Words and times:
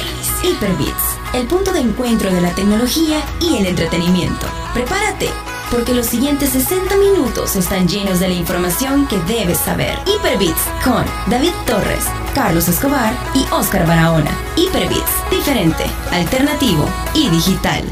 inicia 0.00 0.26
Hyperbits, 0.42 1.18
el 1.34 1.46
punto 1.46 1.72
de 1.72 1.80
encuentro 1.80 2.32
de 2.32 2.40
la 2.40 2.54
tecnología 2.54 3.20
y 3.40 3.56
el 3.56 3.66
entretenimiento. 3.66 4.46
Prepárate, 4.74 5.28
porque 5.70 5.94
los 5.94 6.06
siguientes 6.06 6.50
60 6.50 6.96
minutos 6.96 7.56
están 7.56 7.88
llenos 7.88 8.20
de 8.20 8.28
la 8.28 8.34
información 8.34 9.06
que 9.08 9.18
debes 9.20 9.58
saber. 9.58 9.98
Hyperbits 10.06 10.62
con 10.84 11.04
David 11.28 11.52
Torres, 11.66 12.04
Carlos 12.34 12.68
Escobar 12.68 13.12
y 13.34 13.44
Oscar 13.52 13.86
Barahona. 13.86 14.30
Hyperbits, 14.56 15.30
diferente, 15.30 15.84
alternativo 16.12 16.88
y 17.14 17.28
digital. 17.28 17.84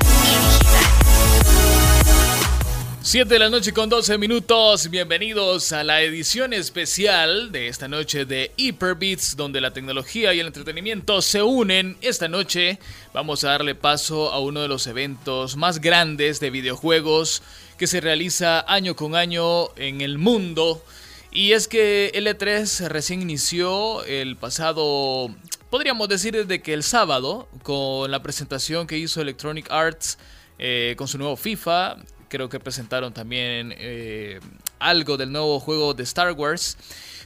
7 3.07 3.29
de 3.29 3.39
la 3.39 3.51
noche 3.51 3.75
con 3.75 3.91
12 3.91 4.17
minutos. 4.17 4.89
Bienvenidos 4.89 5.73
a 5.73 5.85
la 5.85 6.01
edición 6.01 6.55
especial 6.55 7.53
de 7.53 7.69
esta 7.69 7.87
noche 7.87 8.25
de 8.25 8.51
Hyperbeats, 8.57 9.37
donde 9.37 9.61
la 9.61 9.75
tecnología 9.75 10.33
y 10.33 10.41
el 10.41 10.47
entretenimiento 10.47 11.21
se 11.21 11.43
unen. 11.43 11.99
Esta 12.01 12.29
noche 12.29 12.79
vamos 13.13 13.45
a 13.45 13.51
darle 13.51 13.75
paso 13.75 14.33
a 14.33 14.41
uno 14.41 14.63
de 14.63 14.69
los 14.69 14.87
eventos 14.87 15.55
más 15.59 15.83
grandes 15.83 16.41
de 16.41 16.49
videojuegos 16.49 17.43
que 17.77 17.87
se 17.87 18.01
realiza 18.01 18.65
año 18.67 18.97
con 18.97 19.17
año 19.17 19.77
en 19.77 20.01
el 20.01 20.17
mundo. 20.17 20.83
Y 21.31 21.53
es 21.53 21.69
que 21.69 22.11
L3 22.15 22.89
recién 22.89 23.21
inició 23.21 24.03
el 24.05 24.37
pasado, 24.37 25.29
podríamos 25.69 26.09
decir 26.09 26.33
desde 26.33 26.63
que 26.63 26.73
el 26.73 26.83
sábado, 26.83 27.51
con 27.63 28.11
la 28.11 28.23
presentación 28.23 28.87
que 28.87 28.97
hizo 28.97 29.21
Electronic 29.21 29.71
Arts 29.71 30.17
eh, 30.59 30.95
con 30.97 31.07
su 31.07 31.19
nuevo 31.19 31.37
FIFA, 31.37 31.97
creo 32.35 32.49
que 32.49 32.59
presentaron 32.59 33.13
también 33.13 33.73
eh, 33.79 34.41
algo 34.81 35.17
del 35.17 35.31
nuevo 35.31 35.61
juego 35.61 35.95
de 35.95 36.03
Star 36.03 36.33
Wars. 36.33 36.77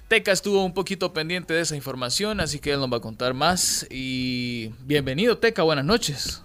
Teca 0.06 0.32
estuvo 0.32 0.62
un 0.62 0.74
poquito 0.74 1.14
pendiente 1.14 1.54
de 1.54 1.62
esa 1.62 1.76
información, 1.76 2.40
así 2.40 2.58
que 2.58 2.72
él 2.72 2.80
nos 2.80 2.92
va 2.92 2.98
a 2.98 3.00
contar 3.00 3.32
más. 3.32 3.86
Y 3.90 4.74
bienvenido, 4.80 5.38
Teca, 5.38 5.62
buenas 5.62 5.86
noches. 5.86 6.42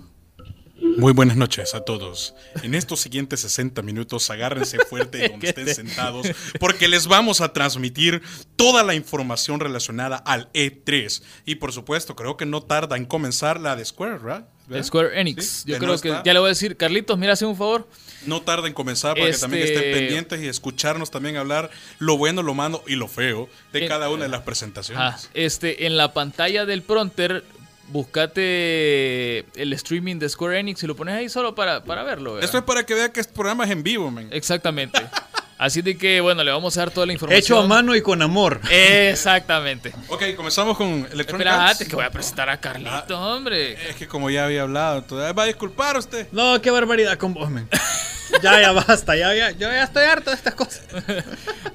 Muy 0.84 1.14
buenas 1.14 1.38
noches 1.38 1.74
a 1.76 1.82
todos. 1.82 2.36
En 2.62 2.76
estos 2.76 3.00
siguientes 3.00 3.40
60 3.40 3.82
minutos 3.82 4.30
agárrense 4.30 4.80
fuerte 4.80 5.30
donde 5.32 5.50
estén 5.50 5.74
sentados 5.74 6.28
porque 6.60 6.90
les 6.90 7.08
vamos 7.08 7.40
a 7.40 7.54
transmitir 7.54 8.22
toda 8.58 8.84
la 8.84 8.94
información 8.94 9.62
relacionada 9.62 10.18
al 10.18 10.52
E3. 10.52 11.24
Y 11.46 11.56
por 11.56 11.72
supuesto, 11.72 12.16
creo 12.16 12.36
que 12.36 12.46
no 12.46 12.62
tarda 12.62 12.98
en 12.98 13.06
comenzar 13.06 13.62
la 13.62 13.76
de 13.78 13.86
Square, 13.86 14.18
¿verdad? 14.20 14.48
Square 14.82 15.20
Enix. 15.20 15.66
Yo 15.66 15.78
creo 15.80 16.00
que 16.00 16.10
ya 16.24 16.34
le 16.34 16.40
voy 16.40 16.48
a 16.48 16.50
decir, 16.50 16.76
Carlitos, 16.78 17.18
mira, 17.18 17.34
hace 17.34 17.46
un 17.46 17.56
favor. 17.56 17.88
No 18.26 18.42
tarda 18.42 18.68
en 18.68 18.74
comenzar 18.74 19.16
para 19.16 19.32
que 19.32 19.38
también 19.38 19.64
estén 19.64 19.84
este, 19.84 19.94
pendientes 19.94 20.42
y 20.42 20.48
escucharnos 20.48 21.12
también 21.12 21.38
hablar 21.38 21.70
lo 22.00 22.18
bueno, 22.18 22.44
lo 22.44 22.54
malo 22.54 22.84
y 22.88 22.96
lo 22.96 23.08
feo 23.08 23.50
de 23.72 23.88
cada 23.88 24.10
una 24.10 24.24
de 24.24 24.30
las 24.30 24.42
presentaciones. 24.42 25.30
este, 25.34 25.86
en 25.86 25.98
la 25.98 26.14
pantalla 26.14 26.66
del 26.66 26.82
pronter 26.82 27.44
buscate 27.88 29.40
el 29.60 29.74
streaming 29.74 30.18
de 30.18 30.30
Square 30.30 30.60
Enix 30.60 30.84
y 30.84 30.88
lo 30.88 30.96
pones 30.96 31.16
ahí 31.16 31.30
solo 31.30 31.56
para, 31.56 31.84
para 31.84 32.04
verlo. 32.04 32.40
Esto 32.40 32.58
es 32.58 32.64
para 32.64 32.86
que 32.86 32.94
vea 32.94 33.12
que 33.12 33.20
este 33.20 33.34
programa 33.34 33.66
es 33.66 33.72
en 33.72 33.84
vivo, 33.84 34.10
man. 34.12 34.30
Exactamente. 34.32 35.00
Así 35.58 35.82
de 35.82 35.98
que, 35.98 36.20
bueno, 36.20 36.44
le 36.44 36.52
vamos 36.52 36.76
a 36.76 36.82
dar 36.82 36.92
toda 36.92 37.06
la 37.06 37.14
información. 37.14 37.40
Hecho 37.40 37.60
a 37.60 37.68
mano 37.68 37.96
y 37.96 38.02
con 38.02 38.22
amor. 38.22 38.60
Exactamente. 38.70 39.94
ok, 40.10 40.36
comenzamos 40.36 40.76
con 40.76 41.08
Electronic 41.12 41.48
Espérate, 41.48 41.88
que 41.88 41.96
voy 41.96 42.04
a 42.04 42.10
presentar 42.10 42.50
a 42.50 42.60
Carlito, 42.60 43.16
ah, 43.16 43.36
hombre. 43.36 43.90
Es 43.90 43.96
que 43.96 44.08
como 44.08 44.30
ya 44.30 44.46
había 44.46 44.64
hablado, 44.64 45.06
va 45.34 45.44
a 45.44 45.46
disculpar 45.46 45.98
usted. 45.98 46.28
No, 46.32 46.62
qué 46.62 46.70
barbaridad 46.70 47.18
con 47.18 47.34
vos, 47.34 47.50
man. 47.50 47.70
ya, 48.42 48.62
ya 48.62 48.72
basta, 48.72 49.16
ya, 49.16 49.36
ya, 49.36 49.52
yo 49.52 49.70
ya 49.70 49.84
estoy 49.84 50.04
harto 50.04 50.32
de 50.32 50.36
estas 50.36 50.56
cosas. 50.56 50.82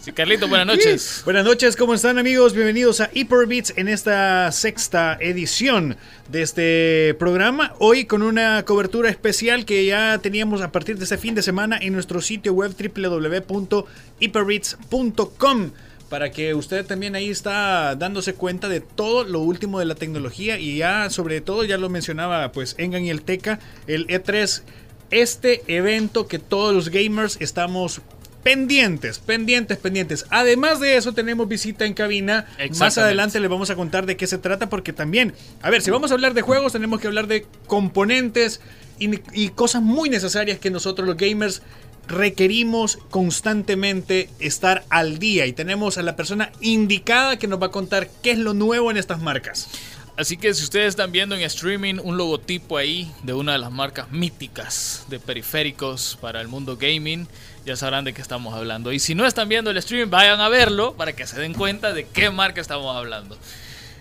Sí, 0.01 0.13
Carlito, 0.13 0.49
buenas 0.49 0.69
noches. 0.69 1.23
Buenas 1.25 1.45
noches, 1.45 1.75
¿cómo 1.77 1.93
están 1.93 2.19
amigos? 2.19 2.55
Bienvenidos 2.55 3.01
a 3.01 3.11
Hyperbeats 3.13 3.75
en 3.77 3.89
esta 3.89 4.53
sexta 4.53 5.19
edición 5.21 5.97
de 6.29 6.43
este 6.43 7.17
programa. 7.19 7.75
Hoy 7.79 8.05
con 8.05 8.23
una 8.23 8.65
cobertura 8.65 9.11
especial 9.11 9.65
que 9.65 9.85
ya 9.85 10.19
teníamos 10.19 10.63
a 10.63 10.71
partir 10.71 10.99
de 10.99 11.05
este 11.05 11.19
fin 11.19 11.35
de 11.35 11.43
semana 11.43 11.79
en 11.81 11.93
nuestro 11.93 12.21
sitio 12.21 12.55
web 12.55 12.73
www.hyperbeats.com 12.79 15.73
para 16.09 16.31
que 16.31 16.55
usted 16.55 16.87
también 16.87 17.15
ahí 17.15 17.29
está 17.29 17.95
dándose 17.95 18.35
cuenta 18.35 18.69
de 18.69 18.81
todo 18.81 19.25
lo 19.25 19.41
último 19.41 19.79
de 19.79 19.85
la 19.85 19.95
tecnología 19.95 20.59
y 20.59 20.79
ya 20.79 21.11
sobre 21.11 21.41
todo 21.41 21.65
ya 21.65 21.77
lo 21.77 21.91
mencionaba 21.91 22.51
pues 22.53 22.75
Engan 22.79 23.05
y 23.05 23.11
el 23.11 23.23
Teca, 23.23 23.59
el 23.87 24.07
E3 24.07 24.63
este 25.11 25.63
evento 25.67 26.27
que 26.27 26.39
todos 26.39 26.75
los 26.75 26.91
gamers 26.91 27.37
estamos 27.41 28.03
pendientes, 28.43 29.19
pendientes, 29.19 29.79
pendientes. 29.79 30.27
Además 30.31 30.81
de 30.81 30.97
eso, 30.97 31.13
tenemos 31.13 31.49
visita 31.49 31.85
en 31.85 31.95
cabina. 31.95 32.47
Más 32.79 32.99
adelante 32.99 33.41
les 33.41 33.51
vamos 33.51 33.71
a 33.71 33.77
contar 33.77 34.07
de 34.07 34.17
qué 34.17 34.27
se 34.27 34.39
trata, 34.39 34.69
porque 34.69 34.93
también, 34.93 35.35
a 35.61 35.71
ver, 35.71 35.83
si 35.83 35.91
vamos 35.91 36.11
a 36.11 36.15
hablar 36.15 36.35
de 36.35 36.43
juegos, 36.43 36.73
tenemos 36.73 37.01
que 37.01 37.09
hablar 37.09 37.27
de 37.27 37.47
componentes 37.67 38.61
y, 38.99 39.49
cosas 39.51 39.83
muy 39.83 40.09
necesarias 40.09 40.59
que 40.59 40.71
nosotros 40.71 41.07
los 41.07 41.17
gamers 41.17 41.63
requerimos 42.07 42.99
constantemente 43.11 44.31
estar 44.39 44.85
al 44.89 45.19
día. 45.19 45.45
Y 45.47 45.53
tenemos 45.53 45.99
a 45.99 46.03
la 46.03 46.17
persona 46.17 46.51
indicada 46.61 47.39
que 47.39 47.49
nos 47.49 47.61
va 47.61 47.67
a 47.67 47.71
contar 47.71 48.09
qué 48.23 48.31
es 48.31 48.39
lo 48.39 48.55
nuevo 48.55 48.91
en 48.91 48.97
estas 48.97 49.21
marcas. 49.21 49.69
Así 50.19 50.37
que 50.37 50.53
si 50.53 50.65
ustedes 50.65 50.89
están 50.89 51.13
viendo 51.13 51.37
en 51.37 51.43
streaming 51.43 52.01
un 52.03 52.17
logotipo 52.17 52.77
ahí 52.77 53.09
de 53.23 53.35
una 53.35 53.53
de 53.53 53.59
las 53.59 53.71
marcas 53.71 54.11
míticas 54.11 55.05
de 55.07 55.21
periféricos 55.21 56.19
para 56.21 56.41
el 56.41 56.49
mundo 56.49 56.77
gaming, 56.77 57.29
ya 57.65 57.77
sabrán 57.77 58.05
de 58.05 58.13
qué 58.13 58.21
estamos 58.21 58.53
hablando. 58.53 58.93
Y 58.93 58.99
si 58.99 59.15
no 59.15 59.25
están 59.27 59.49
viendo 59.49 59.71
el 59.71 59.77
streaming, 59.77 60.11
vayan 60.11 60.41
a 60.41 60.49
verlo 60.49 60.95
para 60.95 61.13
que 61.13 61.25
se 61.25 61.39
den 61.39 61.55
cuenta 61.55 61.93
de 61.93 62.05
qué 62.05 62.31
marca 62.31 62.61
estamos 62.61 62.97
hablando. 62.97 63.39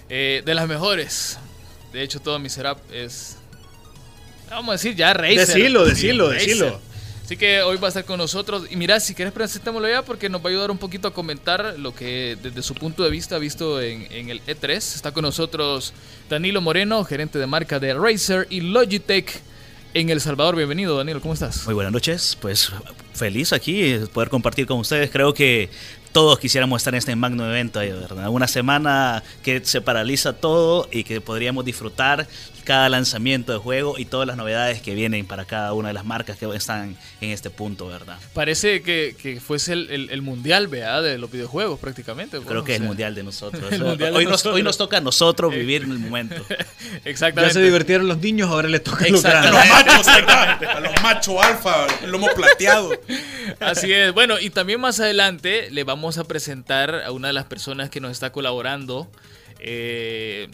Eh, 0.09 0.41
de 0.43 0.55
las 0.55 0.67
mejores. 0.67 1.37
De 1.93 2.01
hecho, 2.01 2.19
todo 2.19 2.39
mi 2.39 2.49
setup 2.49 2.79
es. 2.91 3.37
Vamos 4.49 4.69
a 4.69 4.71
decir 4.71 4.95
ya 4.95 5.13
Razer. 5.13 5.45
Decilo, 5.45 5.85
decilo, 5.85 6.29
decilo. 6.29 6.81
Así 7.27 7.35
que 7.35 7.61
hoy 7.61 7.75
va 7.75 7.87
a 7.87 7.89
estar 7.89 8.05
con 8.05 8.19
nosotros. 8.19 8.67
Y 8.69 8.77
mira, 8.77 9.01
si 9.01 9.13
quieres 9.13 9.33
presentémoslo 9.33 9.89
ya 9.89 10.01
porque 10.01 10.29
nos 10.29 10.39
va 10.39 10.45
a 10.45 10.47
ayudar 10.47 10.71
un 10.71 10.77
poquito 10.77 11.09
a 11.09 11.13
comentar 11.13 11.77
lo 11.77 11.93
que 11.93 12.37
desde 12.41 12.63
su 12.63 12.73
punto 12.73 13.03
de 13.03 13.09
vista 13.09 13.35
ha 13.35 13.37
visto 13.37 13.81
en, 13.81 14.29
el 14.29 14.41
E3. 14.45 14.77
Está 14.77 15.11
con 15.11 15.23
nosotros 15.23 15.91
Danilo 16.29 16.61
Moreno, 16.61 17.03
gerente 17.03 17.37
de 17.37 17.45
marca 17.45 17.81
de 17.81 17.93
Razer 17.93 18.47
y 18.49 18.61
Logitech 18.61 19.41
en 19.93 20.09
El 20.09 20.21
Salvador. 20.21 20.55
Bienvenido, 20.55 20.95
Danilo, 20.95 21.19
¿cómo 21.19 21.33
estás? 21.33 21.65
Muy 21.65 21.73
buenas 21.73 21.91
noches, 21.91 22.37
pues 22.39 22.71
feliz 23.13 23.51
aquí 23.51 23.99
poder 24.13 24.29
compartir 24.29 24.65
con 24.65 24.79
ustedes. 24.79 25.11
Creo 25.11 25.33
que 25.33 25.69
todos 26.13 26.39
quisiéramos 26.39 26.79
estar 26.79 26.93
en 26.93 26.99
este 26.99 27.13
magno 27.17 27.45
evento, 27.45 27.79
¿verdad? 27.79 28.29
Una 28.29 28.47
semana 28.47 29.21
que 29.43 29.65
se 29.65 29.81
paraliza 29.81 30.31
todo 30.31 30.87
y 30.93 31.03
que 31.03 31.19
podríamos 31.19 31.65
disfrutar 31.65 32.25
cada 32.67 32.89
lanzamiento 32.89 33.53
de 33.53 33.59
juego 33.59 33.97
y 33.97 34.03
todas 34.03 34.27
las 34.27 34.35
novedades 34.35 34.81
que 34.81 34.93
vienen 34.93 35.25
para 35.25 35.45
cada 35.45 35.71
una 35.71 35.87
de 35.87 35.93
las 35.93 36.03
marcas 36.03 36.35
que 36.37 36.45
están 36.53 36.97
en 37.21 37.29
este 37.29 37.49
punto, 37.49 37.87
¿verdad? 37.87 38.17
Parece 38.33 38.81
que, 38.81 39.15
que 39.17 39.39
fuese 39.39 39.71
el, 39.71 40.09
el, 40.11 40.21
mundial, 40.21 40.67
¿verdad? 40.67 41.01
De 41.01 41.17
los 41.17 41.31
videojuegos 41.31 41.79
prácticamente. 41.79 42.37
Creo 42.41 42.65
que 42.65 42.75
es 42.75 42.81
el 42.81 42.85
mundial 42.85 43.15
de 43.15 43.23
nosotros. 43.23 43.71
hoy, 43.71 44.25
Nos, 44.25 44.45
hoy, 44.45 44.63
Nos, 44.63 44.77
toca 44.77 44.97
a 44.97 44.99
nosotros 44.99 45.55
vivir 45.55 45.83
en 45.83 45.91
el 45.91 45.99
momento. 45.99 46.35
Exactamente. 47.05 47.53
Ya 47.55 47.61
se 47.61 47.65
divirtieron 47.65 48.05
los 48.05 48.17
niños, 48.17 48.49
ahora 48.49 48.67
les 48.67 48.83
toca 48.83 49.05
a 49.05 49.11
los 49.11 49.23
machos, 49.23 50.07
a 50.09 50.79
los 50.81 51.01
machos 51.01 51.41
alfa, 51.41 51.87
el 52.03 52.11
lomo 52.11 52.27
plateado. 52.35 52.91
Así 53.61 53.93
es. 53.93 54.13
Bueno, 54.13 54.41
y 54.41 54.49
también 54.49 54.81
más 54.81 54.99
adelante 54.99 55.71
le 55.71 55.85
vamos 55.85 56.17
a 56.17 56.25
presentar 56.25 57.03
a 57.05 57.13
una 57.13 57.27
de 57.27 57.33
las 57.33 57.45
personas 57.45 57.89
que 57.89 58.01
nos 58.01 58.11
está 58.11 58.33
colaborando. 58.33 59.09
Eh, 59.59 60.49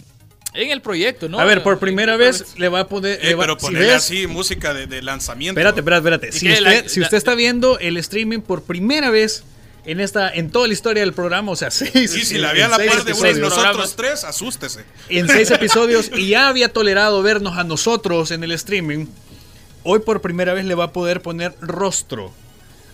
en 0.54 0.72
el 0.72 0.82
proyecto, 0.82 1.30
¿no? 1.30 1.40
A 1.40 1.46
ver, 1.46 1.64
por 1.64 1.80
primera 1.80 2.16
vez 2.16 2.58
le 2.58 2.70
va 2.70 2.82
a 2.82 2.88
poder. 2.88 3.20
Eh, 3.22 3.36
pero 3.38 3.58
ponerle 3.58 3.94
así 3.94 4.28
música 4.28 4.74
de, 4.74 5.02
lanzamiento. 5.02 5.60
Espérate, 5.60 5.80
espérate, 5.80 6.28
espérate. 6.28 6.32
Si, 6.32 6.52
usted, 6.52 6.88
si 6.88 7.02
usted 7.02 7.18
está 7.18 7.36
viendo 7.36 7.80
el 7.80 7.98
streaming 7.98 8.40
por 8.40 8.64
primera 8.64 9.10
vez 9.10 9.44
en 9.86 10.00
esta 10.00 10.30
en 10.30 10.50
toda 10.50 10.68
la 10.68 10.74
historia 10.74 11.02
del 11.02 11.14
programa, 11.14 11.52
o 11.52 11.56
sea, 11.56 11.72
seis. 11.72 12.12
Sí, 12.12 12.24
si 12.24 12.38
la 12.38 12.52
había 12.52 12.68
la 12.68 12.78
parte 12.78 13.14
de 13.14 13.14
uno 13.14 13.50
nosotros 13.50 13.96
tres, 13.96 14.24
asústese. 14.24 14.86
En 15.10 15.28
seis 15.28 15.50
episodios 15.52 16.12
y 16.16 16.30
ya 16.30 16.48
había 16.48 16.70
tolerado 16.70 17.22
vernos 17.24 17.58
a 17.58 17.64
nosotros 17.64 18.32
en 18.32 18.44
el 18.44 18.52
streaming. 18.52 19.08
Hoy 19.84 20.00
por 20.00 20.22
primera 20.22 20.54
vez 20.54 20.66
le 20.66 20.76
va 20.76 20.86
a 20.86 20.94
poder 20.94 21.22
poner 21.22 21.54
rostro 21.60 22.32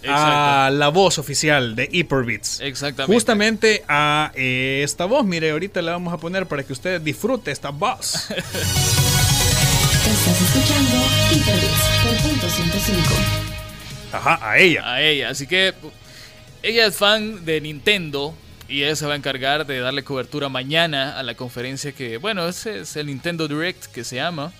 a 0.08 0.70
la 0.72 0.90
voz 0.90 1.18
oficial 1.18 1.76
de 1.76 1.90
Hyperbits. 1.92 2.60
Exactamente. 2.62 3.14
Justamente 3.14 3.84
a 3.88 4.32
eh, 4.36 4.82
esta 4.84 5.06
voz. 5.06 5.26
Mire, 5.26 5.52
ahorita 5.52 5.82
la 5.82 5.94
vamos 5.94 6.14
a 6.14 6.18
poner 6.18 6.46
para 6.48 6.64
que 6.64 6.74
usted 6.74 7.02
disfrute 7.02 7.52
esta 7.52 7.70
voz. 7.70 8.30
Estás 10.10 10.42
escuchando 10.42 10.98
Hyperbits 11.32 11.84
por 12.04 12.16
punto 12.30 12.50
105. 12.50 13.02
Ajá, 14.12 14.40
a 14.42 14.58
ella. 14.58 14.92
A 14.94 15.02
ella. 15.02 15.30
Así 15.30 15.46
que 15.48 15.74
ella 16.64 16.86
es 16.88 16.96
fan 16.96 17.46
de 17.46 17.62
Nintendo 17.62 18.36
y 18.68 18.84
ella 18.84 18.96
se 18.96 19.06
va 19.06 19.14
a 19.14 19.16
encargar 19.16 19.66
de 19.66 19.80
darle 19.80 20.04
cobertura 20.04 20.50
mañana 20.50 21.18
a 21.18 21.24
la 21.24 21.36
conferencia 21.36 21.92
que, 21.92 22.18
bueno, 22.18 22.48
ese 22.48 22.82
es 22.82 22.96
el 22.96 23.08
Nintendo 23.08 23.48
Direct 23.48 23.86
que 23.88 24.04
se 24.04 24.18
llama 24.18 24.54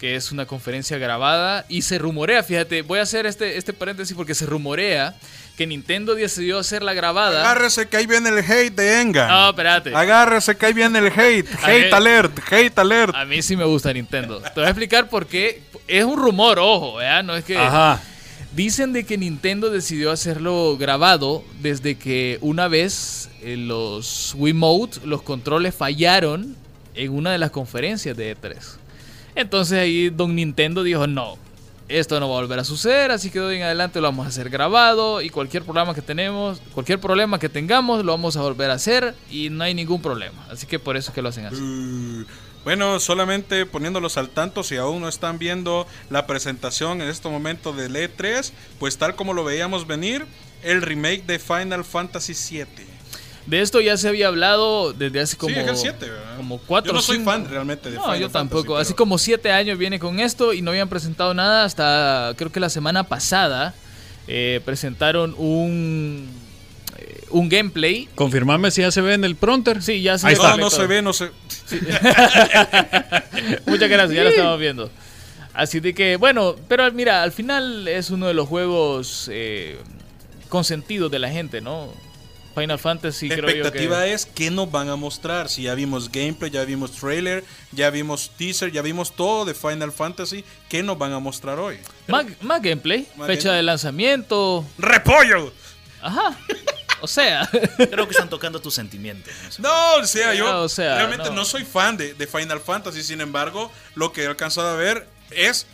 que 0.00 0.16
es 0.16 0.32
una 0.32 0.46
conferencia 0.46 0.96
grabada 0.96 1.66
y 1.68 1.82
se 1.82 1.98
rumorea, 1.98 2.42
fíjate, 2.42 2.80
voy 2.80 3.00
a 3.00 3.02
hacer 3.02 3.26
este, 3.26 3.58
este 3.58 3.74
paréntesis 3.74 4.16
porque 4.16 4.34
se 4.34 4.46
rumorea 4.46 5.14
que 5.58 5.66
Nintendo 5.66 6.14
decidió 6.14 6.58
hacer 6.58 6.82
la 6.82 6.94
grabada. 6.94 7.42
Agárrese 7.42 7.86
que 7.86 7.98
ahí 7.98 8.06
viene 8.06 8.30
el 8.30 8.38
hate 8.38 8.74
de 8.74 9.02
Enga. 9.02 9.28
No, 9.28 9.50
espérate. 9.50 9.94
Agárrese 9.94 10.56
que 10.56 10.64
ahí 10.64 10.72
viene 10.72 11.00
el 11.00 11.08
hate. 11.08 11.46
Hate 11.62 11.92
alert, 11.92 12.38
hate 12.50 12.78
alert. 12.78 13.14
A 13.14 13.26
mí 13.26 13.42
sí 13.42 13.58
me 13.58 13.64
gusta 13.64 13.92
Nintendo. 13.92 14.40
Te 14.40 14.52
voy 14.54 14.64
a 14.64 14.68
explicar 14.68 15.10
por 15.10 15.26
qué. 15.26 15.62
Es 15.86 16.04
un 16.04 16.16
rumor, 16.16 16.58
ojo, 16.58 16.94
¿verdad? 16.94 17.22
No 17.22 17.36
es 17.36 17.44
que... 17.44 17.58
Ajá. 17.58 18.00
Dicen 18.56 18.94
de 18.94 19.04
que 19.04 19.18
Nintendo 19.18 19.68
decidió 19.68 20.12
hacerlo 20.12 20.78
grabado 20.78 21.44
desde 21.60 21.96
que 21.96 22.38
una 22.40 22.68
vez 22.68 23.28
eh, 23.42 23.58
los 23.58 24.34
Wiimote, 24.36 25.00
los 25.04 25.20
controles 25.20 25.74
fallaron 25.74 26.56
en 26.94 27.12
una 27.12 27.32
de 27.32 27.38
las 27.38 27.50
conferencias 27.50 28.16
de 28.16 28.34
E3. 28.34 28.79
Entonces 29.40 29.78
ahí 29.78 30.10
Don 30.10 30.34
Nintendo 30.34 30.82
dijo, 30.82 31.06
no, 31.06 31.36
esto 31.88 32.20
no 32.20 32.28
va 32.28 32.38
a 32.38 32.40
volver 32.42 32.58
a 32.58 32.64
suceder, 32.64 33.10
así 33.10 33.30
que 33.30 33.40
de 33.40 33.46
hoy 33.46 33.56
en 33.56 33.62
adelante 33.62 34.00
lo 34.00 34.06
vamos 34.06 34.26
a 34.26 34.28
hacer 34.28 34.48
grabado 34.48 35.20
y 35.22 35.30
cualquier 35.30 35.64
programa 35.64 35.94
que 35.94 36.02
tenemos, 36.02 36.60
cualquier 36.72 37.00
problema 37.00 37.38
que 37.38 37.48
tengamos, 37.48 38.04
lo 38.04 38.12
vamos 38.12 38.36
a 38.36 38.42
volver 38.42 38.70
a 38.70 38.74
hacer 38.74 39.14
y 39.30 39.50
no 39.50 39.64
hay 39.64 39.74
ningún 39.74 40.00
problema. 40.00 40.46
Así 40.50 40.66
que 40.66 40.78
por 40.78 40.96
eso 40.96 41.10
es 41.10 41.14
que 41.14 41.22
lo 41.22 41.30
hacen 41.30 41.46
así. 41.46 41.60
Uh, 41.60 42.24
Bueno, 42.62 43.00
solamente 43.00 43.64
poniéndolos 43.64 44.18
al 44.18 44.28
tanto, 44.28 44.62
si 44.62 44.76
aún 44.76 45.00
no 45.00 45.08
están 45.08 45.38
viendo 45.38 45.86
la 46.10 46.26
presentación 46.26 47.00
en 47.00 47.08
este 47.08 47.28
momento 47.28 47.72
del 47.72 47.96
E3, 47.96 48.52
pues 48.78 48.98
tal 48.98 49.16
como 49.16 49.32
lo 49.32 49.44
veíamos 49.44 49.86
venir, 49.86 50.26
el 50.62 50.82
remake 50.82 51.24
de 51.24 51.38
Final 51.38 51.84
Fantasy 51.84 52.34
VII. 52.34 52.89
De 53.50 53.60
esto 53.60 53.80
ya 53.80 53.96
se 53.96 54.08
había 54.08 54.28
hablado 54.28 54.92
desde 54.92 55.20
hace 55.20 55.36
como, 55.36 55.52
sí, 55.54 55.60
es 55.60 55.66
el 55.66 55.76
7, 55.76 56.08
¿verdad? 56.08 56.36
como 56.36 56.58
cuatro 56.58 56.92
Yo 56.92 56.96
no 56.96 57.02
soy 57.02 57.16
cinco- 57.16 57.30
fan 57.32 57.48
realmente 57.50 57.90
de 57.90 57.96
No, 57.96 58.04
Final 58.04 58.20
yo 58.20 58.30
Fantasy, 58.30 58.48
tampoco. 58.54 58.76
Así 58.78 58.92
pero- 58.92 58.96
como 58.98 59.18
siete 59.18 59.50
años 59.50 59.76
viene 59.76 59.98
con 59.98 60.20
esto 60.20 60.52
y 60.54 60.62
no 60.62 60.70
habían 60.70 60.88
presentado 60.88 61.34
nada 61.34 61.64
hasta 61.64 62.32
creo 62.36 62.52
que 62.52 62.60
la 62.60 62.70
semana 62.70 63.04
pasada 63.04 63.74
eh, 64.28 64.60
presentaron 64.64 65.34
un 65.36 66.28
eh, 66.98 67.24
un 67.30 67.48
gameplay. 67.48 68.08
Confirmame 68.14 68.70
si 68.70 68.82
ya 68.82 68.90
se 68.92 69.00
ve 69.00 69.14
en 69.14 69.24
el 69.24 69.34
pronter. 69.34 69.82
Sí, 69.82 70.00
ya 70.00 70.16
se 70.16 70.28
Ahí 70.28 70.34
ve 70.34 70.38
No, 70.40 70.44
está. 70.46 70.56
no 70.60 70.68
todo. 70.70 70.80
se 70.80 70.86
ve, 70.86 71.02
no 71.02 71.12
se... 71.12 71.30
Muchas 73.66 73.88
gracias, 73.88 74.12
ya 74.12 74.22
lo 74.24 74.28
estamos 74.30 74.58
viendo. 74.60 74.90
Así 75.54 75.80
de 75.80 75.94
que, 75.94 76.16
bueno, 76.16 76.54
pero 76.68 76.90
mira, 76.92 77.22
al 77.22 77.32
final 77.32 77.88
es 77.88 78.10
uno 78.10 78.26
de 78.28 78.34
los 78.34 78.48
juegos 78.48 79.28
eh, 79.32 79.78
consentidos 80.48 81.10
de 81.10 81.18
la 81.18 81.28
gente, 81.30 81.60
¿no? 81.60 81.88
Final 82.54 82.78
Fantasy 82.78 83.28
La 83.28 83.36
creo 83.36 83.48
yo 83.48 83.56
expectativa 83.56 84.02
que... 84.04 84.12
es 84.12 84.26
qué 84.26 84.50
nos 84.50 84.70
van 84.70 84.88
a 84.88 84.96
mostrar. 84.96 85.48
Si 85.48 85.62
ya 85.62 85.74
vimos 85.74 86.10
gameplay, 86.10 86.50
ya 86.50 86.64
vimos 86.64 86.92
trailer, 86.92 87.44
ya 87.72 87.90
vimos 87.90 88.30
teaser, 88.36 88.72
ya 88.72 88.82
vimos 88.82 89.14
todo 89.14 89.44
de 89.44 89.54
Final 89.54 89.92
Fantasy, 89.92 90.44
¿qué 90.68 90.82
nos 90.82 90.98
van 90.98 91.12
a 91.12 91.18
mostrar 91.20 91.58
hoy? 91.58 91.78
Más, 92.08 92.26
más 92.42 92.60
gameplay, 92.60 93.06
Más 93.16 93.26
fecha 93.26 93.50
gameplay. 93.50 93.56
de 93.56 93.62
lanzamiento. 93.62 94.64
¡Repollo! 94.78 95.52
Ajá. 96.02 96.36
O 97.02 97.06
sea, 97.08 97.48
Creo 97.76 98.06
que 98.06 98.10
están 98.12 98.28
tocando 98.28 98.60
tus 98.60 98.74
sentimientos. 98.74 99.32
¿no? 99.58 99.68
No, 99.68 100.02
o 100.02 100.06
sea, 100.06 100.34
yo 100.34 100.52
No, 100.52 100.60
o 100.62 100.68
sea, 100.68 100.96
realmente 100.96 101.30
no. 101.30 101.36
no. 101.36 101.44
soy 101.46 101.64
fan 101.64 101.96
de, 101.96 102.12
de 102.14 102.26
Final 102.26 102.60
Fantasy, 102.60 103.02
sin 103.02 103.20
embargo, 103.22 103.72
lo 103.94 104.12
que 104.12 104.24
he 104.24 104.26
alcanzado 104.26 104.68
a 104.68 104.74
ver 104.76 105.06
es, 105.30 105.66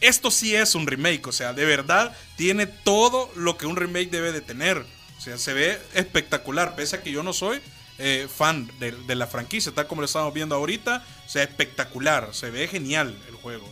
esto 0.00 0.30
sí 0.30 0.54
es 0.54 0.74
un 0.74 0.86
remake, 0.86 1.26
o 1.26 1.32
sea, 1.32 1.52
de 1.52 1.66
verdad 1.66 2.16
tiene 2.36 2.66
todo 2.66 3.30
lo 3.36 3.58
que 3.58 3.66
un 3.66 3.76
remake 3.76 4.08
debe 4.10 4.32
de 4.32 4.40
tener. 4.40 4.86
O 5.20 5.22
sea, 5.22 5.36
se 5.36 5.52
ve 5.52 5.78
espectacular, 5.92 6.74
pese 6.76 6.96
a 6.96 7.02
que 7.02 7.12
yo 7.12 7.22
no 7.22 7.34
soy 7.34 7.60
eh, 7.98 8.26
fan 8.34 8.70
de, 8.78 8.92
de 8.92 9.14
la 9.14 9.26
franquicia, 9.26 9.70
tal 9.70 9.86
como 9.86 10.00
lo 10.00 10.06
estamos 10.06 10.32
viendo 10.32 10.54
ahorita, 10.54 11.04
o 11.26 11.28
sea, 11.28 11.42
espectacular, 11.42 12.30
se 12.32 12.48
ve 12.50 12.66
genial 12.68 13.14
el 13.28 13.34
juego. 13.34 13.70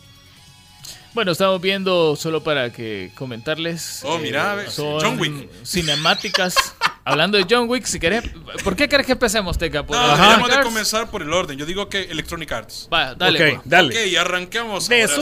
bueno, 1.14 1.32
estamos 1.32 1.58
viendo 1.62 2.16
solo 2.16 2.44
para 2.44 2.70
que 2.70 3.12
comentarles. 3.14 4.00
Oh, 4.04 4.18
mira, 4.18 4.56
ve, 4.56 4.70
son 4.70 5.00
John 5.00 5.18
Wick. 5.18 5.48
Cinemáticas. 5.64 6.54
Hablando 7.08 7.38
de 7.38 7.46
John 7.48 7.68
Wick, 7.68 7.86
si 7.86 7.98
querés, 7.98 8.24
¿por 8.62 8.76
qué 8.76 8.88
querés 8.88 9.06
que 9.06 9.12
empecemos, 9.12 9.56
Teca? 9.56 9.84
¿Por 9.86 9.96
No, 9.96 10.08
deberíamos 10.14 10.48
de 10.48 10.54
Arts? 10.56 10.66
comenzar 10.66 11.10
por 11.10 11.22
el 11.22 11.32
orden, 11.32 11.56
yo 11.56 11.64
digo 11.64 11.88
que 11.88 12.02
Electronic 12.02 12.52
Arts. 12.52 12.88
Va, 12.92 13.14
dale. 13.14 13.52
ok, 13.52 13.54
pues. 13.56 13.68
dale. 13.70 13.94
Ok, 13.94 14.18
arranquemos. 14.18 14.88
De 14.88 15.02
ahora. 15.02 15.14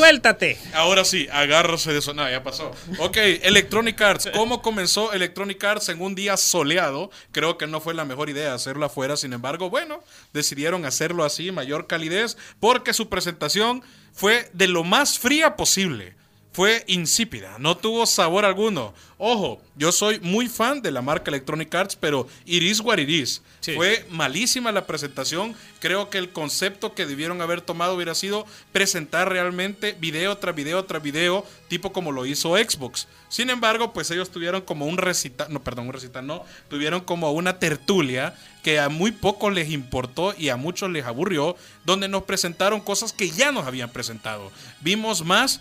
Ahora 0.74 1.04
sí, 1.04 1.28
agárrose 1.32 1.92
de 1.92 2.00
eso. 2.00 2.12
No, 2.12 2.28
ya 2.28 2.42
pasó. 2.42 2.72
Ok, 2.98 3.16
Electronic 3.16 4.00
Arts. 4.00 4.30
¿Cómo 4.34 4.62
comenzó 4.62 5.12
Electronic 5.12 5.62
Arts 5.62 5.88
en 5.88 6.00
un 6.02 6.14
día 6.14 6.36
soleado? 6.36 7.10
Creo 7.30 7.56
que 7.56 7.66
no 7.66 7.80
fue 7.80 7.94
la 7.94 8.04
mejor 8.04 8.30
idea 8.30 8.52
hacerlo 8.54 8.86
afuera. 8.86 9.16
Sin 9.16 9.32
embargo, 9.32 9.70
bueno, 9.70 10.02
decidieron 10.32 10.84
hacerlo 10.86 11.24
así, 11.24 11.52
mayor 11.52 11.86
calidez, 11.86 12.36
porque 12.58 12.94
su 12.94 13.08
presentación 13.08 13.82
fue 14.12 14.50
de 14.52 14.66
lo 14.66 14.82
más 14.82 15.18
fría 15.18 15.56
posible. 15.56 16.14
Fue 16.56 16.84
insípida, 16.86 17.56
no 17.58 17.76
tuvo 17.76 18.06
sabor 18.06 18.46
alguno. 18.46 18.94
Ojo, 19.18 19.60
yo 19.76 19.92
soy 19.92 20.20
muy 20.20 20.48
fan 20.48 20.80
de 20.80 20.90
la 20.90 21.02
marca 21.02 21.30
Electronic 21.30 21.74
Arts, 21.74 21.96
pero 21.96 22.26
it 22.46 22.62
is 22.62 22.80
what 22.80 22.96
it 22.96 23.10
is. 23.10 23.42
Sí. 23.60 23.74
Fue 23.74 24.06
malísima 24.08 24.72
la 24.72 24.86
presentación. 24.86 25.54
Creo 25.80 26.08
que 26.08 26.16
el 26.16 26.32
concepto 26.32 26.94
que 26.94 27.04
debieron 27.04 27.42
haber 27.42 27.60
tomado 27.60 27.94
hubiera 27.94 28.14
sido 28.14 28.46
presentar 28.72 29.28
realmente 29.28 29.94
video 30.00 30.38
tras 30.38 30.54
video 30.54 30.86
tras 30.86 31.02
video, 31.02 31.44
tipo 31.68 31.92
como 31.92 32.10
lo 32.10 32.24
hizo 32.24 32.56
Xbox. 32.56 33.06
Sin 33.28 33.50
embargo, 33.50 33.92
pues 33.92 34.10
ellos 34.10 34.30
tuvieron 34.30 34.62
como 34.62 34.86
un 34.86 34.96
recital, 34.96 35.52
no, 35.52 35.62
perdón, 35.62 35.88
un 35.88 35.92
recital 35.92 36.26
no, 36.26 36.42
tuvieron 36.70 37.02
como 37.02 37.30
una 37.32 37.58
tertulia 37.58 38.34
que 38.62 38.80
a 38.80 38.88
muy 38.88 39.12
pocos 39.12 39.52
les 39.52 39.70
importó 39.70 40.34
y 40.38 40.48
a 40.48 40.56
muchos 40.56 40.90
les 40.90 41.04
aburrió, 41.04 41.54
donde 41.84 42.08
nos 42.08 42.22
presentaron 42.22 42.80
cosas 42.80 43.12
que 43.12 43.28
ya 43.28 43.52
nos 43.52 43.66
habían 43.66 43.90
presentado. 43.90 44.50
Vimos 44.80 45.22
más 45.22 45.60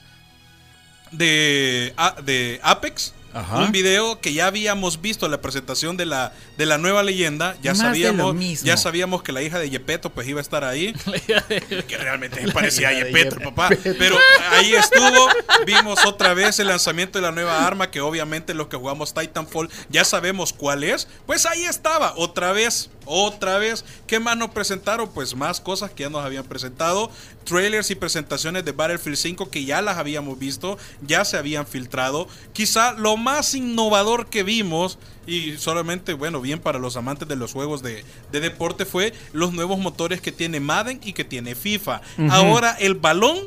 de, 1.12 1.94
de 2.24 2.60
Apex. 2.64 3.14
Ajá. 3.36 3.58
Un 3.58 3.74
video 3.74 4.22
que 4.22 4.32
ya 4.32 4.48
habíamos 4.48 5.02
visto 5.02 5.26
en 5.26 5.32
la 5.34 5.42
presentación 5.42 5.98
de 5.98 6.06
la, 6.06 6.32
de 6.58 6.66
la 6.66 6.78
nueva 6.78 7.04
leyenda. 7.04 7.58
Ya 7.62 7.72
Más 7.72 7.80
sabíamos, 7.80 8.62
ya 8.64 8.78
sabíamos 8.78 9.24
que 9.24 9.34
la 9.34 9.42
hija 9.42 9.60
de 9.60 9.70
Yepeto 9.70 10.10
pues 10.10 10.26
iba 10.26 10.40
a 10.40 10.42
estar 10.42 10.64
ahí. 10.64 10.94
que 11.88 11.98
realmente 11.98 12.50
parecía 12.54 12.90
a 12.90 12.94
Yepeto. 12.94 13.36
papá. 13.42 13.68
Pero 13.84 14.18
ahí 14.52 14.74
estuvo. 14.74 15.28
Vimos 15.66 16.00
otra 16.06 16.34
vez 16.34 16.60
el 16.60 16.68
lanzamiento 16.68 17.18
de 17.20 17.24
la 17.24 17.34
nueva 17.34 17.68
arma. 17.68 17.92
Que 17.92 18.00
obviamente 18.00 18.54
los 18.54 18.68
que 18.68 18.78
jugamos 18.78 19.14
Titanfall 19.14 19.70
ya 19.90 20.06
sabemos 20.06 20.54
cuál 20.54 20.86
es. 20.86 21.10
Pues 21.26 21.46
ahí 21.46 21.66
estaba. 21.66 22.14
Otra 22.16 22.54
vez. 22.54 22.90
Otra 23.04 23.58
vez. 23.58 23.84
¿Qué 24.08 24.22
más 24.22 24.38
nos 24.38 24.52
presentaron? 24.52 25.12
Pues 25.14 25.36
más 25.36 25.60
cosas 25.60 25.92
que 25.92 26.04
ya 26.04 26.10
nos 26.10 26.24
habían 26.24 26.46
presentado. 26.46 27.12
Trailers 27.46 27.92
y 27.92 27.96
presentaciones 27.96 28.66
de 28.66 28.74
Battlefield 28.74 29.18
5 29.18 29.50
que 29.50 29.64
ya 29.64 29.82
las 29.82 29.98
habíamos 29.98 30.38
visto. 30.38 30.78
Ya 31.06 31.24
se 31.24 31.38
habían 31.38 31.66
filtrado. 31.66 32.28
Quizá 32.54 32.94
lo 32.94 33.16
más 33.16 33.54
innovador 33.54 34.28
que 34.28 34.44
vimos. 34.44 34.98
Y 35.28 35.58
solamente, 35.58 36.14
bueno, 36.14 36.42
bien 36.42 36.60
para 36.60 36.78
los 36.78 36.98
amantes 36.98 37.28
de 37.28 37.36
los 37.36 37.54
juegos 37.54 37.82
de, 37.82 38.04
de 38.32 38.40
deporte 38.40 38.86
fue 38.86 39.14
los 39.34 39.54
nuevos 39.54 39.80
motores 39.80 40.22
que 40.22 40.32
tiene 40.32 40.60
Madden 40.60 41.00
y 41.04 41.14
que 41.14 41.24
tiene 41.24 41.56
FIFA. 41.56 42.02
Ahora 42.30 42.76
el 42.80 42.96
balón 42.96 43.38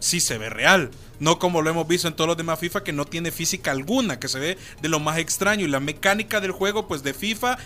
sí 0.00 0.20
se 0.20 0.38
ve 0.38 0.50
real. 0.50 0.90
No 1.20 1.38
como 1.38 1.60
lo 1.60 1.70
hemos 1.70 1.86
visto 1.86 2.08
en 2.08 2.14
todos 2.14 2.28
los 2.28 2.36
demás 2.36 2.58
FIFA 2.58 2.82
que 2.82 2.92
no 2.92 3.04
tiene 3.04 3.30
física 3.30 3.70
alguna, 3.70 4.18
que 4.18 4.28
se 4.28 4.38
ve 4.38 4.58
de 4.80 4.88
lo 4.88 5.00
más 5.00 5.18
extraño. 5.18 5.66
Y 5.66 5.68
la 5.68 5.78
mecánica 5.78 6.40
del 6.40 6.50
juego, 6.50 6.88
pues 6.88 7.02
de 7.02 7.12
FIFA, 7.12 7.58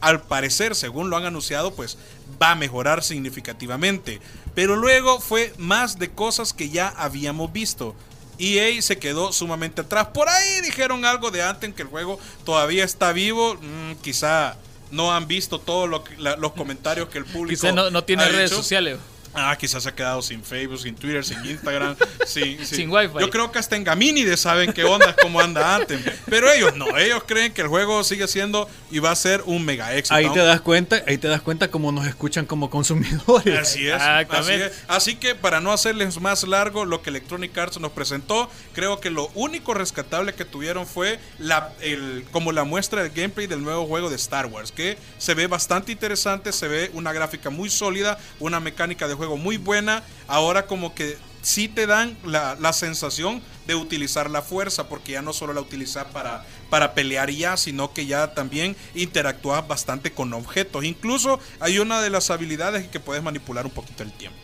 al 0.00 0.22
parecer, 0.22 0.74
según 0.74 1.10
lo 1.10 1.16
han 1.16 1.26
anunciado, 1.26 1.74
pues 1.74 1.98
va 2.40 2.52
a 2.52 2.54
mejorar 2.54 3.02
significativamente. 3.02 4.20
Pero 4.54 4.76
luego 4.76 5.20
fue 5.20 5.52
más 5.58 5.98
de 5.98 6.10
cosas 6.10 6.52
que 6.52 6.70
ya 6.70 6.88
habíamos 6.88 7.52
visto. 7.52 7.94
EA 8.38 8.80
se 8.82 8.98
quedó 8.98 9.32
sumamente 9.32 9.80
atrás. 9.80 10.08
Por 10.08 10.28
ahí 10.28 10.60
dijeron 10.62 11.04
algo 11.04 11.30
de 11.30 11.42
antes 11.42 11.74
que 11.74 11.82
el 11.82 11.88
juego 11.88 12.18
todavía 12.44 12.84
está 12.84 13.12
vivo. 13.12 13.54
Mm, 13.54 13.94
quizá 14.02 14.56
no 14.90 15.12
han 15.14 15.26
visto 15.26 15.58
todos 15.58 15.88
lo 15.88 16.04
los 16.18 16.52
comentarios 16.52 17.08
que 17.08 17.18
el 17.18 17.24
público. 17.24 17.60
Quizá 17.60 17.72
no, 17.72 17.90
no 17.90 18.04
tiene 18.04 18.24
ha 18.24 18.28
redes 18.28 18.50
sociales. 18.50 18.98
Ah, 19.36 19.56
quizás 19.58 19.82
se 19.82 19.88
ha 19.88 19.94
quedado 19.94 20.22
sin 20.22 20.42
Facebook, 20.42 20.80
sin 20.80 20.94
Twitter, 20.94 21.24
sin 21.24 21.44
Instagram, 21.44 21.96
sin, 22.26 22.64
Sin 22.64 22.90
Wi-Fi. 22.90 23.20
Yo 23.20 23.30
creo 23.30 23.52
que 23.52 23.58
hasta 23.58 23.76
en 23.76 23.84
Gaminides 23.84 24.40
saben 24.40 24.72
qué 24.72 24.84
onda, 24.84 25.14
cómo 25.20 25.40
anda 25.40 25.76
antes. 25.76 26.00
Pero 26.26 26.50
ellos 26.50 26.74
no, 26.76 26.96
ellos 26.96 27.22
creen 27.26 27.52
que 27.52 27.62
el 27.62 27.68
juego 27.68 28.02
sigue 28.04 28.26
siendo 28.28 28.68
y 28.90 28.98
va 28.98 29.10
a 29.10 29.16
ser 29.16 29.42
un 29.46 29.64
mega 29.64 29.94
éxito. 29.94 30.14
Ahí 30.14 30.28
te 30.32 30.40
das 30.40 30.60
cuenta, 30.60 31.02
ahí 31.06 31.18
te 31.18 31.28
das 31.28 31.42
cuenta 31.42 31.70
cómo 31.70 31.92
nos 31.92 32.06
escuchan 32.06 32.46
como 32.46 32.70
consumidores. 32.70 33.58
Así 33.58 33.86
es, 33.86 33.94
Exactamente. 33.94 34.54
así 34.54 34.62
es. 34.62 34.84
Así 34.88 35.14
que 35.16 35.34
para 35.34 35.60
no 35.60 35.72
hacerles 35.72 36.20
más 36.20 36.44
largo 36.44 36.84
lo 36.84 37.02
que 37.02 37.10
Electronic 37.10 37.56
Arts 37.58 37.78
nos 37.78 37.92
presentó, 37.92 38.50
creo 38.72 39.00
que 39.00 39.10
lo 39.10 39.28
único 39.34 39.74
rescatable 39.74 40.34
que 40.34 40.44
tuvieron 40.44 40.86
fue 40.86 41.18
la, 41.38 41.72
el, 41.80 42.24
como 42.32 42.52
la 42.52 42.64
muestra 42.64 43.02
del 43.02 43.12
gameplay 43.12 43.46
del 43.46 43.62
nuevo 43.62 43.86
juego 43.86 44.10
de 44.10 44.16
Star 44.16 44.46
Wars, 44.46 44.72
que 44.72 44.96
se 45.18 45.34
ve 45.34 45.46
bastante 45.46 45.92
interesante, 45.92 46.52
se 46.52 46.68
ve 46.68 46.90
una 46.94 47.12
gráfica 47.12 47.50
muy 47.50 47.70
sólida, 47.70 48.18
una 48.40 48.60
mecánica 48.60 49.08
de 49.08 49.14
juego 49.14 49.25
muy 49.34 49.56
buena. 49.56 50.04
Ahora 50.28 50.68
como 50.68 50.94
que 50.94 51.18
sí 51.42 51.66
te 51.68 51.86
dan 51.86 52.16
la, 52.24 52.72
sensación 52.72 53.42
de 53.66 53.74
utilizar 53.74 54.30
la 54.30 54.42
fuerza, 54.42 54.88
porque 54.88 55.12
ya 55.12 55.22
no 55.22 55.32
solo 55.32 55.52
la 55.52 55.60
utilizas 55.60 56.04
para, 56.06 56.44
para 56.70 56.94
pelear 56.94 57.30
ya, 57.30 57.56
sino 57.56 57.92
que 57.92 58.06
ya 58.06 58.34
también 58.34 58.76
interactúas 58.94 59.66
bastante 59.66 60.12
con 60.12 60.32
objetos. 60.32 60.84
Incluso 60.84 61.40
hay 61.58 61.78
una 61.78 62.00
de 62.00 62.10
las 62.10 62.30
habilidades 62.30 62.86
que 62.88 63.00
puedes 63.00 63.22
manipular 63.22 63.66
un 63.66 63.72
poquito 63.72 64.04
el 64.04 64.12
tiempo. 64.12 64.38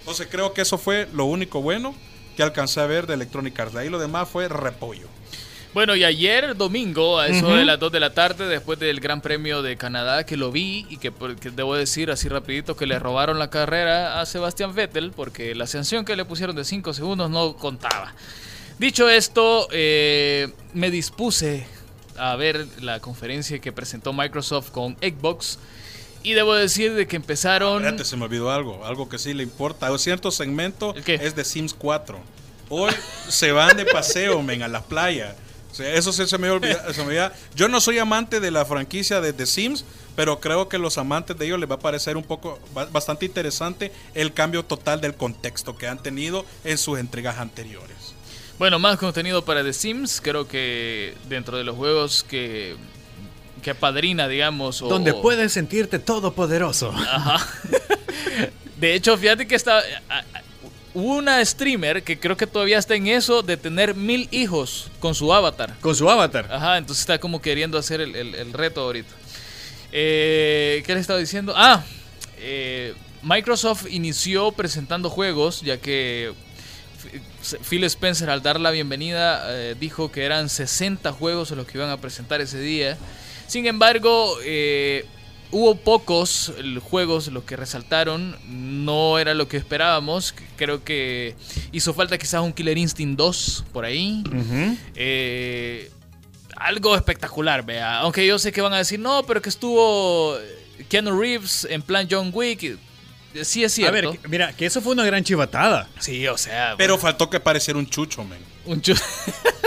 Entonces 0.00 0.28
creo 0.30 0.52
que 0.52 0.62
eso 0.62 0.78
fue 0.78 1.08
lo 1.12 1.24
único 1.24 1.60
bueno 1.60 1.94
que 2.36 2.42
alcancé 2.42 2.80
a 2.80 2.86
ver 2.86 3.06
de 3.06 3.14
Electronic 3.14 3.58
Arts. 3.58 3.76
Ahí 3.76 3.88
lo 3.88 3.98
demás 3.98 4.28
fue 4.28 4.48
repollo. 4.48 5.08
Bueno, 5.74 5.94
y 5.94 6.04
ayer 6.04 6.56
domingo, 6.56 7.18
a 7.18 7.28
eso 7.28 7.54
de 7.54 7.64
las 7.64 7.78
2 7.78 7.92
de 7.92 8.00
la 8.00 8.14
tarde, 8.14 8.46
después 8.46 8.78
del 8.78 9.00
Gran 9.00 9.20
Premio 9.20 9.62
de 9.62 9.76
Canadá, 9.76 10.24
que 10.24 10.36
lo 10.36 10.50
vi 10.50 10.86
y 10.88 10.96
que, 10.96 11.12
que 11.40 11.50
debo 11.50 11.74
decir 11.74 12.10
así 12.10 12.28
rapidito 12.28 12.76
que 12.76 12.86
le 12.86 12.98
robaron 12.98 13.38
la 13.38 13.50
carrera 13.50 14.20
a 14.20 14.26
Sebastián 14.26 14.74
Vettel 14.74 15.12
porque 15.12 15.54
la 15.54 15.66
sanción 15.66 16.04
que 16.04 16.16
le 16.16 16.24
pusieron 16.24 16.56
de 16.56 16.64
5 16.64 16.94
segundos 16.94 17.30
no 17.30 17.54
contaba. 17.56 18.14
Dicho 18.78 19.10
esto, 19.10 19.68
eh, 19.72 20.52
me 20.72 20.90
dispuse 20.90 21.66
a 22.16 22.34
ver 22.36 22.66
la 22.80 23.00
conferencia 23.00 23.58
que 23.60 23.72
presentó 23.72 24.12
Microsoft 24.12 24.70
con 24.70 24.96
Xbox. 24.96 25.58
Y 26.22 26.32
debo 26.32 26.54
decir 26.54 26.94
de 26.94 27.06
que 27.06 27.16
empezaron. 27.16 27.82
Espérate, 27.82 28.04
se 28.04 28.16
me 28.16 28.24
olvidó 28.24 28.50
algo. 28.50 28.84
Algo 28.84 29.08
que 29.08 29.18
sí 29.18 29.34
le 29.34 29.42
importa. 29.42 29.96
Cierto 29.98 30.30
segmento 30.30 30.94
es 31.06 31.36
de 31.36 31.44
Sims 31.44 31.74
4. 31.74 32.18
Hoy 32.68 32.92
se 33.28 33.52
van 33.52 33.76
de 33.76 33.84
paseo, 33.84 34.42
men, 34.42 34.62
a 34.62 34.68
las 34.68 34.82
playas. 34.82 35.34
Eso 35.78 36.12
sí 36.12 36.26
se 36.26 36.38
me 36.38 36.50
olvida. 36.50 36.92
se 36.92 37.00
me 37.00 37.06
olvida. 37.08 37.32
Yo 37.54 37.68
no 37.68 37.80
soy 37.80 37.98
amante 37.98 38.40
de 38.40 38.50
la 38.50 38.64
franquicia 38.64 39.20
de 39.20 39.32
The 39.32 39.46
Sims, 39.46 39.84
pero 40.16 40.40
creo 40.40 40.68
que 40.68 40.78
los 40.78 40.98
amantes 40.98 41.38
de 41.38 41.46
ellos 41.46 41.60
les 41.60 41.70
va 41.70 41.76
a 41.76 41.78
parecer 41.78 42.16
un 42.16 42.24
poco 42.24 42.58
ba- 42.74 42.86
bastante 42.86 43.26
interesante 43.26 43.92
el 44.14 44.32
cambio 44.32 44.64
total 44.64 45.00
del 45.00 45.14
contexto 45.14 45.76
que 45.76 45.86
han 45.86 46.02
tenido 46.02 46.44
en 46.64 46.78
sus 46.78 46.98
entregas 46.98 47.38
anteriores. 47.38 47.96
Bueno, 48.58 48.78
más 48.80 48.98
contenido 48.98 49.44
para 49.44 49.62
The 49.62 49.72
Sims. 49.72 50.20
Creo 50.20 50.48
que 50.48 51.14
dentro 51.28 51.56
de 51.56 51.62
los 51.64 51.76
juegos 51.76 52.24
que, 52.24 52.74
que 53.62 53.70
apadrina, 53.70 54.26
digamos. 54.26 54.82
o- 54.82 54.88
Donde 54.88 55.14
puedes 55.14 55.52
sentirte 55.52 55.98
todopoderoso. 56.00 56.90
Ajá. 56.90 57.46
De 58.78 58.94
hecho, 58.94 59.16
fíjate 59.18 59.46
que 59.46 59.54
está. 59.56 59.80
Hubo 60.98 61.14
una 61.14 61.44
streamer 61.44 62.02
que 62.02 62.18
creo 62.18 62.36
que 62.36 62.48
todavía 62.48 62.76
está 62.76 62.96
en 62.96 63.06
eso 63.06 63.42
de 63.42 63.56
tener 63.56 63.94
mil 63.94 64.26
hijos 64.32 64.90
con 64.98 65.14
su 65.14 65.32
avatar. 65.32 65.76
Con 65.80 65.94
su 65.94 66.10
avatar. 66.10 66.48
Ajá, 66.50 66.76
entonces 66.76 67.02
está 67.02 67.18
como 67.20 67.40
queriendo 67.40 67.78
hacer 67.78 68.00
el, 68.00 68.16
el- 68.16 68.34
el 68.34 68.52
reto 68.52 68.80
ahorita. 68.80 69.14
Eh, 69.92 70.82
¿Qué 70.84 70.94
le 70.94 71.00
estaba 71.00 71.20
diciendo? 71.20 71.54
Ah, 71.56 71.84
eh, 72.38 72.94
Microsoft 73.22 73.86
inició 73.90 74.50
presentando 74.50 75.08
juegos, 75.08 75.60
ya 75.60 75.76
que 75.78 76.32
Phil 77.68 77.84
Spencer 77.84 78.28
al 78.28 78.42
dar 78.42 78.58
la 78.58 78.72
bienvenida 78.72 79.44
eh, 79.50 79.76
dijo 79.78 80.10
que 80.10 80.24
eran 80.24 80.48
60 80.48 81.12
juegos 81.12 81.52
los 81.52 81.64
que 81.66 81.78
iban 81.78 81.90
a 81.90 81.96
presentar 82.00 82.40
ese 82.40 82.58
día. 82.60 82.98
Sin 83.46 83.66
embargo, 83.66 84.36
eh, 84.44 85.06
hubo 85.50 85.74
pocos 85.76 86.52
el- 86.58 86.78
juegos 86.78 87.28
los 87.28 87.44
que 87.44 87.56
resaltaron, 87.56 88.36
no 88.48 89.18
era 89.18 89.34
lo 89.34 89.48
que 89.48 89.56
esperábamos. 89.56 90.34
Creo 90.56 90.84
que 90.84 91.34
hizo 91.72 91.94
falta 91.94 92.18
quizás 92.18 92.42
un 92.42 92.52
Killer 92.52 92.76
Instinct 92.78 93.16
2 93.18 93.64
por 93.72 93.84
ahí. 93.84 94.22
Eh, 94.94 95.90
algo 96.56 96.94
espectacular, 96.96 97.64
vea. 97.64 98.00
Aunque 98.00 98.26
yo 98.26 98.38
sé 98.38 98.52
que 98.52 98.60
van 98.60 98.72
a 98.72 98.78
decir, 98.78 98.98
no, 98.98 99.22
pero 99.24 99.40
que 99.40 99.48
estuvo 99.48 100.36
Keanu 100.88 101.18
Reeves 101.18 101.66
en 101.70 101.82
plan 101.82 102.06
John 102.10 102.30
Wick. 102.32 102.76
Sí 103.42 103.62
es 103.62 103.72
A 103.72 103.74
cierto. 103.76 104.10
ver, 104.10 104.18
que- 104.20 104.28
mira, 104.28 104.52
que 104.54 104.66
eso 104.66 104.80
fue 104.80 104.92
una 104.92 105.04
gran 105.04 105.22
chivatada. 105.22 105.88
sí, 106.00 106.26
o 106.26 106.36
sea. 106.38 106.74
Pero 106.76 106.98
faltó 106.98 107.28
que 107.30 107.38
pareciera 107.38 107.78
un 107.78 107.86
chucho, 107.88 108.24
men. 108.24 108.38
un 108.64 108.80
chu- 108.82 108.94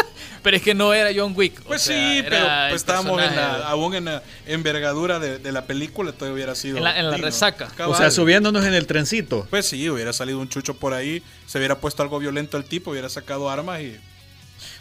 pero 0.41 0.57
es 0.57 0.63
que 0.63 0.73
no 0.73 0.93
era 0.93 1.09
John 1.15 1.33
Wick. 1.35 1.59
o 1.61 1.63
Pues 1.65 1.81
sea, 1.83 2.13
sí, 2.13 2.23
pero 2.23 2.45
pues, 2.69 2.81
estábamos 2.81 3.21
en 3.21 3.35
la, 3.35 3.67
aún 3.67 3.93
en 3.95 4.05
la 4.05 4.23
envergadura 4.45 5.19
de, 5.19 5.37
de 5.39 5.51
la 5.51 5.65
película, 5.65 6.11
todavía 6.11 6.33
hubiera 6.35 6.55
sido. 6.55 6.77
En 6.77 6.83
la- 6.83 6.97
en 6.99 7.05
la 7.05 7.11
digno. 7.15 7.25
resaca. 7.27 7.69
O 7.87 7.95
sea, 7.95 8.11
subiéndonos 8.11 8.65
en 8.65 8.73
el 8.73 8.87
trencito. 8.87 9.47
Pues 9.49 9.65
sí, 9.67 9.89
hubiera 9.89 10.13
salido 10.13 10.39
un 10.39 10.49
chucho 10.49 10.75
por 10.75 10.93
ahí, 10.93 11.21
se 11.47 11.57
hubiera 11.57 11.79
puesto 11.79 12.03
algo 12.03 12.19
violento 12.19 12.57
el 12.57 12.65
tipo, 12.65 12.91
hubiera 12.91 13.09
sacado 13.09 13.49
armas 13.49 13.81
y. 13.81 13.97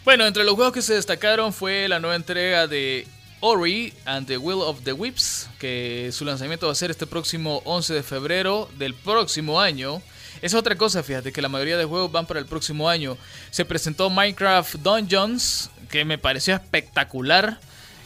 Bueno, 0.05 0.25
entre 0.25 0.43
los 0.43 0.55
juegos 0.55 0.73
que 0.73 0.81
se 0.81 0.93
destacaron 0.95 1.53
fue 1.53 1.87
la 1.87 1.99
nueva 1.99 2.15
entrega 2.15 2.67
de 2.67 3.07
Ori 3.39 3.93
and 4.05 4.27
the 4.27 4.37
Will 4.37 4.59
of 4.61 4.81
the 4.83 4.93
Whips, 4.93 5.49
que 5.59 6.09
su 6.11 6.25
lanzamiento 6.25 6.67
va 6.67 6.71
a 6.71 6.75
ser 6.75 6.91
este 6.91 7.07
próximo 7.07 7.61
11 7.65 7.93
de 7.95 8.03
febrero 8.03 8.69
del 8.77 8.93
próximo 8.93 9.59
año. 9.59 10.01
Es 10.41 10.53
otra 10.53 10.75
cosa, 10.75 11.03
fíjate, 11.03 11.31
que 11.31 11.41
la 11.41 11.49
mayoría 11.49 11.77
de 11.77 11.85
juegos 11.85 12.11
van 12.11 12.25
para 12.25 12.39
el 12.39 12.47
próximo 12.47 12.89
año. 12.89 13.17
Se 13.51 13.63
presentó 13.63 14.09
Minecraft 14.09 14.75
Dungeons, 14.75 15.69
que 15.89 16.03
me 16.03 16.17
pareció 16.17 16.55
espectacular. 16.55 17.59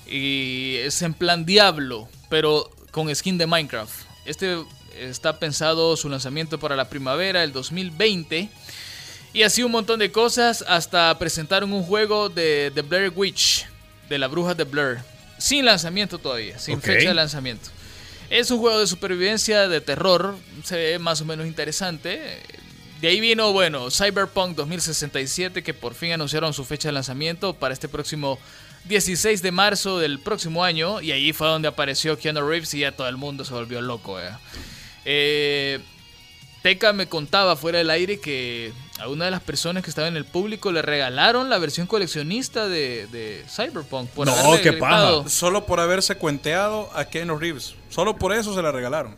Y 0.07 0.75
es 0.77 1.01
en 1.01 1.13
plan 1.13 1.45
Diablo, 1.45 2.09
pero 2.29 2.69
con 2.91 3.13
skin 3.13 3.37
de 3.37 3.47
Minecraft. 3.47 3.93
Este 4.25 4.57
está 4.99 5.39
pensado 5.39 5.95
su 5.97 6.09
lanzamiento 6.09 6.59
para 6.59 6.75
la 6.75 6.89
primavera 6.89 7.41
del 7.41 7.53
2020. 7.53 8.49
Y 9.33 9.43
así 9.43 9.63
un 9.63 9.71
montón 9.71 9.99
de 9.99 10.11
cosas 10.11 10.63
hasta 10.67 11.17
presentaron 11.19 11.73
un 11.73 11.83
juego 11.83 12.29
de 12.29 12.71
The 12.73 12.81
Blair 12.81 13.11
Witch, 13.15 13.67
de 14.07 14.17
la 14.17 14.27
bruja 14.27 14.53
de 14.53 14.63
Blair, 14.63 14.99
sin 15.37 15.65
lanzamiento 15.65 16.17
todavía, 16.19 16.57
sin 16.57 16.81
fecha 16.81 17.09
de 17.09 17.13
lanzamiento. 17.13 17.69
Es 18.29 18.51
un 18.51 18.59
juego 18.59 18.79
de 18.79 18.87
supervivencia, 18.87 19.67
de 19.67 19.81
terror, 19.81 20.35
se 20.63 20.75
ve 20.75 20.99
más 20.99 21.21
o 21.21 21.25
menos 21.25 21.45
interesante. 21.45 22.41
De 23.01 23.07
ahí 23.07 23.19
vino, 23.19 23.51
bueno, 23.53 23.91
Cyberpunk 23.91 24.55
2067, 24.55 25.63
que 25.63 25.73
por 25.73 25.93
fin 25.93 26.13
anunciaron 26.13 26.53
su 26.53 26.65
fecha 26.65 26.87
de 26.89 26.93
lanzamiento 26.93 27.53
para 27.53 27.73
este 27.73 27.87
próximo 27.87 28.39
16 28.85 29.41
de 29.41 29.51
marzo 29.51 29.99
del 29.99 30.19
próximo 30.19 30.63
año. 30.63 31.01
Y 31.01 31.11
ahí 31.11 31.33
fue 31.33 31.47
donde 31.47 31.67
apareció 31.67 32.17
Keanu 32.17 32.47
Reeves 32.47 32.73
y 32.73 32.79
ya 32.79 32.91
todo 32.93 33.07
el 33.07 33.17
mundo 33.17 33.45
se 33.45 33.53
volvió 33.53 33.81
loco. 33.81 34.19
eh. 34.19 34.29
Eh, 35.05 35.79
Teca 36.63 36.93
me 36.93 37.07
contaba 37.07 37.55
fuera 37.55 37.77
del 37.77 37.91
aire 37.91 38.19
que 38.19 38.73
a 38.99 39.07
una 39.07 39.25
de 39.25 39.31
las 39.31 39.41
personas 39.41 39.83
que 39.83 39.89
estaba 39.91 40.07
en 40.07 40.17
el 40.17 40.25
público 40.25 40.71
le 40.71 40.81
regalaron 40.81 41.47
la 41.47 41.59
versión 41.59 41.85
coleccionista 41.85 42.67
de, 42.67 43.05
de 43.11 43.45
Cyberpunk. 43.47 44.09
Por 44.09 44.25
No, 44.25 44.33
qué 44.63 44.73
paja. 44.73 45.29
Solo 45.29 45.67
por 45.67 45.79
haberse 45.79 46.15
cuenteado 46.15 46.89
a 46.95 47.05
Keanu 47.05 47.37
Reeves. 47.37 47.75
Solo 47.95 48.17
por 48.17 48.33
eso 48.33 48.53
se 48.53 48.61
la 48.61 48.73
regalaron. 48.73 49.15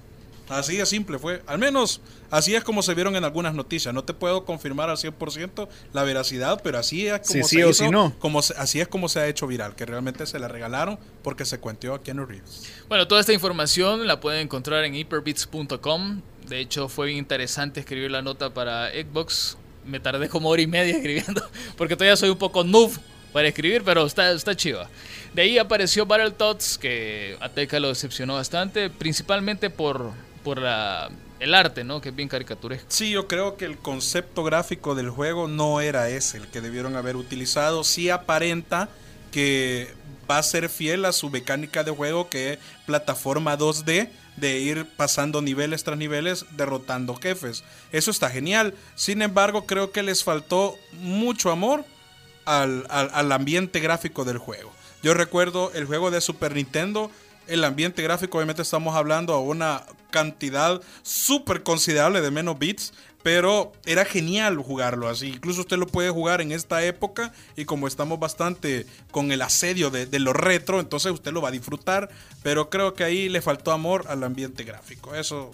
Así 0.50 0.78
de 0.78 0.86
simple 0.86 1.18
fue. 1.18 1.42
Al 1.48 1.58
menos 1.58 2.00
así 2.30 2.56
es 2.56 2.64
como 2.64 2.84
se 2.84 2.94
vieron 2.94 3.16
en 3.16 3.24
algunas 3.26 3.54
noticias. 3.56 3.92
No 3.94 4.04
te 4.04 4.14
puedo 4.14 4.46
confirmar 4.46 4.88
al 4.90 4.96
100% 4.98 5.68
la 5.94 6.04
veracidad, 6.04 6.62
pero 6.64 6.78
así 6.78 7.08
es 7.08 7.14
como 7.20 7.34
Sí, 7.34 7.44
se 7.44 7.50
sí 7.50 7.64
o 7.64 7.70
hizo, 7.72 7.84
sí 7.86 7.90
no. 7.90 8.14
como 8.20 8.42
se- 8.44 8.54
así 8.54 8.80
es 8.80 8.88
como 8.88 9.10
se 9.10 9.20
ha 9.20 9.28
hecho 9.28 9.48
viral, 9.48 9.76
que 9.76 9.86
realmente 9.88 10.26
se 10.28 10.38
la 10.40 10.48
regalaron 10.48 11.00
porque 11.24 11.44
se 11.44 11.58
cuenteó 11.60 11.96
a 11.96 12.02
Keanu 12.04 12.26
Reeves. 12.26 12.72
Bueno, 12.88 13.08
toda 13.10 13.20
esta 13.20 13.34
información 13.34 14.06
la 14.08 14.20
pueden 14.22 14.42
encontrar 14.44 14.86
en 14.86 14.94
hyperbits.com. 14.96 16.22
De 16.48 16.60
hecho, 16.60 16.88
fue 16.88 17.08
bien 17.08 17.18
interesante 17.18 17.80
escribir 17.82 18.12
la 18.12 18.22
nota 18.22 18.54
para 18.54 18.90
Xbox. 18.92 19.58
Me 19.86 20.00
tardé 20.00 20.30
como 20.30 20.50
hora 20.50 20.62
y 20.62 20.68
media 20.68 20.94
escribiendo, 20.98 21.42
porque 21.78 21.96
todavía 21.96 22.16
soy 22.16 22.30
un 22.30 22.38
poco 22.38 22.64
noob 22.64 22.92
para 23.34 23.48
escribir, 23.48 23.84
pero 23.84 24.06
está, 24.06 24.32
está 24.32 24.56
chiva. 24.56 24.90
De 25.34 25.42
ahí 25.44 25.58
apareció 25.58 26.06
Battletoads, 26.06 26.78
que 26.78 27.38
a 27.40 27.50
Teca 27.50 27.80
lo 27.80 27.90
decepcionó 27.90 28.36
bastante, 28.36 28.90
principalmente 28.90 29.70
por, 29.70 30.12
por 30.44 30.60
la- 30.60 31.10
el 31.40 31.54
arte, 31.54 31.84
¿no? 31.84 32.02
Que 32.02 32.10
es 32.10 32.16
bien 32.16 32.30
caricaturesco. 32.30 32.88
Sí, 32.90 33.12
yo 33.12 33.28
creo 33.28 33.58
que 33.58 33.66
el 33.66 33.78
concepto 33.78 34.44
gráfico 34.44 34.96
del 34.96 35.12
juego 35.12 35.48
no 35.48 35.82
era 35.82 36.10
ese 36.10 36.38
el 36.38 36.48
que 36.48 36.62
debieron 36.62 36.96
haber 36.96 37.16
utilizado. 37.16 37.84
Sí 37.84 38.10
aparenta 38.10 38.90
que 39.32 39.94
va 40.30 40.40
a 40.40 40.44
ser 40.44 40.68
fiel 40.70 41.06
a 41.06 41.12
su 41.12 41.30
mecánica 41.30 41.84
de 41.84 41.92
juego 41.92 42.28
que 42.30 42.54
es 42.54 42.60
plataforma 42.88 43.56
2D 43.58 44.10
de 44.36 44.60
ir 44.60 44.86
pasando 44.98 45.42
niveles 45.42 45.84
tras 45.84 45.98
niveles 45.98 46.46
derrotando 46.52 47.16
jefes. 47.16 47.64
Eso 47.92 48.10
está 48.10 48.30
genial. 48.32 48.74
Sin 48.96 49.22
embargo, 49.22 49.66
creo 49.68 49.92
que 49.92 50.02
les 50.04 50.24
faltó 50.24 50.76
mucho 50.94 51.52
amor 51.52 51.86
al, 52.48 52.88
al- 52.90 53.32
ambiente 53.32 53.80
gráfico 53.80 54.26
del 54.26 54.38
juego. 54.38 54.72
Yo 55.04 55.14
recuerdo 55.14 55.72
el 55.76 55.86
juego 55.86 56.10
de 56.10 56.22
Super 56.22 56.56
Nintendo, 56.56 57.12
el 57.48 57.64
ambiente 57.64 58.02
gráfico, 58.02 58.38
obviamente 58.38 58.62
estamos 58.62 58.96
hablando 58.96 59.34
a 59.34 59.40
una 59.40 59.84
cantidad 60.10 60.82
súper 61.04 61.64
considerable 61.64 62.22
de 62.22 62.32
menos 62.32 62.58
bits, 62.58 62.94
pero 63.24 63.74
era 63.86 64.06
genial 64.06 64.58
jugarlo 64.58 65.10
así. 65.10 65.28
Incluso 65.28 65.62
usted 65.62 65.78
lo 65.78 65.88
puede 65.88 66.10
jugar 66.10 66.40
en 66.40 66.52
esta 66.54 66.84
época 66.84 67.34
y 67.58 67.66
como 67.66 67.88
estamos 67.88 68.20
bastante 68.20 68.86
con 69.12 69.32
el 69.32 69.42
asedio 69.42 69.90
de, 69.90 70.06
de 70.06 70.20
lo 70.20 70.32
retro, 70.34 70.80
entonces 70.80 71.12
usted 71.12 71.32
lo 71.34 71.42
va 71.42 71.50
a 71.50 71.52
disfrutar, 71.52 72.10
pero 72.44 72.70
creo 72.70 72.94
que 72.94 73.04
ahí 73.04 73.28
le 73.28 73.42
faltó 73.42 73.72
amor 73.72 74.06
al 74.08 74.24
ambiente 74.24 74.64
gráfico. 74.64 75.14
Eso 75.16 75.52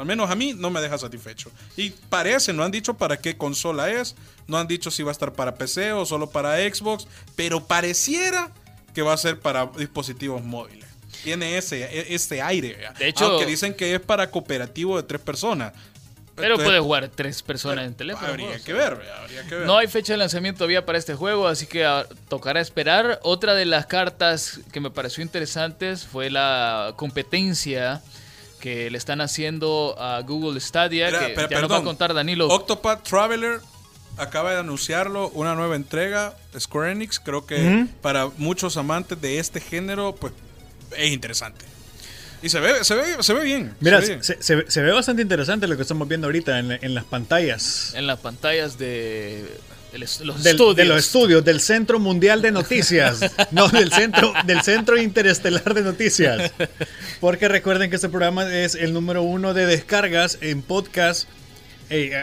al 0.00 0.06
menos 0.06 0.30
a 0.30 0.34
mí 0.34 0.54
no 0.56 0.70
me 0.70 0.80
deja 0.80 0.98
satisfecho. 0.98 1.50
Y 1.76 1.90
parece, 1.90 2.52
no 2.52 2.64
han 2.64 2.70
dicho 2.70 2.94
para 2.94 3.18
qué 3.18 3.36
consola 3.36 3.90
es, 3.90 4.16
no 4.46 4.58
han 4.58 4.66
dicho 4.66 4.90
si 4.90 5.02
va 5.02 5.10
a 5.10 5.12
estar 5.12 5.32
para 5.32 5.54
PC 5.54 5.92
o 5.92 6.06
solo 6.06 6.30
para 6.30 6.56
Xbox, 6.56 7.06
pero 7.36 7.64
pareciera 7.64 8.50
que 8.94 9.02
va 9.02 9.12
a 9.12 9.16
ser 9.16 9.38
para 9.38 9.66
dispositivos 9.66 10.42
móviles. 10.42 10.88
Tiene 11.22 11.58
ese, 11.58 11.84
e- 11.84 12.14
ese 12.14 12.40
aire. 12.40 12.78
De 12.98 13.08
hecho- 13.08 13.26
Aunque 13.26 13.46
dicen 13.46 13.74
que 13.74 13.94
es 13.94 14.00
para 14.00 14.30
cooperativo 14.30 14.96
de 14.96 15.02
tres 15.02 15.20
personas. 15.20 15.72
Pero 16.34 16.54
Entonces, 16.54 16.68
puede 16.68 16.80
jugar 16.80 17.08
tres 17.08 17.42
personas 17.42 17.86
en 17.86 17.94
teléfono. 17.94 18.28
Habría 18.28 18.56
¿no? 18.56 18.64
que 18.64 18.72
ver, 18.72 18.98
habría 19.22 19.46
que 19.46 19.54
ver. 19.56 19.66
No 19.66 19.76
hay 19.76 19.88
fecha 19.88 20.14
de 20.14 20.16
lanzamiento 20.16 20.58
todavía 20.58 20.86
para 20.86 20.96
este 20.96 21.14
juego, 21.14 21.46
así 21.46 21.66
que 21.66 21.84
ah, 21.84 22.06
tocará 22.28 22.60
esperar. 22.60 23.20
Otra 23.22 23.54
de 23.54 23.66
las 23.66 23.84
cartas 23.84 24.60
que 24.72 24.80
me 24.80 24.90
pareció 24.90 25.22
interesantes 25.22 26.06
fue 26.06 26.30
la 26.30 26.94
competencia 26.96 28.00
que 28.60 28.90
le 28.90 28.98
están 28.98 29.20
haciendo 29.20 29.96
a 29.98 30.20
Google 30.20 30.60
Stadia, 30.60 31.10
que 31.10 31.32
pero- 31.34 31.48
ya 31.48 31.60
nos 31.62 31.70
va 31.72 31.78
a 31.78 31.82
contar 31.82 32.14
Danilo. 32.14 32.46
Octopath 32.48 33.02
Traveler 33.02 33.60
acaba 34.16 34.52
de 34.52 34.58
anunciarlo, 34.58 35.30
una 35.30 35.54
nueva 35.54 35.76
entrega, 35.76 36.36
Square 36.58 36.92
Enix. 36.92 37.18
Creo 37.18 37.46
que 37.46 37.86
para 38.02 38.28
muchos 38.36 38.76
amantes 38.76 39.20
de 39.20 39.38
este 39.38 39.60
género, 39.60 40.14
pues 40.14 40.32
es 40.96 41.10
interesante. 41.10 41.64
Y 42.42 42.48
se 42.48 42.58
ve, 42.60 42.84
se 42.84 42.94
ve, 42.94 43.22
se 43.22 43.34
ve 43.34 43.44
bien. 43.44 43.74
Mira, 43.80 44.00
se 44.00 44.02
ve 44.02 44.12
bien. 44.14 44.24
se, 44.24 44.42
se 44.42 44.56
ve- 44.56 44.64
se 44.68 44.80
ve 44.82 44.92
bastante 44.92 45.20
interesante 45.22 45.66
lo 45.66 45.76
que 45.76 45.82
estamos 45.82 46.08
viendo 46.08 46.26
ahorita 46.26 46.58
en, 46.58 46.72
en 46.72 46.94
las 46.94 47.04
pantallas. 47.04 47.92
en 47.94 48.06
las 48.06 48.18
pantallas 48.20 48.78
de 48.78 49.44
el 49.92 50.02
es- 50.02 50.20
los 50.20 50.42
Del- 50.42 50.52
estudios. 50.52 50.76
de 50.76 50.84
los 50.84 50.98
estudios 50.98 51.44
del 51.44 51.60
Centro 51.60 51.98
Mundial 51.98 52.42
de 52.42 52.50
Noticias, 52.52 53.20
no 53.50 53.68
del 53.68 53.92
centro 53.92 54.32
del 54.46 54.62
Centro 54.62 54.96
Interestelar 55.00 55.74
de 55.74 55.82
Noticias, 55.82 56.52
porque 57.20 57.48
recuerden 57.48 57.90
que 57.90 57.96
este 57.96 58.08
programa 58.08 58.52
es 58.54 58.74
el 58.74 58.92
número 58.92 59.22
uno 59.22 59.54
de 59.54 59.66
descargas 59.66 60.38
en 60.40 60.62
podcast. 60.62 61.28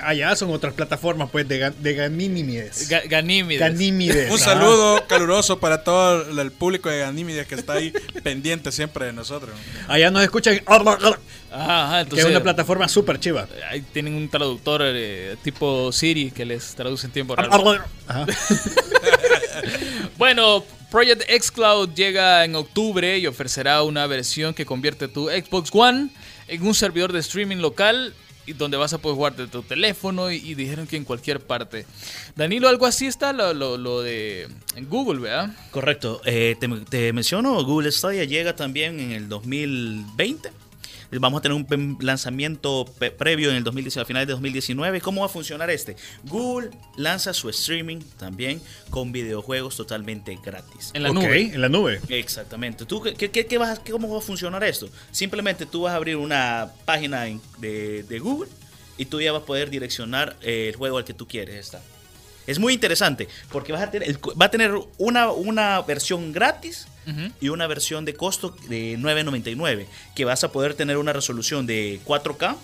Allá 0.03 0.35
son 0.35 0.51
otras 0.51 0.73
plataformas, 0.73 1.29
pues, 1.29 1.47
de, 1.47 1.71
de 1.71 1.93
Ganímides. 1.93 2.89
Ga-. 2.89 3.03
Ganímides. 3.07 4.31
Un 4.31 4.39
saludo 4.39 5.05
caluroso 5.07 5.59
para 5.59 5.83
todo 5.83 6.41
el 6.41 6.51
público 6.51 6.89
de 6.89 6.99
Ganímedes 6.99 7.47
que 7.47 7.55
está 7.55 7.73
ahí 7.73 7.91
pendiente 8.23 8.71
siempre 8.71 9.07
de 9.07 9.13
nosotros. 9.13 9.51
Allá 9.87 10.09
nos 10.09 10.23
escuchan, 10.23 10.61
Ajá, 11.49 11.95
que 11.95 12.01
entonces, 12.01 12.25
es 12.25 12.31
una 12.31 12.43
plataforma 12.43 12.87
súper 12.87 13.19
chiva. 13.19 13.47
Ahí 13.69 13.81
tienen 13.81 14.13
un 14.15 14.29
traductor 14.29 14.81
eh, 14.83 15.35
tipo 15.43 15.91
Siri 15.91 16.31
que 16.31 16.45
les 16.45 16.75
traduce 16.75 17.07
en 17.07 17.13
tiempo 17.13 17.35
real. 17.35 17.49
Bueno, 20.17 20.63
Project 20.89 21.23
xCloud 21.29 21.93
llega 21.93 22.45
en 22.45 22.55
octubre 22.55 23.17
y 23.17 23.27
ofrecerá 23.27 23.83
una 23.83 24.07
versión 24.07 24.53
que 24.53 24.65
convierte 24.65 25.07
tu 25.07 25.27
Xbox 25.27 25.69
One 25.73 26.09
en 26.47 26.65
un 26.65 26.73
servidor 26.73 27.11
de 27.11 27.19
streaming 27.19 27.57
local 27.57 28.13
donde 28.53 28.77
vas 28.77 28.93
a 28.93 28.97
poder 28.97 29.15
jugar 29.15 29.35
de 29.35 29.47
tu 29.47 29.61
teléfono 29.63 30.31
y, 30.31 30.53
dijeron 30.55 30.87
que 30.87 30.95
en 30.97 31.03
cualquier 31.03 31.39
parte. 31.39 31.85
Danilo, 32.35 32.67
algo 32.69 32.85
así 32.85 33.05
está 33.07 33.33
lo, 33.33 33.53
lo- 33.53 34.01
de 34.01 34.47
Google, 34.89 35.19
¿verdad? 35.19 35.55
Correcto. 35.71 36.21
Eh, 36.25 36.55
te, 36.59 36.67
te 36.89 37.13
menciono, 37.13 37.63
Google 37.63 37.91
Stadia 37.91 38.23
llega 38.23 38.55
también 38.55 38.99
en 38.99 39.11
el 39.11 39.29
2020. 39.29 40.51
Vamos 41.11 41.39
a 41.39 41.41
tener 41.41 41.55
un 41.55 41.97
lanzamiento 42.01 42.85
previo 43.17 43.49
en 43.49 43.55
el 43.57 43.63
2019, 43.63 44.03
a 44.03 44.05
finales 44.05 44.27
de 44.27 44.33
2019. 44.33 45.01
¿Cómo 45.01 45.21
va 45.21 45.27
a 45.27 45.29
funcionar 45.29 45.69
este? 45.69 45.95
Google 46.25 46.71
lanza 46.97 47.33
su 47.33 47.49
streaming 47.49 47.99
también 48.17 48.61
con 48.89 49.11
videojuegos 49.11 49.75
totalmente 49.77 50.37
gratis. 50.43 50.91
En 50.93 51.03
la 51.03 51.09
nube. 51.13 51.41
en 51.53 51.61
la 51.61 51.69
nube. 51.69 52.01
Exactamente. 52.09 52.85
¿Tú 52.85 53.01
qué, 53.01 53.13
qué- 53.13 53.31
qué- 53.31 53.45
qué 53.45 53.57
vas 53.57 53.79
a- 53.79 53.83
qué- 53.83 53.91
¿Cómo 53.91 54.09
va 54.11 54.17
a 54.19 54.21
funcionar 54.21 54.63
esto? 54.63 54.89
Simplemente 55.11 55.65
tú 55.65 55.81
vas 55.83 55.93
a 55.93 55.95
abrir 55.95 56.17
una 56.17 56.71
página 56.85 57.25
de, 57.59 58.03
de 58.03 58.19
Google 58.19 58.49
y 58.97 59.05
tú 59.05 59.21
ya 59.21 59.31
vas 59.31 59.43
a 59.43 59.45
poder 59.45 59.69
direccionar 59.69 60.35
eh, 60.41 60.69
el 60.69 60.75
juego 60.75 60.97
al 60.97 61.05
que 61.05 61.13
tú 61.13 61.27
quieres 61.27 61.55
estar. 61.55 61.81
Es 62.47 62.57
muy 62.59 62.73
interesante 62.73 63.27
porque 63.51 63.71
vas 63.73 63.81
a 63.83 63.91
tener, 63.91 64.07
el- 64.09 64.17
va 64.41 64.45
a 64.45 64.51
tener 64.51 64.71
una, 64.97 65.29
una 65.31 65.81
versión 65.81 66.31
gratis 66.31 66.87
y 67.39 67.47
una 67.49 67.67
versión 67.67 68.03
de 68.03 68.15
costo 68.15 68.53
de 68.67 68.97
9.99 68.99 69.85
que 70.15 70.25
vas 70.25 70.43
a 70.43 70.51
poder 70.51 70.73
tener 70.73 70.97
una 70.97 71.13
resolución 71.13 71.65
de 71.65 72.01
4K 72.05 72.55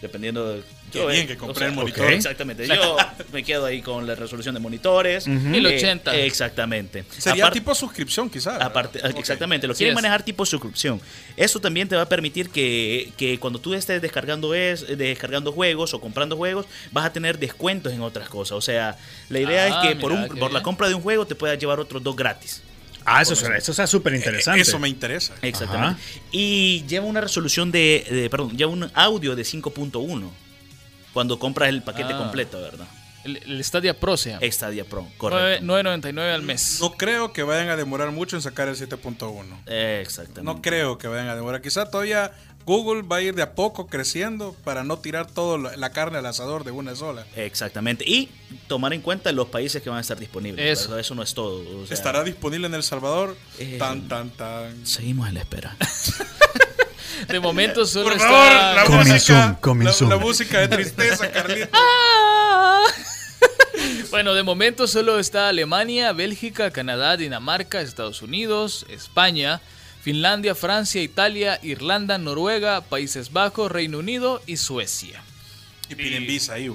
dependiendo 0.00 0.54
de 0.54 0.62
Qué 0.90 1.06
bien 1.06 1.26
que 1.28 1.36
compré 1.36 1.66
el 1.66 1.72
monitor. 1.72 2.12
Exactamente. 2.12 2.66
Yo 2.66 2.96
me 3.32 3.44
quedo 3.44 3.64
ahí 3.66 3.80
con 3.80 4.06
la 4.06 4.14
resolución 4.16 4.54
de 4.54 4.60
monitores. 4.60 5.26
Ujú. 5.26 5.32
1080. 5.38 6.16
Eh, 6.16 6.26
exactamente. 6.26 7.04
Sería 7.16 7.44
Aparte- 7.44 7.60
tipo 7.60 7.74
suscripción, 7.74 8.28
quizás. 8.28 8.60
Aparte. 8.60 9.00
Exactamente, 9.16 9.66
lo 9.68 9.74
quieren 9.74 9.92
es. 9.92 9.94
manejar 9.94 10.22
tipo 10.24 10.44
suscripción. 10.44 11.00
Eso 11.36 11.60
también 11.60 11.86
te 11.88 11.94
va 11.94 12.02
a 12.02 12.08
permitir 12.08 12.50
que, 12.50 13.12
que 13.16 13.38
cuando 13.38 13.60
tú 13.60 13.72
estés 13.74 14.02
descargando, 14.02 14.52
es, 14.54 14.84
descargando 14.98 15.52
juegos 15.52 15.94
o 15.94 16.00
comprando 16.00 16.36
juegos, 16.36 16.66
vas 16.90 17.04
a 17.04 17.12
tener 17.12 17.38
descuentos 17.38 17.92
en 17.92 18.00
otras 18.00 18.28
cosas. 18.28 18.52
O 18.58 18.60
sea, 18.60 18.96
la 19.28 19.38
idea 19.38 19.64
Ah, 19.66 19.68
es 19.84 19.88
que 19.88 19.96
por, 20.00 20.10
un- 20.12 20.26
por 20.28 20.52
la 20.52 20.62
compra 20.62 20.88
de 20.88 20.94
un 20.94 21.02
juego 21.02 21.24
te 21.26 21.34
puedas 21.36 21.56
llevar 21.58 21.78
otros 21.78 22.02
dos 22.02 22.16
gratis. 22.16 22.62
Ah, 23.04 23.22
eso, 23.22 23.34
suena- 23.36 23.56
eso 23.56 23.70
está 23.72 23.86
súper 23.86 24.14
interesante. 24.14 24.60
Eso 24.60 24.78
me 24.78 24.88
interesa. 24.88 25.34
Exactamente. 25.42 26.00
Y 26.32 26.84
lleva 26.86 27.06
una 27.06 27.20
resolución 27.20 27.70
de, 27.72 28.06
de- 28.10 28.30
perdón, 28.30 28.56
lleva 28.56 28.70
un 28.70 28.90
audio 28.94 29.34
de 29.36 29.42
5.1 29.44 30.30
cuando 31.12 31.38
compras 31.38 31.68
el 31.70 31.82
paquete 31.82 32.12
Ah. 32.14 32.18
completo, 32.18 32.60
¿verdad? 32.60 32.86
El, 33.24 33.36
el 33.36 33.62
Stadia 33.64 33.98
Pro 34.00 34.16
se 34.16 34.30
llama. 34.30 34.40
Stadia 34.50 34.84
Pro, 34.84 35.02
Nueve- 35.02 35.16
correcto. 35.18 35.64
9.99 35.66 36.32
al 36.34 36.42
mes. 36.42 36.78
No 36.80 36.92
creo 36.96 37.32
que 37.34 37.42
vayan 37.42 37.68
a 37.68 37.76
demorar 37.76 38.12
mucho 38.12 38.36
en 38.36 38.42
sacar 38.42 38.68
el 38.68 38.76
7.1. 38.76 39.44
Exactamente. 39.66 40.42
No 40.42 40.62
creo 40.62 40.96
que 40.96 41.06
vayan 41.06 41.28
a 41.28 41.34
demorar. 41.36 41.60
Quizá 41.60 41.90
todavía 41.90 42.32
Google 42.66 43.02
va 43.02 43.16
a 43.16 43.22
ir 43.22 43.34
de 43.34 43.42
a 43.42 43.52
poco 43.54 43.86
creciendo 43.86 44.54
para 44.64 44.84
no 44.84 44.98
tirar 44.98 45.26
toda 45.26 45.76
la 45.76 45.90
carne 45.90 46.18
al 46.18 46.26
asador 46.26 46.64
de 46.64 46.70
una 46.70 46.94
sola. 46.94 47.26
Exactamente. 47.36 48.04
Y 48.06 48.28
tomar 48.68 48.92
en 48.92 49.00
cuenta 49.00 49.32
los 49.32 49.48
países 49.48 49.82
que 49.82 49.88
van 49.90 49.98
a 49.98 50.02
estar 50.02 50.18
disponibles. 50.18 50.80
Eso. 50.80 50.98
Eso 50.98 51.14
no 51.14 51.22
es 51.22 51.34
todo. 51.34 51.62
o 51.82 51.86
sea, 51.86 51.94
¿Estará 51.94 52.22
disponible 52.24 52.66
en 52.66 52.74
El 52.74 52.82
Salvador? 52.82 53.36
Eh, 53.58 53.76
tan, 53.78 54.08
tan, 54.08 54.30
tan. 54.30 54.86
Seguimos 54.86 55.28
en 55.28 55.34
la 55.34 55.40
espera. 55.40 55.76
De 57.28 57.38
momento 57.40 57.84
solo 57.86 58.04
Por 58.04 58.12
está. 58.14 58.26
favor, 58.28 58.52
la 58.76 58.84
Coming 58.84 59.12
música, 59.12 59.42
soon, 59.44 59.54
coming 59.56 59.84
la, 59.84 59.92
soon. 59.92 60.08
la 60.10 60.16
música 60.16 60.60
de 60.60 60.68
tristeza. 60.68 61.30
Ah. 61.72 62.82
Bueno, 64.10 64.34
de 64.34 64.42
momento 64.42 64.86
solo 64.88 65.18
está 65.18 65.48
Alemania, 65.48 66.12
Bélgica, 66.12 66.70
Canadá, 66.72 67.16
Dinamarca, 67.16 67.80
Estados 67.80 68.22
Unidos, 68.22 68.84
España, 68.88 69.60
Finlandia, 70.02 70.54
Francia, 70.54 71.02
Italia, 71.02 71.58
Irlanda, 71.62 72.18
Noruega, 72.18 72.80
Países 72.80 73.32
Bajos, 73.32 73.70
Reino 73.70 73.98
Unido 73.98 74.42
y 74.46 74.56
Suecia. 74.56 75.22
Y 75.88 75.94
piden 75.94 76.26
visa 76.26 76.54
ahí. 76.54 76.70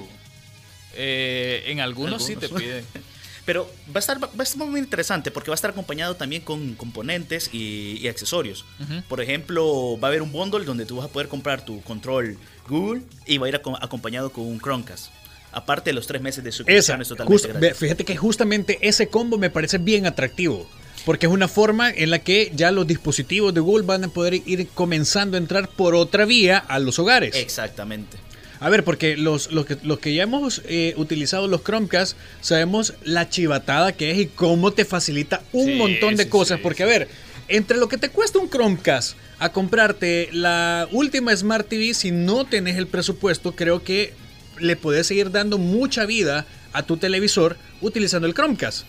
Eh, 0.94 1.64
en 1.66 1.80
algunos, 1.80 2.24
sí 2.24 2.36
te 2.36 2.48
piden. 2.48 2.84
Pero 3.44 3.70
va 3.88 3.96
a 3.96 3.98
estar, 4.00 4.20
va 4.22 4.28
a 4.36 4.42
estar 4.42 4.66
muy 4.66 4.80
interesante 4.80 5.30
porque 5.30 5.50
va 5.50 5.54
a 5.54 5.56
estar 5.56 5.70
acompañado 5.70 6.16
también 6.16 6.42
con 6.42 6.74
componentes 6.74 7.48
y, 7.52 7.96
y 8.00 8.08
accesorios. 8.08 8.64
Por 9.08 9.20
ejemplo, 9.20 9.96
va 10.00 10.08
a 10.08 10.10
haber 10.10 10.22
un 10.22 10.32
bundle 10.32 10.64
donde 10.64 10.84
tú 10.84 10.96
vas 10.96 11.06
a 11.06 11.08
poder 11.08 11.28
comprar 11.28 11.64
tu 11.64 11.80
control 11.82 12.36
Google 12.68 13.02
y 13.24 13.38
va 13.38 13.46
a 13.46 13.48
ir 13.50 13.54
aco- 13.54 13.78
acompañado 13.80 14.30
con 14.32 14.46
un 14.46 14.58
Chromecast. 14.58 15.10
Aparte 15.52 15.90
de 15.90 15.94
los 15.94 16.08
tres 16.08 16.20
meses 16.20 16.42
de 16.42 16.50
Esa, 16.50 16.56
suscripción 16.58 17.00
es 17.02 17.08
totalmente 17.08 17.48
just- 17.70 17.80
fíjate 17.80 18.04
que 18.04 18.16
justamente 18.16 18.78
ese 18.82 19.08
combo 19.08 19.38
me 19.38 19.48
parece 19.48 19.78
bien 19.78 20.06
atractivo. 20.06 20.68
Porque 21.06 21.24
es 21.26 21.32
una 21.32 21.48
forma 21.48 21.88
en 21.88 22.10
la 22.10 22.18
que 22.18 22.50
ya 22.54 22.70
los 22.72 22.86
dispositivos 22.86 23.54
de 23.54 23.60
Google 23.60 23.86
van 23.86 24.04
a 24.04 24.08
poder 24.08 24.34
ir 24.44 24.66
comenzando 24.74 25.36
a 25.36 25.38
entrar 25.38 25.68
por 25.68 25.94
otra 25.94 26.26
vía 26.26 26.58
a 26.58 26.78
los 26.80 26.98
hogares. 26.98 27.34
Exactamente. 27.36 28.18
A 28.58 28.68
ver, 28.70 28.82
porque 28.84 29.16
los, 29.16 29.52
los, 29.52 29.66
que, 29.66 29.76
los 29.84 29.98
que 30.00 30.14
ya 30.14 30.24
hemos 30.24 30.62
eh, 30.66 30.94
utilizado 30.96 31.46
los 31.46 31.62
Chromecast, 31.62 32.16
sabemos 32.40 32.94
la 33.04 33.28
chivatada 33.28 33.92
que 33.92 34.10
es 34.10 34.18
y 34.18 34.26
cómo 34.26 34.72
te 34.72 34.84
facilita 34.84 35.42
un 35.52 35.66
Sí, 35.66 35.74
montón 35.76 36.16
de 36.16 36.24
sí, 36.24 36.28
cosas. 36.28 36.56
sí, 36.58 36.62
porque, 36.62 36.82
a 36.82 36.86
ver, 36.86 37.06
entre 37.48 37.76
lo 37.76 37.88
que 37.88 37.98
te 37.98 38.08
cuesta 38.08 38.38
un 38.40 38.50
Chromecast 38.50 39.16
a 39.38 39.52
comprarte 39.52 40.28
la 40.32 40.88
última 40.90 41.36
Smart 41.36 41.68
TV, 41.68 41.94
si 41.94 42.10
no 42.10 42.46
tenés 42.46 42.76
el 42.78 42.88
presupuesto, 42.88 43.52
creo 43.54 43.84
que 43.84 44.12
le 44.58 44.74
puedes 44.74 45.06
seguir 45.06 45.30
dando 45.30 45.58
mucha 45.58 46.04
vida 46.04 46.46
a 46.72 46.82
tu 46.82 46.96
televisor 46.96 47.56
utilizando 47.80 48.26
el 48.26 48.34
Chromecast. 48.34 48.84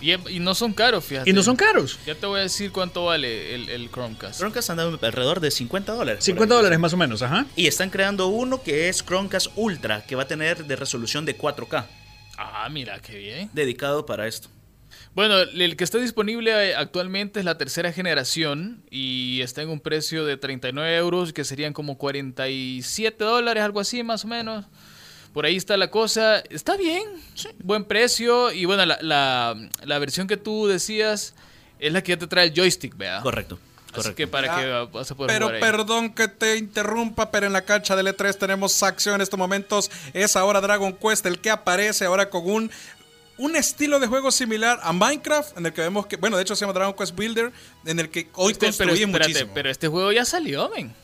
Y, 0.00 0.12
y 0.30 0.40
no 0.40 0.54
son 0.54 0.72
caros, 0.72 1.04
fíjate. 1.04 1.28
Y 1.28 1.32
no 1.32 1.42
son 1.42 1.56
caros. 1.56 1.98
Ya 2.06 2.14
te 2.14 2.26
voy 2.26 2.40
a 2.40 2.42
decir 2.42 2.72
cuánto 2.72 3.04
vale 3.04 3.54
el, 3.54 3.68
el 3.68 3.90
Chromecast. 3.90 4.38
Chromecast 4.38 4.70
anda 4.70 4.84
alrededor 4.84 5.40
de 5.40 5.50
50 5.50 5.92
dólares. 5.92 6.24
50 6.24 6.54
dólares 6.54 6.78
más 6.78 6.92
o 6.92 6.96
menos, 6.96 7.22
ajá. 7.22 7.46
Y 7.56 7.66
están 7.66 7.90
creando 7.90 8.28
uno 8.28 8.62
que 8.62 8.88
es 8.88 9.04
Chromecast 9.04 9.48
Ultra, 9.56 10.04
que 10.06 10.16
va 10.16 10.22
a 10.22 10.26
tener 10.28 10.64
de 10.64 10.76
resolución 10.76 11.24
de 11.24 11.36
4K, 11.36 11.86
Ah, 12.38 12.68
mira, 12.70 13.00
qué 13.00 13.18
bien. 13.18 13.50
dedicado 13.52 14.06
para 14.06 14.26
esto. 14.26 14.48
Bueno, 15.14 15.38
el 15.40 15.76
que 15.76 15.84
está 15.84 15.98
disponible 15.98 16.70
eh, 16.70 16.74
actualmente 16.76 17.40
es 17.40 17.44
la 17.44 17.58
tercera 17.58 17.92
generación 17.92 18.84
y 18.90 19.40
está 19.42 19.60
en 19.60 19.68
un 19.68 19.80
precio 19.80 20.24
de 20.24 20.36
39 20.36 20.96
euros, 20.96 21.32
que 21.32 21.44
serían 21.44 21.72
como 21.72 21.98
47 21.98 23.22
dólares, 23.24 23.62
algo 23.62 23.80
así 23.80 24.02
más 24.02 24.24
o 24.24 24.28
menos. 24.28 24.64
Por 25.32 25.46
ahí 25.46 25.56
está 25.56 25.76
la 25.76 25.90
cosa. 25.90 26.40
Está 26.50 26.76
bien, 26.76 27.04
buen 27.62 27.84
precio. 27.84 28.50
Y 28.52 28.64
bueno, 28.64 28.84
la, 28.86 28.98
la- 29.00 29.56
la 29.84 29.98
versión 29.98 30.26
que 30.26 30.36
tú 30.36 30.66
decías 30.66 31.34
es 31.78 31.92
la 31.92 32.02
que 32.02 32.12
ya 32.12 32.18
te 32.18 32.26
trae 32.26 32.46
el 32.48 32.54
joystick, 32.54 32.96
¿verdad? 32.96 33.22
Correcto. 33.22 33.58
Así 33.86 33.94
Correcto. 33.94 34.16
que 34.16 34.26
para 34.28 34.54
Ah, 34.56 34.60
que 34.60 34.96
vas 34.98 35.10
a 35.10 35.14
poder 35.16 35.32
Pero 35.34 35.46
jugar 35.46 35.54
ahí. 35.56 35.60
perdón 35.70 36.14
que 36.14 36.28
te 36.28 36.56
interrumpa, 36.56 37.30
pero 37.32 37.46
en 37.46 37.52
la 37.52 37.64
cancha 37.64 37.96
del 37.96 38.06
E3 38.08 38.36
tenemos 38.38 38.80
acción 38.84 39.16
en 39.16 39.20
estos 39.20 39.38
momentos. 39.38 39.90
Es 40.12 40.36
ahora 40.36 40.60
Dragon 40.60 40.92
Quest 40.92 41.26
el 41.26 41.40
que 41.40 41.50
aparece 41.50 42.04
ahora 42.04 42.30
con 42.30 42.48
un, 42.48 42.70
un 43.38 43.56
estilo 43.56 43.98
de 43.98 44.06
juego 44.06 44.30
similar 44.30 44.78
a 44.82 44.92
Minecraft, 44.92 45.58
en 45.58 45.66
el 45.66 45.72
que 45.72 45.80
vemos 45.80 46.06
que, 46.06 46.16
bueno, 46.16 46.36
de 46.36 46.42
hecho 46.44 46.54
se 46.54 46.60
llama 46.60 46.72
Dragon 46.72 46.94
Quest 46.94 47.16
Builder, 47.16 47.50
en 47.84 47.98
el 47.98 48.10
que 48.10 48.28
hoy 48.34 48.52
Este- 48.52 48.72
pero, 48.72 48.92
espérate, 48.92 49.06
muchísimo. 49.28 49.50
pero 49.54 49.70
este 49.70 49.88
juego 49.88 50.12
ya 50.12 50.24
salió, 50.24 50.68
men. 50.70 50.94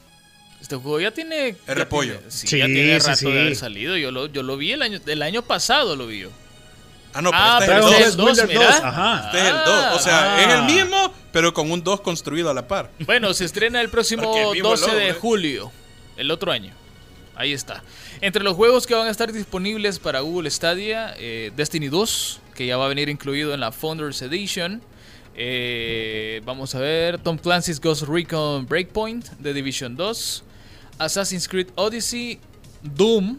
Este 0.67 0.75
juego 0.75 0.99
ya 1.01 1.13
tiene. 1.13 1.55
ya 1.65 1.75
repollo. 1.75 2.15
tiene- 2.15 2.31
sí, 2.33 2.47
Sí, 2.49 2.59
ya 2.59 2.67
tiene 2.67 2.99
sí, 3.01 3.07
rato 3.07 3.19
sí. 3.19 3.31
de 3.31 3.41
haber 3.41 3.55
salido. 3.55 3.97
Yo 3.97 4.11
lo, 4.11 4.27
yo 4.27 4.43
lo 4.43 4.57
vi 4.57 4.73
el 4.73 4.83
año, 4.83 4.99
el 5.07 5.23
año 5.23 5.43
pasado, 5.43 5.95
lo 5.95 6.09
vi 6.09 6.19
yo. 6.23 6.31
Ah, 7.15 7.23
no, 7.23 7.31
Ah, 7.33 7.59
pero 7.61 7.73
pero 7.85 7.89
este 7.89 7.93
este 7.93 8.03
es 8.03 8.09
es 8.09 8.15
el 8.15 8.17
2. 8.17 8.27
2, 8.27 8.37
Wonder 8.39 8.49
mira. 8.59 8.73
2, 8.73 8.81
Ajá. 8.83 9.23
Este 9.27 9.39
es 9.39 9.45
el 9.47 9.57
2. 9.65 9.87
O 9.95 9.99
sea, 10.01 10.35
Ah. 10.35 10.43
es 10.43 10.55
el 10.55 10.63
mismo, 10.65 11.15
pero 11.31 11.55
con 11.55 11.71
un 11.71 11.85
2 11.85 12.01
construido 12.01 12.51
a 12.51 12.55
la 12.55 12.67
par. 12.67 12.91
Bueno, 12.99 13.33
se 13.33 13.45
estrena 13.45 13.81
el 13.81 13.91
próximo 13.91 14.25
Porque 14.25 14.43
el 14.43 14.51
mismo 14.55 14.69
12 14.71 14.87
logo, 14.89 14.99
de 14.99 15.09
¿eh? 15.11 15.13
julio, 15.13 15.73
el 16.17 16.31
otro 16.33 16.51
año. 16.51 16.75
Ahí 17.37 17.53
está. 17.53 17.85
Entre 18.21 18.43
los 18.43 18.57
juegos 18.57 18.89
que 18.89 18.95
van 18.97 19.07
a 19.07 19.11
estar 19.13 19.33
disponibles 19.33 20.01
para 20.01 20.19
Google 20.19 20.51
Stadia, 20.51 21.15
eh, 21.17 21.53
Destiny 21.55 21.87
2, 21.87 22.41
que 22.57 22.67
ya 22.67 22.77
va 22.77 22.87
a 22.87 22.89
venir 22.89 23.09
incluido 23.09 23.55
en 23.55 23.61
la 23.61 23.71
Founders 23.71 24.21
Edition. 24.21 24.83
Eh, 25.37 26.41
vamos 26.45 26.75
a 26.75 26.81
ver, 26.81 27.19
Tom 27.19 27.39
Clancy's 27.39 27.81
Ghost 27.81 28.03
Recon 28.09 28.67
Breakpoint, 28.67 29.27
The 29.43 29.53
Division 29.53 29.95
2, 29.95 30.43
Assassin's 30.99 31.47
Creed 31.49 31.69
Odyssey, 31.77 32.41
Doom, 32.83 33.39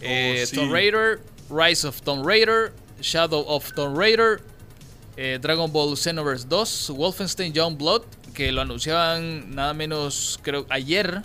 eh, 0.00 0.40
Oh, 0.42 0.46
sí. 0.46 0.56
Tomb 0.56 0.72
Raider, 0.72 1.20
Rise 1.48 1.86
of 1.86 2.00
Tomb 2.02 2.24
Raider, 2.24 2.72
Shadow 3.00 3.44
of 3.46 3.72
Tomb 3.74 3.96
Raider, 3.96 4.40
eh, 5.16 5.38
Dragon 5.40 5.70
Ball 5.70 5.96
Xenoverse 5.96 6.46
2, 6.48 6.90
Wolfenstein 6.96 7.52
Youngblood, 7.52 8.02
que 8.34 8.52
lo 8.52 8.60
anunciaban 8.60 9.54
nada 9.54 9.74
menos, 9.74 10.38
creo, 10.42 10.66
ayer. 10.70 11.22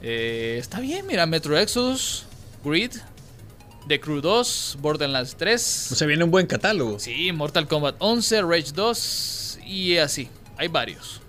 Eh, 0.00 0.56
está 0.60 0.80
bien, 0.80 1.06
mira, 1.06 1.26
Metro 1.26 1.58
Exodus, 1.58 2.24
Grid, 2.64 2.92
The 3.88 3.98
Crew 3.98 4.20
2, 4.20 4.76
Borderlands 4.80 5.34
3. 5.36 5.88
O 5.92 5.94
sea, 5.94 6.06
viene 6.06 6.22
un 6.24 6.30
buen 6.30 6.46
catálogo. 6.46 6.98
Sí, 6.98 7.32
Mortal 7.32 7.66
Kombat 7.66 7.96
11, 7.98 8.42
Rage 8.42 8.72
2 8.74 9.58
y 9.66 9.96
así. 9.96 10.28
Hay 10.56 10.68
varios. 10.68 11.20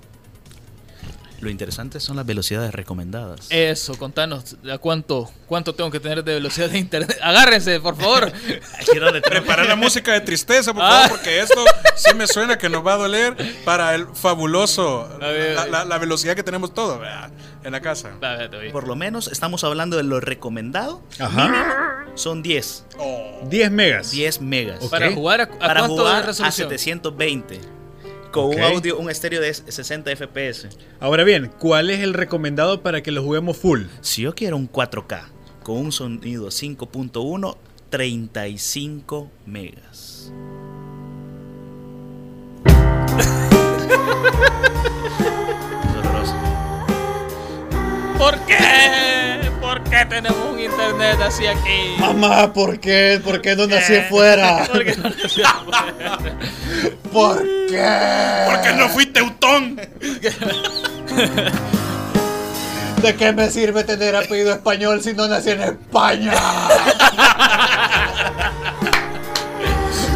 Lo 1.42 1.50
interesante 1.50 2.00
son 2.00 2.16
las 2.18 2.26
velocidades 2.26 2.74
recomendadas. 2.74 3.48
Eso, 3.50 3.98
contanos, 3.98 4.58
¿a 4.72 4.78
cuánto, 4.78 5.32
cuánto 5.48 5.74
tengo 5.76 5.90
que 5.92 6.00
tener 6.00 6.24
de 6.24 6.34
velocidad 6.36 6.70
de 6.70 6.78
internet? 6.80 7.18
Agárrense, 7.24 7.80
por 7.80 7.96
favor. 7.96 8.26
Aquí 8.80 9.00
donde 9.00 9.22
tengo- 9.22 9.30
Prepara 9.40 9.64
la 9.64 9.76
música 9.76 10.14
de 10.14 10.22
tristeza, 10.22 10.74
por 10.74 10.84
Ah. 10.84 10.90
favor, 11.04 11.10
porque 11.18 11.40
esto 11.40 11.64
sí 11.96 12.14
me 12.16 12.28
suena 12.28 12.58
que 12.58 12.70
nos 12.70 12.86
va 12.86 12.94
a 12.94 12.98
doler 12.98 13.36
para 13.66 13.96
el 13.96 14.08
fabuloso, 14.14 15.08
ver, 15.20 15.56
la, 15.56 15.66
la- 15.68 15.86
la 15.86 15.98
velocidad 15.98 16.36
que 16.36 16.44
tenemos 16.44 16.74
todos 16.74 17.00
en 17.64 17.72
la 17.72 17.82
casa. 17.82 18.12
A 18.22 18.36
ver. 18.36 18.72
Por 18.72 18.88
lo 18.88 18.96
menos 18.96 19.28
estamos 19.28 19.64
hablando 19.64 19.98
de 19.98 20.04
lo 20.04 20.20
recomendado. 20.20 21.02
Ajá. 21.20 22.06
Son 22.16 22.42
10. 22.42 22.86
10 23.50 23.72
megas. 23.72 24.12
10 24.12 24.42
megas. 24.42 24.84
Para 24.86 25.12
jugar 25.14 25.42
a, 25.42 25.44
a 25.46 25.48
Para 25.60 25.80
cuánto 25.82 25.98
jugar 25.98 26.24
a 26.24 26.26
resolución? 26.26 26.70
720. 26.70 27.62
Con 28.32 28.46
un 28.46 28.62
audio, 28.62 28.98
un 29.00 29.10
estéreo 29.10 29.42
de 29.42 29.52
60 29.54 30.16
FPS. 30.16 30.70
Ahora 31.00 31.24
bien, 31.24 31.52
¿cuál 31.60 31.90
es 31.90 32.02
el 32.02 32.14
recomendado 32.14 32.84
para 32.84 33.02
que 33.02 33.12
lo 33.12 33.24
juguemos 33.24 33.58
full? 33.58 33.86
Si 34.02 34.22
yo 34.22 34.36
quiero 34.36 34.56
un 34.56 34.72
4K 34.72 35.24
con 35.64 35.78
un 35.78 35.92
sonido 35.92 36.50
5.1, 36.50 37.58
35 37.90 39.32
megas. 39.48 40.32
¿Por 48.20 48.38
qué? 48.46 49.49
¿Por 49.70 49.84
qué 49.84 50.04
tenemos 50.10 50.50
un 50.52 50.60
internet 50.60 51.20
así 51.22 51.46
aquí? 51.46 51.94
Mamá, 52.00 52.52
¿por 52.52 52.80
qué? 52.80 53.22
¿Por 53.24 53.40
qué 53.40 53.56
no 53.56 53.68
nací 53.68 53.94
Eh, 53.94 54.08
fuera? 54.10 54.66
¿Por 54.72 54.84
qué 54.84 54.96
no 54.98 55.10
nací 55.12 55.44
afuera? 55.44 56.18
¿Por 57.14 57.44
qué? 57.68 58.46
Porque 58.50 58.74
no 58.74 58.90
fui 58.90 59.06
teutón. 59.06 59.76
¿De 63.04 63.16
qué 63.16 63.32
me 63.32 63.52
sirve 63.52 63.84
tener 63.84 64.16
apellido 64.16 64.54
español 64.54 65.04
si 65.04 65.14
no 65.14 65.28
nací 65.28 65.52
en 65.52 65.62
España? 65.62 66.34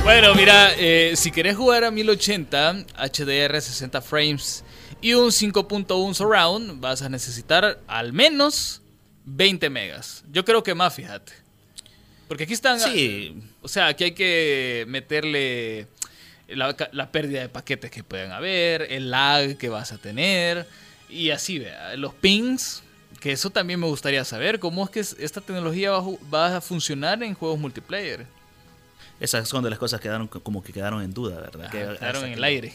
Bueno, 0.04 0.36
mira, 0.36 0.72
eh, 0.78 1.14
si 1.16 1.32
querés 1.32 1.56
jugar 1.56 1.86
a 1.86 1.92
1080, 1.92 2.74
HDR 2.98 3.62
60 3.62 4.02
frames 4.02 4.66
y 5.00 5.14
un 5.14 5.28
5.1 5.30 6.14
surround, 6.14 6.82
vas 6.82 7.02
a 7.04 7.08
necesitar 7.10 7.80
al 7.88 8.12
menos 8.12 8.82
20 9.26 9.70
megas. 9.70 10.24
Yo 10.32 10.44
creo 10.46 10.64
que 10.64 10.74
más, 10.76 10.94
fíjate. 10.94 11.34
Porque 12.28 12.44
aquí 12.46 12.54
están... 12.54 12.80
Sí, 12.80 13.36
O 13.62 13.68
sea, 13.68 13.88
aquí 13.88 14.06
hay 14.06 14.12
que 14.14 14.86
meterle 14.88 15.88
la, 16.48 16.76
la 16.92 17.12
pérdida 17.12 17.42
de 17.42 17.50
paquetes 17.50 17.92
que 17.92 18.04
pueden 18.04 18.32
haber, 18.32 18.84
el 18.92 19.12
lag 19.12 19.58
que 19.58 19.70
vas 19.70 19.92
a 19.92 19.98
tener 19.98 20.68
y 21.10 21.30
así, 21.30 21.60
vea, 21.60 21.96
los 21.96 22.14
pings, 22.16 22.82
que 23.20 23.32
eso 23.32 23.50
también 23.50 23.80
me 23.80 23.88
gustaría 23.88 24.26
saber, 24.26 24.60
cómo 24.60 24.84
es 24.84 24.90
que 24.90 25.00
es- 25.02 25.16
esta 25.20 25.42
tecnología 25.42 25.92
va 25.92 25.98
a, 25.98 26.02
ju- 26.02 26.20
va 26.34 26.58
a 26.58 26.62
funcionar 26.62 27.22
en 27.24 27.34
juegos 27.36 27.60
multiplayer. 27.60 28.26
esas 29.20 29.48
son 29.48 29.64
de 29.64 29.70
las 29.70 29.78
cosas 29.80 30.00
que 30.00 30.04
quedaron 30.08 30.28
como 30.28 30.64
que 30.64 30.74
quedaron 30.74 31.02
en 31.04 31.14
duda, 31.14 31.40
¿verdad? 31.40 31.66
Ajá, 31.68 31.72
Que 31.72 31.98
quedaron 32.00 32.26
en 32.26 32.34
el 32.34 32.44
aire. 32.44 32.74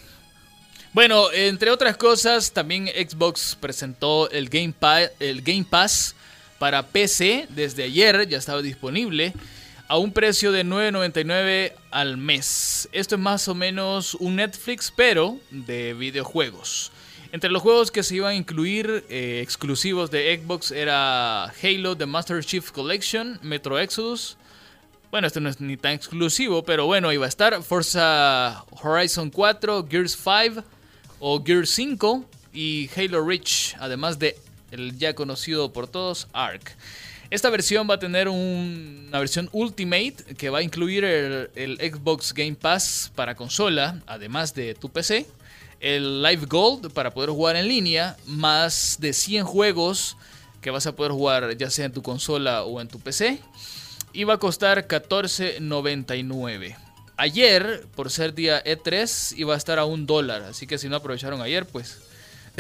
Bueno, 0.92 1.30
entre 1.32 1.70
otras 1.70 1.96
cosas, 1.96 2.52
también 2.52 2.86
Xbox 2.86 3.56
presentó 3.60 4.30
el 4.30 4.48
Game, 4.48 4.72
Pa- 4.78 5.10
el 5.20 5.42
Game 5.42 5.66
Pass 5.68 6.14
para 6.58 6.88
PC 6.88 7.46
desde 7.50 7.84
ayer, 7.84 8.28
ya 8.28 8.38
estaba 8.38 8.62
disponible, 8.62 9.32
a 9.88 9.96
un 9.96 10.12
precio 10.12 10.52
de 10.52 10.64
9.99 10.64 11.72
al 11.90 12.16
mes. 12.16 12.88
Esto 12.92 13.14
es 13.14 13.20
más 13.20 13.48
o 13.48 13.54
menos 13.54 14.14
un 14.14 14.36
Netflix, 14.36 14.92
pero 14.94 15.38
de 15.50 15.94
videojuegos. 15.94 16.92
Entre 17.32 17.50
los 17.50 17.62
juegos 17.62 17.90
que 17.90 18.02
se 18.02 18.16
iban 18.16 18.32
a 18.32 18.34
incluir 18.34 19.04
eh, 19.08 19.40
exclusivos 19.42 20.10
de 20.10 20.38
Xbox 20.38 20.70
era 20.70 21.44
Halo 21.44 21.96
The 21.96 22.06
Master 22.06 22.44
Chief 22.44 22.70
Collection, 22.70 23.38
Metro 23.42 23.78
Exodus, 23.78 24.36
bueno, 25.10 25.26
esto 25.26 25.40
no 25.40 25.48
es 25.48 25.58
ni 25.58 25.78
tan 25.78 25.92
exclusivo, 25.92 26.62
pero 26.62 26.84
bueno, 26.84 27.10
iba 27.12 27.24
a 27.24 27.28
estar 27.28 27.62
Forza 27.62 28.64
Horizon 28.82 29.30
4, 29.30 29.86
Gears 29.88 30.18
5 30.22 30.62
o 31.20 31.42
Gears 31.42 31.70
5 31.70 32.24
y 32.52 32.90
Halo 32.94 33.26
Reach, 33.26 33.74
además 33.78 34.18
de 34.18 34.36
el 34.70 34.96
ya 34.98 35.14
conocido 35.14 35.72
por 35.72 35.88
todos 35.88 36.28
Ark. 36.32 36.76
Esta 37.30 37.50
versión 37.50 37.88
va 37.90 37.94
a 37.94 37.98
tener 37.98 38.28
un- 38.28 39.06
una 39.08 39.18
versión 39.18 39.48
Ultimate 39.52 40.14
que 40.36 40.48
va 40.50 40.58
a 40.58 40.62
incluir 40.62 41.04
el, 41.04 41.50
el 41.54 41.76
Xbox 41.78 42.32
Game 42.32 42.54
Pass 42.54 43.12
para 43.14 43.34
consola, 43.34 44.00
además 44.06 44.54
de 44.54 44.74
tu 44.74 44.88
PC, 44.88 45.26
el 45.80 46.22
Live 46.22 46.46
Gold 46.46 46.90
para 46.92 47.12
poder 47.12 47.30
jugar 47.30 47.56
en 47.56 47.68
línea, 47.68 48.16
más 48.26 48.96
de 49.00 49.12
100 49.12 49.44
juegos 49.44 50.16
que 50.62 50.70
vas 50.70 50.86
a 50.86 50.96
poder 50.96 51.12
jugar 51.12 51.56
ya 51.56 51.70
sea 51.70 51.84
en 51.84 51.92
tu 51.92 52.02
consola 52.02 52.64
o 52.64 52.80
en 52.80 52.88
tu 52.88 52.98
PC. 52.98 53.40
Iba 54.14 54.34
a 54.34 54.38
costar 54.38 54.88
14.99. 54.88 56.76
Ayer, 57.16 57.84
por 57.94 58.10
ser 58.10 58.32
día 58.34 58.62
E3, 58.64 59.34
iba 59.36 59.54
a 59.54 59.56
estar 59.56 59.78
a 59.78 59.84
un 59.84 60.06
dólar. 60.06 60.42
Así 60.42 60.66
que 60.66 60.78
si 60.78 60.88
no 60.88 60.96
aprovecharon 60.96 61.42
ayer, 61.42 61.66
pues 61.66 61.98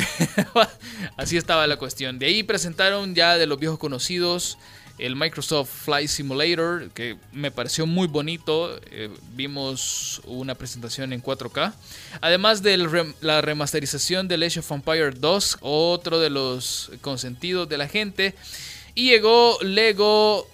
así 1.16 1.36
estaba 1.36 1.66
la 1.66 1.76
cuestión. 1.76 2.18
De 2.18 2.26
ahí 2.26 2.42
presentaron 2.42 3.14
ya 3.14 3.36
de 3.36 3.46
los 3.46 3.58
viejos 3.58 3.78
conocidos 3.78 4.58
el 4.98 5.14
Microsoft 5.14 5.70
Flight 5.84 6.08
Simulator, 6.08 6.90
que 6.90 7.16
me 7.32 7.50
pareció 7.50 7.86
muy 7.86 8.08
bonito. 8.08 8.78
Eh, 8.90 9.10
vimos 9.34 10.20
una 10.24 10.54
presentación 10.54 11.12
en 11.12 11.22
4K. 11.22 11.72
Además 12.20 12.62
de 12.62 12.76
la 13.20 13.40
remasterización 13.40 14.28
de 14.28 14.44
Age 14.44 14.60
of 14.60 14.70
Empire 14.70 15.12
2, 15.12 15.58
otro 15.60 16.18
de 16.18 16.30
los 16.30 16.90
consentidos 17.00 17.68
de 17.68 17.78
la 17.78 17.88
gente. 17.88 18.34
Y 18.94 19.10
llegó 19.10 19.58
Lego 19.62 20.48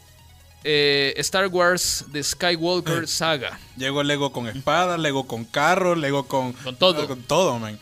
eh, 0.63 1.15
Star 1.17 1.47
Wars 1.47 2.05
The 2.13 2.23
Skywalker 2.23 3.09
Saga. 3.09 3.59
Llegó 3.77 4.03
Lego 4.03 4.33
con 4.33 4.47
espada, 4.47 4.99
Lego 4.99 5.27
con 5.27 5.45
carro, 5.45 5.95
Lego 5.95 6.27
con... 6.27 6.53
Con 6.53 6.77
todo. 6.77 7.07
Con 7.07 7.23
todo, 7.23 7.59
man. 7.59 7.79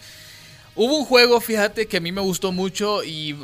Hubo 0.75 0.99
un 0.99 1.05
juego, 1.05 1.41
fíjate, 1.41 1.87
que 1.87 1.99
a 1.99 2.01
mí 2.01 2.13
me 2.13 2.21
gustó 2.21 2.53
mucho 2.53 3.05
y 3.05 3.37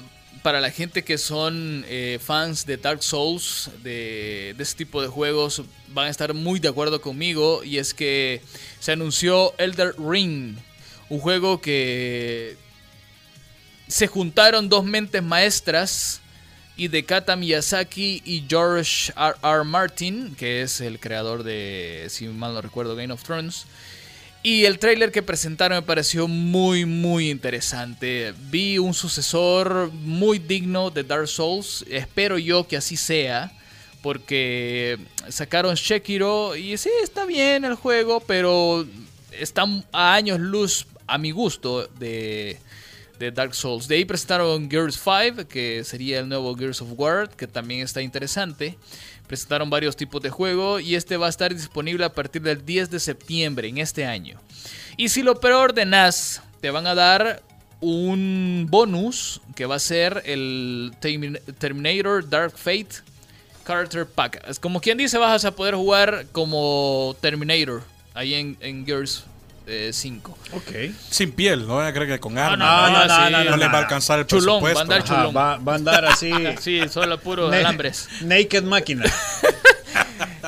para 0.42 0.60
la 0.60 0.70
gente 0.70 1.04
que 1.04 1.18
son 1.18 1.84
eh, 1.88 2.18
fans 2.22 2.64
de 2.64 2.76
Dark 2.76 3.02
Souls, 3.02 3.70
de, 3.82 4.54
de 4.56 4.62
este 4.62 4.84
tipo 4.84 5.02
de 5.02 5.08
juegos, 5.08 5.62
van 5.88 6.06
a 6.06 6.10
estar 6.10 6.32
muy 6.32 6.58
de 6.58 6.68
acuerdo 6.68 7.00
conmigo 7.00 7.62
y 7.64 7.78
es 7.78 7.92
que 7.92 8.40
se 8.80 8.92
anunció 8.92 9.52
Elder 9.58 9.94
Ring, 9.98 10.56
un 11.10 11.20
juego 11.20 11.60
que 11.60 12.56
se 13.88 14.06
juntaron 14.06 14.68
dos 14.68 14.84
mentes 14.84 15.22
maestras 15.22 16.20
Hidekata 16.78 17.34
Miyazaki 17.34 18.22
y 18.24 18.44
George 18.48 19.12
R. 19.16 19.34
R. 19.42 19.64
Martin, 19.64 20.36
que 20.36 20.62
es 20.62 20.80
el 20.80 21.00
creador 21.00 21.42
de, 21.42 22.06
si 22.08 22.28
mal 22.28 22.54
no 22.54 22.62
recuerdo, 22.62 22.94
Game 22.94 23.12
of 23.12 23.24
Thrones. 23.24 23.66
Y 24.42 24.66
el 24.66 24.78
tráiler 24.78 25.10
que 25.10 25.22
presentaron 25.22 25.78
me 25.78 25.82
pareció 25.82 26.28
muy, 26.28 26.84
muy 26.84 27.28
interesante. 27.28 28.32
Vi 28.50 28.78
un 28.78 28.94
sucesor 28.94 29.90
muy 29.92 30.38
digno 30.38 30.90
de 30.90 31.02
Dark 31.02 31.28
Souls. 31.28 31.84
Espero 31.90 32.38
yo 32.38 32.66
que 32.66 32.76
así 32.76 32.96
sea. 32.96 33.52
Porque 34.00 34.96
sacaron 35.28 35.76
Sekiro 35.76 36.54
y 36.54 36.76
sí, 36.78 36.88
está 37.02 37.26
bien 37.26 37.64
el 37.64 37.74
juego, 37.74 38.20
pero 38.20 38.86
está 39.32 39.64
a 39.92 40.14
años 40.14 40.38
luz, 40.38 40.86
a 41.08 41.18
mi 41.18 41.32
gusto, 41.32 41.88
de, 41.98 42.58
de 43.18 43.32
Dark 43.32 43.56
Souls. 43.56 43.88
De 43.88 43.96
ahí 43.96 44.04
presentaron 44.04 44.70
Gears 44.70 45.00
5, 45.02 45.48
que 45.48 45.82
sería 45.84 46.20
el 46.20 46.28
nuevo 46.28 46.54
Gears 46.54 46.80
of 46.80 46.90
War, 46.96 47.28
que 47.28 47.48
también 47.48 47.80
está 47.80 48.00
interesante. 48.00 48.78
Presentaron 49.28 49.70
varios 49.70 49.94
tipos 49.94 50.20
de 50.22 50.30
juego 50.30 50.80
y 50.80 50.96
este 50.96 51.16
va 51.16 51.26
a 51.26 51.30
estar 51.30 51.54
disponible 51.54 52.04
a 52.04 52.12
partir 52.12 52.42
del 52.42 52.64
10 52.64 52.90
de 52.90 52.98
septiembre 52.98 53.68
en 53.68 53.78
este 53.78 54.04
año. 54.04 54.40
Y 54.96 55.10
si 55.10 55.22
lo 55.22 55.38
preordenas, 55.38 56.42
te 56.60 56.70
van 56.70 56.86
a 56.86 56.94
dar 56.94 57.42
un 57.80 58.66
bonus 58.68 59.40
que 59.54 59.66
va 59.66 59.76
a 59.76 59.78
ser 59.78 60.22
el 60.24 60.92
Terminator 61.00 62.28
Dark 62.28 62.56
Fate 62.56 62.88
Character 63.64 64.06
Pack. 64.06 64.42
Es 64.48 64.58
como 64.58 64.80
quien 64.80 64.98
dice, 64.98 65.18
vas 65.18 65.44
a 65.44 65.54
poder 65.54 65.74
jugar 65.74 66.26
como 66.32 67.14
Terminator 67.20 67.82
ahí 68.14 68.34
en, 68.34 68.56
en 68.60 68.84
Gears 68.84 69.24
5. 69.92 70.38
Ok. 70.52 70.70
Sin 71.10 71.32
piel, 71.32 71.66
no 71.66 71.76
van 71.76 71.86
a 71.86 71.92
creer 71.92 72.08
que 72.08 72.18
con 72.20 72.36
armas. 72.38 72.58
no, 72.58 72.90
no, 72.90 73.06
no, 73.06 73.14
sí, 73.14 73.20
no, 73.20 73.30
no, 73.30 73.44
no 73.44 73.50
no, 73.50 73.56
les 73.56 73.68
va 73.68 73.72
a 73.72 73.78
alcanzar 73.78 74.18
el 74.20 74.26
Chulón, 74.26 74.62
va 74.64 74.70
a 74.70 74.72
presupuesto. 74.72 74.80
andar 74.80 74.98
Ajá, 75.02 75.16
chulón. 75.16 75.36
va, 75.36 75.56
va 75.58 75.72
a 75.72 75.76
andar 75.76 76.04
así. 76.06 76.32
Sí, 76.60 76.80
solo 76.90 77.18
puro 77.20 77.48
alambres. 77.48 78.08
Naked 78.22 78.62
máquina. 78.64 79.04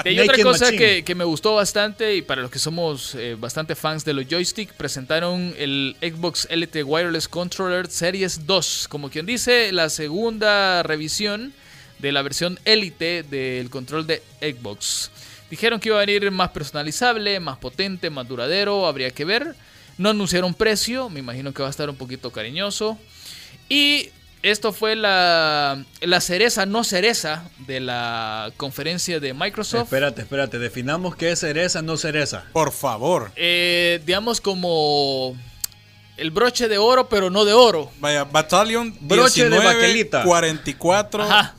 Y 0.05 0.09
hay 0.09 0.21
otra 0.21 0.33
Naked 0.33 0.43
cosa 0.45 0.65
Machine. 0.67 0.79
que, 0.79 1.05
que 1.05 1.15
me 1.15 1.25
gustó 1.25 1.55
bastante 1.57 2.17
y 2.17 2.23
para 2.23 2.41
los 2.43 2.51
que 2.51 2.59
somos 2.59 3.15
eh, 3.17 3.37
bastante 3.39 3.75
fans 3.75 4.05
de 4.05 4.15
los 4.15 4.27
joystick, 4.29 4.73
presentaron 4.73 5.55
el 5.59 5.95
Xbox 6.01 6.49
LT 6.51 6.85
Wireless 6.85 7.29
Controller 7.29 7.87
Series 7.91 8.47
2, 8.47 8.87
como 8.89 9.11
quien 9.11 9.27
dice, 9.27 9.73
la 9.73 9.91
segunda 9.91 10.83
revisión 10.83 11.53
de 11.99 12.13
la 12.13 12.23
versión 12.23 12.59
Elite 12.65 13.25
del 13.25 13.69
control 13.69 14.07
de 14.07 14.23
Xbox. 14.41 15.11
Dijeron 15.51 15.81
que 15.81 15.89
iba 15.89 15.97
a 15.97 16.07
venir 16.07 16.31
más 16.31 16.51
personalizable, 16.51 17.41
más 17.41 17.59
potente, 17.59 18.09
más 18.09 18.27
duradero, 18.29 18.87
habría 18.87 19.11
que 19.11 19.25
ver. 19.25 19.57
No 19.99 20.11
anunciaron 20.11 20.55
precio, 20.55 21.11
me 21.11 21.21
imagino 21.21 21.53
que 21.53 21.61
va 21.61 21.69
a 21.69 21.71
estar 21.71 21.91
un 21.91 21.97
poquito 21.97 22.31
cariñoso. 22.31 22.97
Y 23.69 24.11
esto 24.43 24.73
fue 24.73 24.97
la, 24.97 25.85
la 26.01 26.21
cereza, 26.21 26.65
no 26.67 26.85
cereza, 26.85 27.51
de 27.67 27.81
la 27.81 28.53
conferencia 28.57 29.21
de 29.21 29.35
Microsoft. 29.35 29.85
Espérate, 29.85 30.23
espérate. 30.23 30.59
Definamos 30.59 31.17
qué 31.17 31.33
es 31.33 31.41
cereza, 31.41 31.83
no 31.83 31.97
cereza. 31.97 32.45
Por 32.53 32.73
favor. 32.73 33.33
Eh, 33.37 34.01
digamos 34.07 34.41
como 34.41 35.37
el 36.17 36.31
broche 36.31 36.69
de 36.69 36.79
oro, 36.79 37.09
pero 37.09 37.29
no 37.29 37.45
de 37.45 37.53
oro. 37.53 37.91
Vaya, 37.99 38.25
Battalion 38.25 38.97
Broche 39.01 39.45
de 39.45 39.51
19, 39.51 39.65
baquelita. 39.65 40.23
44 40.23 41.23
Ajá. 41.25 41.55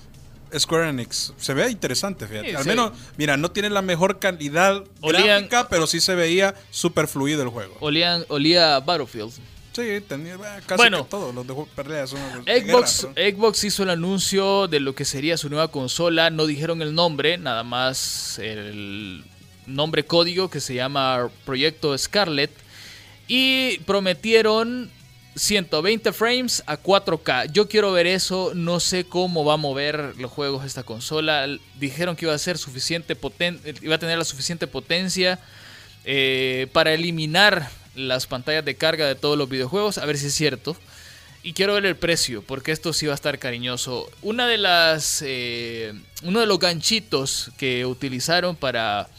Square 0.57 0.89
Enix. 0.89 1.33
Se 1.37 1.53
ve 1.53 1.69
interesante, 1.69 2.27
fíjate. 2.27 2.49
Sí, 2.49 2.55
Al 2.55 2.63
sí. 2.63 2.69
menos, 2.69 2.91
mira, 3.17 3.37
no 3.37 3.51
tiene 3.51 3.69
la 3.69 3.81
mejor 3.81 4.19
calidad 4.19 4.83
Olían- 5.01 5.25
gráfica, 5.49 5.67
pero 5.69 5.87
sí 5.87 5.99
se 6.01 6.15
veía 6.15 6.55
súper 6.69 7.07
fluido 7.07 7.41
el 7.43 7.49
juego. 7.49 7.75
Olían, 7.79 8.25
olía 8.29 8.79
Battlefield. 8.79 9.31
Sí, 9.73 10.01
tenía 10.05 10.33
eh, 10.35 10.61
casi 10.65 10.75
Bueno. 10.77 11.03
que 11.05 11.09
todos 11.09 11.33
los 11.33 11.47
de 11.47 11.53
peleas 11.75 12.09
son 12.09 12.19
Xbox, 12.43 13.01
guerra, 13.03 13.13
pero- 13.15 13.37
Xbox 13.37 13.63
hizo 13.63 13.83
el 13.83 13.89
anuncio 13.89 14.67
de 14.67 14.81
lo 14.81 14.93
que 14.95 15.05
sería 15.05 15.37
su 15.37 15.49
nueva 15.49 15.69
consola. 15.69 16.29
No 16.29 16.45
dijeron 16.45 16.81
el 16.81 16.93
nombre, 16.93 17.37
nada 17.37 17.63
más 17.63 18.37
el 18.39 19.23
nombre 19.67 20.03
código 20.05 20.49
que 20.49 20.59
se 20.59 20.73
llama 20.75 21.29
Proyecto 21.45 21.97
Scarlet. 21.97 22.51
Y 23.29 23.77
prometieron 23.85 24.91
120 25.35 26.11
frames 26.13 26.63
a 26.65 26.77
4K. 26.77 27.51
Yo 27.51 27.67
quiero 27.69 27.91
ver 27.91 28.07
eso. 28.07 28.51
No 28.53 28.79
sé 28.79 29.05
cómo 29.05 29.45
va 29.45 29.53
a 29.53 29.57
mover 29.57 30.13
los 30.17 30.31
juegos 30.31 30.65
esta 30.65 30.83
consola. 30.83 31.47
Dijeron 31.79 32.15
que 32.15 32.25
iba 32.25 32.33
a 32.33 32.37
ser 32.37 32.57
suficiente 32.57 33.15
poten 33.15 33.59
iba 33.81 33.95
a 33.95 33.99
tener 33.99 34.17
la 34.17 34.25
suficiente 34.25 34.67
potencia 34.67 35.39
eh, 36.03 36.67
para 36.73 36.93
eliminar 36.93 37.69
las 37.95 38.27
pantallas 38.27 38.65
de 38.65 38.75
carga 38.75 39.07
de 39.07 39.15
todos 39.15 39.37
los 39.37 39.49
videojuegos. 39.49 39.97
A 39.97 40.05
ver 40.05 40.17
si 40.17 40.27
es 40.27 40.33
cierto. 40.33 40.75
Y 41.43 41.53
quiero 41.53 41.73
ver 41.73 41.87
el 41.87 41.95
precio, 41.95 42.43
porque 42.43 42.71
esto 42.71 42.93
sí 42.93 43.07
va 43.07 43.13
a 43.13 43.15
estar 43.15 43.39
cariñoso. 43.39 44.07
Una 44.21 44.47
de 44.47 44.57
las. 44.59 45.23
eh, 45.25 45.93
uno 46.23 46.39
de 46.39 46.45
los 46.45 46.59
ganchitos 46.59 47.51
que 47.57 47.85
utilizaron 47.85 48.55
para 48.55 49.09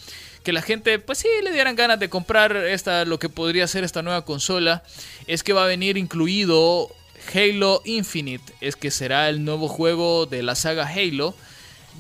que 0.42 0.52
la 0.52 0.62
gente, 0.62 0.98
pues 0.98 1.18
sí, 1.18 1.28
le 1.42 1.52
dieran 1.52 1.76
ganas 1.76 1.98
de 2.00 2.09
comprar 2.09 2.57
esta, 2.57 3.05
lo 3.05 3.18
que 3.18 3.28
podría 3.28 3.66
ser 3.66 3.85
esta 3.85 4.02
nueva 4.02 4.24
consola, 4.24 4.83
es 5.26 5.42
que 5.42 5.52
va 5.52 5.64
a 5.64 5.66
venir 5.66 5.96
incluido 5.96 6.90
Halo 7.35 7.83
Infinite, 7.85 8.52
es 8.61 8.76
que 8.76 8.90
será 8.90 9.28
el 9.28 9.44
nuevo 9.44 9.68
juego 9.68 10.26
de 10.26 10.42
la 10.42 10.55
saga 10.55 10.87
Halo, 10.87 11.35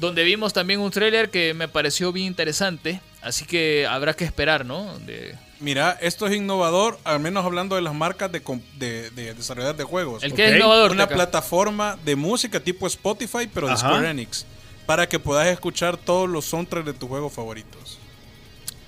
donde 0.00 0.24
vimos 0.24 0.52
también 0.52 0.80
un 0.80 0.90
tráiler 0.90 1.30
que 1.30 1.54
me 1.54 1.68
pareció 1.68 2.12
bien 2.12 2.26
interesante, 2.26 3.00
así 3.20 3.44
que 3.44 3.86
habrá 3.86 4.14
que 4.14 4.24
esperar, 4.24 4.64
¿no? 4.64 4.98
De, 5.00 5.36
Mira, 5.60 5.96
esto 6.00 6.26
es 6.26 6.34
innovador, 6.34 6.98
al 7.04 7.20
menos 7.20 7.44
hablando 7.44 7.76
de 7.76 7.82
las 7.82 7.94
marcas 7.94 8.32
de, 8.32 8.42
de, 8.78 9.10
de 9.10 9.34
desarrolladores 9.34 9.78
de 9.78 9.84
juegos. 9.84 10.24
el 10.24 10.34
que 10.34 10.48
es 10.48 10.56
innovador. 10.56 10.90
Una 10.90 11.06
plataforma 11.06 11.96
de 12.04 12.16
música 12.16 12.58
tipo 12.58 12.84
Spotify, 12.88 13.48
pero 13.52 13.68
de 13.68 13.74
Ajá. 13.74 13.86
Square 13.88 14.10
Enix. 14.10 14.44
Para 14.86 15.08
que 15.08 15.20
puedas 15.20 15.46
escuchar 15.46 15.96
todos 15.96 16.28
los 16.28 16.46
soundtracks 16.46 16.86
de 16.86 16.94
tus 16.94 17.08
juegos 17.08 17.32
favoritos. 17.32 18.00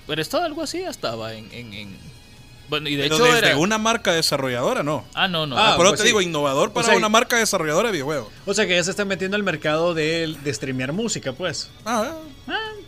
Pero 0.07 0.21
esto 0.21 0.41
algo 0.41 0.61
así 0.61 0.81
ya 0.81 0.89
estaba 0.89 1.33
en... 1.33 1.51
en- 1.51 1.73
en- 1.73 1.97
Bueno, 2.69 2.89
y 2.89 2.95
de 2.95 3.03
Pero 3.03 3.15
hecho 3.15 3.25
desde 3.25 3.47
era... 3.49 3.57
una 3.57 3.77
marca 3.77 4.11
desarrolladora, 4.13 4.81
no. 4.83 5.05
Ah, 5.13 5.27
no, 5.27 5.45
no. 5.47 5.57
Ah, 5.57 5.75
pero 5.77 5.89
pues 5.89 5.99
te 5.99 6.03
sí. 6.03 6.07
digo, 6.09 6.21
innovador 6.21 6.73
para 6.73 6.87
sea, 6.87 6.97
una 6.97 7.09
marca 7.09 7.37
desarrolladora 7.37 7.89
de 7.89 7.93
videojuegos. 7.93 8.29
O 8.45 8.53
sea 8.53 8.65
que 8.67 8.75
ya 8.75 8.83
se 8.83 8.91
está 8.91 9.05
metiendo 9.05 9.35
al 9.37 9.43
mercado 9.43 9.93
de, 9.93 10.35
de 10.43 10.53
streamear 10.53 10.91
música, 10.93 11.33
pues. 11.33 11.69
Ah, 11.85 12.13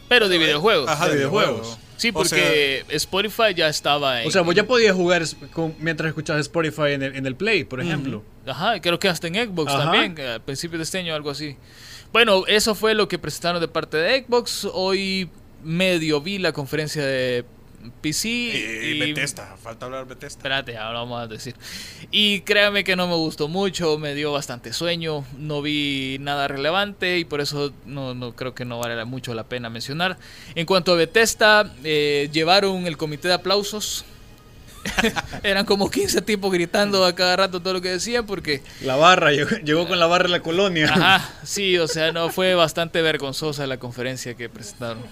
pero 0.08 0.30
de 0.30 0.38
videojuegos. 0.38 0.90
ajá, 0.90 1.06
de 1.06 1.12
de 1.12 1.18
videojuegos. 1.18 1.52
videojuegos. 1.62 1.80
Sí, 1.98 2.10
O 2.10 2.14
porque 2.14 2.86
Spotify 2.90 3.54
ya 3.56 3.68
estaba 3.70 4.22
en... 4.22 4.28
O 4.28 4.32
sea, 4.32 4.42
vos 4.44 4.54
ya 4.54 4.64
podías 4.66 4.96
jugar 4.96 5.24
con- 5.52 5.76
mientras 5.80 6.08
escuchabas 6.10 6.42
Spotify 6.44 6.92
en 6.94 7.02
el, 7.04 7.16
en 7.16 7.26
el 7.26 7.36
Play, 7.36 7.64
por 7.64 7.82
ejemplo. 7.82 8.24
Ajá, 8.46 8.80
creo 8.80 9.00
que 9.00 9.10
hasta 9.10 9.28
en 9.28 9.34
Xbox 9.36 9.74
Ajá. 9.74 9.84
también, 9.84 10.14
que 10.16 10.28
a 10.34 10.40
principios 10.40 10.78
de 10.78 10.84
este 10.84 11.00
año 11.00 11.14
algo 11.16 11.32
así. 11.32 11.58
Bueno, 12.14 12.44
eso 12.48 12.76
fue 12.76 12.94
lo 12.94 13.08
que 13.08 13.18
presentaron 13.20 13.60
de 13.60 13.68
parte 13.68 13.98
de 13.98 14.24
Xbox. 14.24 14.68
Hoy 14.72 15.30
medio 15.64 16.22
vi 16.22 16.38
la 16.38 16.52
conferencia 16.52 17.06
de 17.06 17.46
PC 18.02 18.30
Y, 18.30 18.58
y... 18.58 19.00
Bethesda, 19.00 19.56
falta 19.62 19.86
hablar 19.86 20.08
de 20.08 20.16
Bethesda. 20.16 20.38
Espérate, 20.40 20.78
ahora 20.78 21.00
vamos 21.00 21.22
a 21.22 21.28
decir. 21.28 21.56
Y 22.12 22.42
créame 22.42 22.84
que 22.84 22.96
no 22.96 23.08
me 23.08 23.16
gustó 23.16 23.48
mucho, 23.48 23.98
me 23.98 24.16
dio 24.16 24.32
bastante 24.32 24.74
sueño, 24.74 25.26
no 25.38 25.62
vi 25.62 26.18
nada 26.20 26.48
relevante 26.48 27.20
y 27.20 27.26
por 27.26 27.42
eso 27.42 27.74
no, 27.86 28.14
no 28.14 28.36
creo 28.36 28.54
que 28.54 28.66
no 28.66 28.80
vale 28.80 29.04
mucho 29.06 29.34
la 29.34 29.44
pena 29.44 29.70
mencionar. 29.70 30.18
En 30.56 30.66
cuanto 30.66 30.94
a 30.94 30.96
Bethesda, 30.96 31.74
eh, 31.84 32.30
llevaron 32.32 32.88
el 32.88 32.98
comité 32.98 33.28
de 33.28 33.36
aplausos. 33.36 34.06
Eran 35.44 35.66
como 35.66 35.90
15 35.90 36.22
tipos 36.22 36.52
gritando 36.52 37.06
a 37.06 37.16
cada 37.16 37.36
rato 37.36 37.62
todo 37.62 37.74
lo 37.74 37.82
que 37.82 37.90
decían 37.90 38.26
porque... 38.26 38.64
La 38.82 38.96
barra, 38.96 39.32
llegó, 39.32 39.50
llegó 39.58 39.88
con 39.88 40.00
la 40.00 40.08
barra 40.08 40.24
de 40.24 40.30
la 40.30 40.42
colonia. 40.42 40.90
Ajá, 40.92 41.30
sí, 41.44 41.78
o 41.78 41.88
sea, 41.88 42.12
no 42.12 42.30
fue 42.30 42.56
bastante 42.56 43.02
vergonzosa 43.02 43.68
la 43.68 43.78
conferencia 43.78 44.36
que 44.36 44.50
presentaron. 44.50 45.04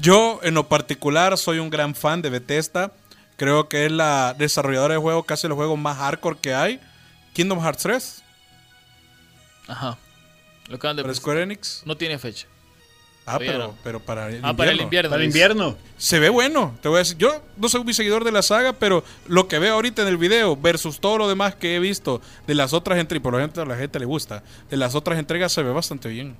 Yo, 0.00 0.40
en 0.42 0.54
lo 0.54 0.68
particular, 0.68 1.36
soy 1.38 1.58
un 1.58 1.70
gran 1.70 1.94
fan 1.94 2.22
de 2.22 2.30
Bethesda. 2.30 2.92
Creo 3.36 3.68
que 3.68 3.86
es 3.86 3.92
la 3.92 4.34
desarrolladora 4.38 4.94
de 4.94 5.00
juegos, 5.00 5.24
casi 5.24 5.48
los 5.48 5.56
juegos 5.56 5.78
más 5.78 5.98
hardcore 5.98 6.38
que 6.40 6.54
hay. 6.54 6.80
Kingdom 7.32 7.60
Hearts 7.60 7.82
3, 7.82 8.22
Ajá. 9.68 9.96
Lo 10.68 10.76
acaban 10.76 10.96
de 10.96 11.02
para 11.02 11.14
Square 11.14 11.42
Enix. 11.42 11.82
No 11.84 11.96
tiene 11.96 12.18
fecha. 12.18 12.46
Ah, 13.34 13.38
Todavía 13.38 13.52
pero, 13.52 13.66
no. 13.68 13.74
pero 13.84 14.00
para 14.00 14.28
el 14.28 14.40
Ah, 14.42 14.54
para 14.56 14.70
el 14.72 14.80
invierno. 14.80 15.10
Para 15.10 15.22
dice. 15.22 15.28
invierno. 15.38 15.76
Se 15.96 16.18
ve 16.18 16.28
bueno, 16.28 16.76
te 16.82 16.88
voy 16.88 16.96
a 16.96 16.98
decir. 17.00 17.16
Yo 17.18 17.42
no 17.56 17.68
soy 17.68 17.82
muy 17.84 17.94
seguidor 17.94 18.24
de 18.24 18.32
la 18.32 18.42
saga, 18.42 18.72
pero 18.72 19.04
lo 19.26 19.48
que 19.48 19.58
veo 19.58 19.74
ahorita 19.74 20.02
en 20.02 20.08
el 20.08 20.16
video 20.16 20.56
versus 20.56 21.00
todo 21.00 21.18
lo 21.18 21.28
demás 21.28 21.54
que 21.54 21.76
he 21.76 21.78
visto 21.78 22.20
de 22.46 22.54
las 22.54 22.72
otras 22.72 22.98
entregas, 22.98 23.20
y 23.20 23.22
por 23.22 23.32
lo 23.32 23.38
ejemplo 23.38 23.62
a 23.62 23.66
la 23.66 23.76
gente 23.76 23.98
le 23.98 24.04
gusta, 24.06 24.42
de 24.70 24.76
las 24.76 24.94
otras 24.94 25.18
entregas 25.18 25.52
se 25.52 25.62
ve 25.62 25.72
bastante 25.72 26.08
bien. 26.08 26.36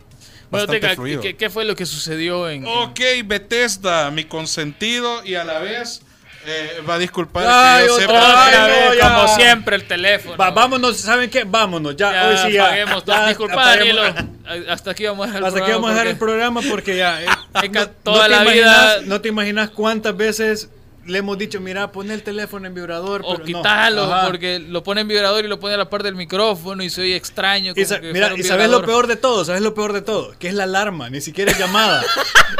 Bueno, 0.50 0.66
Bastante 0.66 0.80
Teca, 0.80 0.94
fluido. 0.96 1.20
¿qué, 1.22 1.34
qué 1.36 1.48
fue 1.48 1.64
lo 1.64 1.74
que 1.74 1.86
sucedió 1.86 2.48
en... 2.50 2.66
en- 2.66 2.68
Ok, 2.68 3.00
Bethesda, 3.24 4.10
mi 4.10 4.24
consentido 4.24 5.24
y 5.24 5.34
a 5.34 5.44
la 5.44 5.60
vez 5.60 6.02
eh, 6.46 6.82
va 6.88 6.94
a 6.94 6.98
disculpar 6.98 7.44
Ay, 7.46 7.82
que 7.82 7.88
yo 7.88 7.94
otra 7.94 8.06
sepa. 8.06 8.20
vez, 8.46 8.54
Otra 8.58 8.66
vez, 8.66 9.02
no, 9.02 9.14
como 9.14 9.36
siempre, 9.36 9.76
el 9.76 9.84
teléfono. 9.86 10.36
Va- 10.36 10.50
vámonos, 10.50 10.96
¿saben 11.00 11.30
qué? 11.30 11.44
Vámonos, 11.44 11.96
ya, 11.96 12.12
Ya, 12.12 12.28
hoy 12.28 12.36
sí 12.38 12.52
ya. 12.52 12.64
apaguemos 12.66 13.04
ya 13.04 13.26
Disculpa, 13.28 13.66
Danielo. 13.76 14.02
Hasta 14.68 14.90
aquí 14.90 15.06
vamos 15.06 15.24
a 15.24 15.26
dejar 15.28 15.42
el 15.42 15.46
Hasta 15.48 15.60
aquí 15.60 15.70
vamos 15.72 15.90
a 15.90 15.92
dejar 15.94 16.06
el 16.08 16.16
programa 16.18 16.60
programa 16.60 16.70
porque 16.74 16.96
ya. 16.96 17.22
eh, 17.22 17.26
que 17.60 17.68
no- 17.68 17.88
toda 17.88 18.16
no 18.16 18.22
te 18.24 18.28
la 18.30 18.42
imaginas- 18.42 18.54
vida- 18.54 19.00
No 19.06 19.20
te 19.20 19.28
imaginas 19.28 19.70
cuántas 19.70 20.16
veces 20.16 20.68
le 21.06 21.18
hemos 21.18 21.36
dicho, 21.38 21.60
mira, 21.60 21.90
pon 21.92 22.10
el 22.10 22.22
teléfono 22.22 22.66
en 22.66 22.74
vibrador. 22.74 23.22
porque- 23.22 23.42
O 23.42 23.44
pero 23.46 23.58
quítalo, 23.58 24.02
porque 24.26 24.58
lo 24.60 24.82
pone 24.82 25.00
en 25.02 25.08
vibrador 25.08 25.44
y 25.44 25.48
lo 25.48 25.58
pone 25.58 25.74
a 25.74 25.76
la 25.78 25.90
par 25.90 26.02
del 26.02 26.14
micrófono 26.14 26.82
y 26.82 26.90
se 26.90 27.02
oye 27.02 27.16
extraño. 27.16 27.72
Y 27.72 27.80
como 27.96 28.00
que 28.00 28.12
mira, 28.12 28.26
y 28.40 28.42
sabes 28.48 28.66
lo 28.70 28.78
peor 28.86 29.06
de 29.06 29.16
todo, 29.16 29.44
sabes 29.44 29.62
lo 29.62 29.74
peor 29.74 29.92
de 29.92 30.02
todo, 30.02 30.34
que 30.38 30.48
es 30.48 30.54
la 30.54 30.64
alarma, 30.64 31.10
ni 31.10 31.20
siquiera 31.20 31.50
es 31.50 31.58
llamada, 31.58 32.02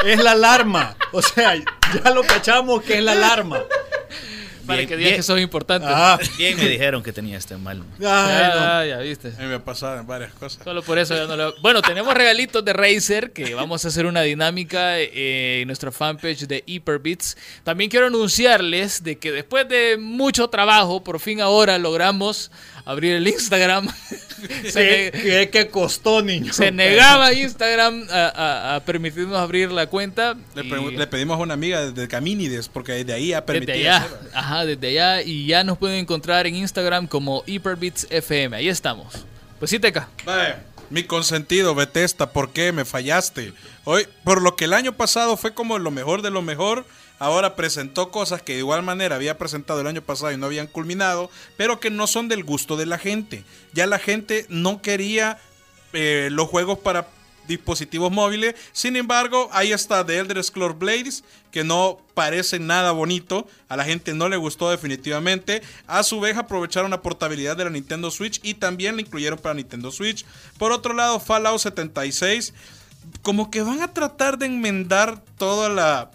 es 0.05 0.21
la 0.23 0.31
alarma. 0.31 0.95
O 1.11 1.21
sea, 1.21 1.55
ya 1.55 2.09
lo 2.11 2.23
cachamos 2.23 2.83
que 2.83 2.97
es 2.97 3.03
la 3.03 3.13
alarma. 3.13 3.59
Para 4.65 4.77
Bien, 4.77 4.89
que 4.89 4.95
bien. 4.95 5.15
que 5.15 5.23
sos 5.23 5.39
importante. 5.39 5.87
Ah, 5.89 6.17
Bien 6.37 6.55
me 6.57 6.67
dijeron 6.67 7.03
que 7.03 7.11
tenía 7.11 7.37
este 7.37 7.57
mal. 7.57 7.83
ay, 7.99 7.99
no. 7.99 8.05
ya, 8.05 8.85
ya 8.85 8.97
viste. 8.99 9.29
A 9.37 9.41
mí 9.41 9.47
me 9.47 9.55
ha 9.55 9.63
pasado 9.63 9.99
en 9.99 10.07
varias 10.07 10.31
cosas. 10.33 10.63
Solo 10.63 10.81
por 10.83 10.97
eso 10.97 11.15
ya 11.15 11.25
no 11.25 11.35
lo... 11.35 11.53
Bueno, 11.61 11.81
tenemos 11.81 12.13
regalitos 12.13 12.63
de 12.63 12.73
Razer 12.73 13.31
que 13.33 13.53
vamos 13.55 13.83
a 13.85 13.89
hacer 13.89 14.05
una 14.05 14.21
dinámica 14.21 14.99
eh, 14.99 15.61
en 15.61 15.67
nuestra 15.67 15.91
fanpage 15.91 16.47
de 16.47 16.63
Hyperbits. 16.65 17.37
También 17.63 17.89
quiero 17.89 18.07
anunciarles 18.07 19.03
de 19.03 19.17
que 19.17 19.31
después 19.31 19.67
de 19.67 19.97
mucho 19.97 20.47
trabajo, 20.49 21.03
por 21.03 21.19
fin 21.19 21.41
ahora 21.41 21.77
logramos 21.77 22.51
abrir 22.85 23.13
el 23.13 23.27
Instagram. 23.27 23.87
se, 24.69 25.49
que 25.51 25.69
costó, 25.71 26.21
niño. 26.21 26.53
Se 26.53 26.71
negaba 26.71 27.33
Instagram 27.33 28.07
a, 28.09 28.27
a, 28.27 28.75
a, 28.75 28.79
permitirnos 28.81 29.37
abrir 29.37 29.71
la 29.71 29.87
cuenta. 29.87 30.35
Le, 30.55 30.63
y, 30.63 30.97
le, 30.97 31.07
pedimos 31.07 31.39
a 31.39 31.43
una 31.43 31.53
amiga 31.53 31.91
de 31.91 32.07
Caminides, 32.07 32.67
porque 32.69 32.93
desde 32.93 33.13
ahí 33.13 33.33
ha 33.33 33.45
permitido. 33.45 33.77
Desde 33.77 33.89
allá, 33.89 34.07
ajá, 34.33 34.65
desde 34.65 34.87
allá. 34.87 35.21
Y 35.21 35.45
ya 35.45 35.63
nos 35.63 35.77
pueden 35.77 35.99
encontrar 35.99 36.47
en 36.47 36.55
Instagram 36.55 37.07
como 37.07 37.43
Hyperbits 37.45 38.07
FM. 38.09 38.57
Ahí 38.57 38.69
estamos. 38.69 39.25
Pues 39.59 39.71
sí, 39.71 39.79
Teca. 39.79 40.09
Vale. 40.25 40.73
Mi 40.89 41.03
consentido, 41.03 41.73
Bethesda, 41.73 42.31
¿por 42.31 42.51
qué 42.51 42.71
me 42.71 42.85
fallaste? 42.85 43.53
Hoy, 43.83 44.07
por 44.23 44.41
lo 44.41 44.55
que 44.55 44.65
el 44.65 44.73
año 44.73 44.93
pasado 44.93 45.37
fue 45.37 45.53
como 45.53 45.79
lo 45.79 45.89
mejor 45.89 46.21
de 46.21 46.29
lo 46.29 46.41
mejor, 46.41 46.85
ahora 47.19 47.55
presentó 47.55 48.11
cosas 48.11 48.41
que 48.41 48.53
de 48.53 48.59
igual 48.59 48.83
manera 48.83 49.15
había 49.15 49.37
presentado 49.37 49.81
el 49.81 49.87
año 49.87 50.01
pasado 50.01 50.31
y 50.31 50.37
no 50.37 50.45
habían 50.45 50.67
culminado, 50.67 51.29
pero 51.57 51.79
que 51.79 51.89
no 51.89 52.07
son 52.07 52.27
del 52.27 52.43
gusto 52.43 52.77
de 52.77 52.85
la 52.85 52.97
gente. 52.97 53.43
Ya 53.73 53.87
la 53.87 53.99
gente 53.99 54.45
no 54.49 54.81
quería 54.81 55.39
eh, 55.93 56.29
los 56.31 56.49
juegos 56.49 56.79
para 56.79 57.07
dispositivos 57.47 58.11
móviles. 58.11 58.55
Sin 58.71 58.95
embargo, 58.95 59.49
ahí 59.51 59.71
está 59.71 60.05
The 60.05 60.19
Elder 60.19 60.43
Scrolls 60.43 60.77
Blades, 60.77 61.23
que 61.51 61.63
no 61.63 61.99
parece 62.13 62.59
nada 62.59 62.91
bonito. 62.91 63.47
A 63.69 63.77
la 63.77 63.85
gente 63.85 64.13
no 64.13 64.29
le 64.29 64.37
gustó 64.37 64.69
definitivamente. 64.69 65.61
A 65.87 66.03
su 66.03 66.19
vez, 66.19 66.37
aprovecharon 66.37 66.91
la 66.91 67.01
portabilidad 67.01 67.57
de 67.57 67.65
la 67.65 67.69
Nintendo 67.69 68.11
Switch 68.11 68.39
y 68.43 68.55
también 68.55 68.95
la 68.95 69.01
incluyeron 69.01 69.39
para 69.39 69.55
Nintendo 69.55 69.91
Switch. 69.91 70.25
Por 70.57 70.71
otro 70.71 70.93
lado, 70.93 71.19
Fallout 71.19 71.59
76, 71.59 72.53
como 73.21 73.51
que 73.51 73.61
van 73.61 73.81
a 73.81 73.93
tratar 73.93 74.37
de 74.37 74.45
enmendar 74.47 75.21
toda 75.37 75.69
la... 75.69 76.11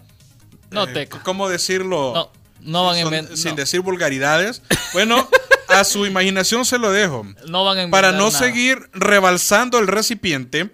No, 0.71 0.83
eh, 0.87 1.09
¿Cómo 1.23 1.49
decirlo? 1.49 2.13
No, 2.13 2.31
no 2.61 2.85
van 2.85 3.13
a. 3.13 3.35
Sin 3.35 3.55
decir 3.55 3.81
vulgaridades. 3.81 4.61
Bueno, 4.93 5.27
a 5.67 5.83
su 5.83 6.05
imaginación 6.05 6.65
se 6.65 6.77
lo 6.77 6.91
dejo. 6.91 7.25
No 7.47 7.63
van 7.63 7.79
a 7.79 7.89
Para 7.89 8.11
no 8.11 8.27
nada. 8.27 8.39
seguir 8.39 8.89
rebalsando 8.93 9.79
el 9.79 9.87
recipiente 9.87 10.69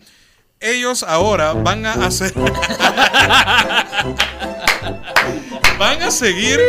ellos 0.60 1.04
ahora 1.04 1.54
van 1.54 1.86
a 1.86 1.94
hacer. 2.06 2.34
van 5.78 6.02
a 6.02 6.12
seguir 6.12 6.60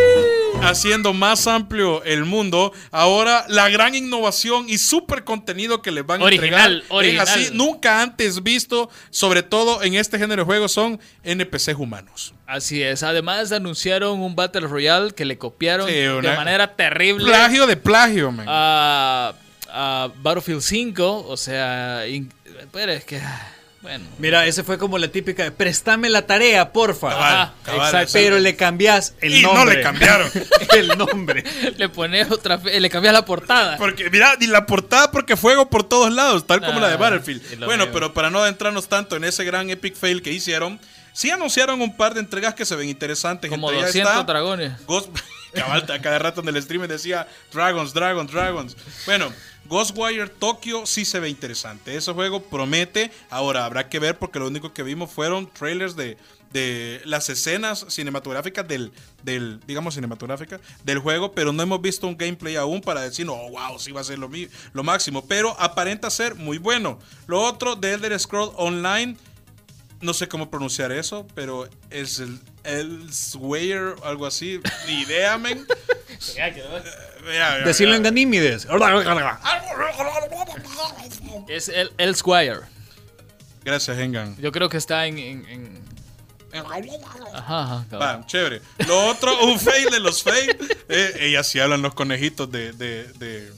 haciendo 0.63 1.13
más 1.13 1.47
amplio 1.47 2.03
el 2.05 2.25
mundo. 2.25 2.73
Ahora, 2.91 3.45
la 3.49 3.69
gran 3.69 3.95
innovación 3.95 4.69
y 4.69 4.79
super 4.79 5.25
contenido 5.25 5.83
que 5.83 5.91
les 5.91 6.05
van 6.07 6.21
a 6.21 6.25
original, 6.25 6.77
entregar 6.77 6.97
original. 6.97 7.25
es 7.29 7.31
así, 7.35 7.51
nunca 7.53 8.03
antes 8.03 8.43
visto, 8.43 8.91
sobre 9.11 9.43
todo 9.43 9.83
en 9.83 9.95
este 9.95 10.19
género 10.19 10.43
de 10.43 10.47
juegos, 10.47 10.73
son 10.73 11.01
NPCs 11.23 11.75
humanos. 11.77 12.35
Así 12.47 12.83
es. 12.83 13.03
Además, 13.03 13.53
anunciaron 13.53 14.21
un 14.21 14.35
Battle 14.37 14.67
Royale 14.67 15.13
que 15.13 15.25
le 15.25 15.39
copiaron 15.39 15.89
Sí, 15.89 15.95
de 15.95 16.37
manera 16.37 16.75
terrible 16.75 17.25
Plagio 17.27 17.67
de 17.67 17.77
plagio, 17.77 18.31
man. 18.33 18.47
a, 18.49 19.35
a 19.69 20.09
Battlefield 20.23 20.63
5. 20.63 21.27
O 21.29 21.37
sea, 21.37 22.07
in- 22.09 22.33
pero 22.73 22.93
es 22.93 23.05
que. 23.05 23.21
Bueno. 23.87 24.05
Mira, 24.19 24.47
ese 24.47 24.65
fue 24.65 24.79
como 24.79 24.99
la 24.99 25.07
típica 25.09 25.45
de 25.45 25.53
préstame 25.53 26.11
la 26.11 26.27
tarea, 26.27 26.73
porfa. 26.73 27.11
Cabal, 27.11 27.53
exacto. 27.87 28.11
Pero 28.15 28.39
le 28.41 28.57
cambias 28.57 29.15
el 29.21 29.37
Y 29.37 29.43
no 29.43 29.55
nombre. 29.55 29.77
le 29.77 29.83
cambiaron. 29.83 30.29
el 30.77 30.89
nombre. 30.99 31.45
Le 31.77 31.89
pones 31.89 32.29
otra. 32.33 32.59
fe- 32.59 32.81
Le 32.81 32.91
cambias 32.91 33.15
la 33.15 33.25
portada. 33.25 33.77
Porque, 33.77 34.11
mira, 34.11 34.35
ni 34.41 34.49
la 34.49 34.67
portada 34.67 35.13
porque 35.13 35.37
fuego 35.37 35.71
por 35.71 35.85
todos 35.85 36.13
lados, 36.13 36.47
tal 36.49 36.61
como 36.61 36.79
Ah, 36.79 36.83
la 36.83 36.89
de 36.89 36.95
y 36.95 36.99
Battlefield. 36.99 37.65
Bueno, 37.65 37.87
pero 37.93 38.13
para 38.13 38.29
no 38.29 38.41
adentrarnos 38.41 38.89
tanto 38.89 39.15
en 39.17 39.23
ese 39.23 39.45
gran 39.45 39.71
epic 39.71 39.95
fail 39.95 40.21
que 40.21 40.33
hicieron, 40.33 40.81
sí 41.13 41.31
anunciaron 41.31 41.81
un 41.81 41.97
par 41.97 42.15
de 42.15 42.21
entregas 42.21 42.55
que 42.55 42.65
se 42.65 42.75
ven 42.75 42.89
interesantes. 42.89 43.49
Como 43.51 43.69
Entre 43.71 43.83
ellas 43.83 43.93
200 43.93 44.13
está 44.21 44.25
dragones. 44.33 44.73
Ghost... 44.87 45.11
Cabal, 45.55 45.87
a 45.91 46.01
cada 46.03 46.19
rato 46.19 46.43
en 46.43 46.49
el 46.49 46.63
stream 46.63 46.87
decía 46.87 47.27
Dragons, 47.51 47.95
Dragons, 47.95 48.31
Dragons. 48.31 48.77
Bueno, 49.07 49.33
Ghostwire 49.67 50.29
Tokyo 50.29 50.87
sí 50.87 51.05
se 51.05 51.21
ve 51.21 51.29
interesante. 51.29 51.97
Ese 51.97 52.13
juego 52.13 52.43
promete. 52.43 53.11
Ahora 53.31 53.65
habrá 53.65 53.89
que 53.89 53.99
ver 53.99 54.19
porque 54.19 54.39
lo 54.39 54.47
único 54.47 54.73
que 54.73 54.83
vimos 54.83 55.11
fueron 55.11 55.47
trailers 55.53 55.97
de, 55.97 56.17
de 56.53 57.01
las 57.05 57.29
escenas 57.29 57.87
cinematográficas 57.89 58.67
del, 58.67 58.93
del, 59.23 59.61
digamos, 59.67 59.95
cinematográficas 59.95 60.61
del 60.85 60.99
juego, 60.99 61.33
pero 61.33 61.53
no 61.53 61.63
hemos 61.63 61.81
visto 61.81 62.07
un 62.07 62.17
gameplay 62.17 62.57
aún 62.57 62.81
para 62.81 63.01
decir, 63.01 63.29
oh, 63.29 63.51
wow, 63.51 63.79
sí 63.79 63.93
va 63.93 64.01
a 64.01 64.05
ser 64.05 64.19
lo, 64.19 64.31
lo 64.73 64.83
máximo. 64.83 65.25
Pero 65.27 65.59
aparenta 65.61 66.11
ser 66.11 66.35
muy 66.35 66.59
bueno. 66.59 66.99
Lo 67.27 67.43
otro 67.43 67.77
de 67.77 67.93
Elder 67.93 68.19
Scrolls 68.19 68.53
Online 68.57 69.17
no 70.01 70.15
sé 70.15 70.29
cómo 70.29 70.51
pronunciar 70.51 70.93
eso, 70.93 71.27
pero 71.35 71.69
es 71.91 72.21
el 72.21 72.39
Elsewhere, 72.67 73.95
algo 74.05 74.27
así. 74.27 74.61
Ni 74.87 75.03
idea, 75.03 75.39
men. 75.39 75.67
Eh, 76.37 77.63
Decirlo 77.65 77.95
en. 77.95 78.03
Ganímides. 78.03 78.67
Es 81.49 81.69
el, 81.69 81.93
el 81.99 82.15
Squire. 82.17 82.61
Gracias, 83.65 83.99
Hengan. 83.99 84.37
Yo 84.41 84.53
creo 84.53 84.69
que 84.69 84.77
está 84.77 85.07
en. 85.07 85.19
en- 85.19 85.47
en- 85.49 85.87
Ajá, 87.35 87.85
ajá. 87.85 87.99
Va, 87.99 88.27
chévere. 88.27 88.63
Lo 88.87 89.07
otro, 89.09 89.45
un 89.45 89.59
fail 89.61 89.91
de 89.91 90.01
los 90.01 90.23
fail. 90.23 90.57
Eh, 90.89 91.15
ellas 91.21 91.47
sí 91.49 91.59
hablan 91.61 91.83
los 91.83 91.93
conejitos 91.95 92.51
de, 92.51 92.73
de, 92.73 93.05
de, 93.15 93.53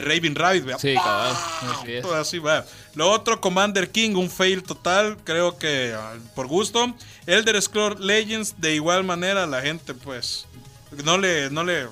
de 0.00 0.14
Raven 0.14 0.34
Rabbit, 0.34 0.64
vea. 0.64 0.78
Sí, 0.78 0.94
cabal. 0.94 1.36
Así 1.62 1.92
es. 1.92 2.02
Todo 2.02 2.14
así 2.14 2.38
va. 2.38 2.64
Lo 2.94 3.10
otro, 3.10 3.40
Commander 3.40 3.90
King, 3.90 4.16
un 4.16 4.30
fail 4.30 4.62
total, 4.62 5.16
creo 5.24 5.58
que 5.58 5.94
ah, 5.96 6.14
por 6.34 6.46
gusto. 6.46 6.94
Elder 7.26 7.60
Scrolls 7.60 8.00
Legends, 8.00 8.60
de 8.60 8.74
igual 8.74 9.04
manera, 9.04 9.46
la 9.46 9.62
gente, 9.62 9.94
pues, 9.94 10.46
no 11.04 11.18
le, 11.18 11.50
no 11.50 11.64
le. 11.64 11.88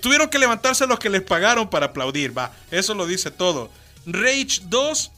Tuvieron 0.00 0.28
que 0.28 0.38
levantarse 0.38 0.86
los 0.86 0.98
que 0.98 1.10
les 1.10 1.22
pagaron 1.22 1.68
para 1.68 1.86
aplaudir, 1.86 2.36
va. 2.36 2.52
Eso 2.70 2.94
lo 2.94 3.06
dice 3.06 3.30
todo. 3.30 3.70
Rage 4.06 4.60
2, 4.64 5.10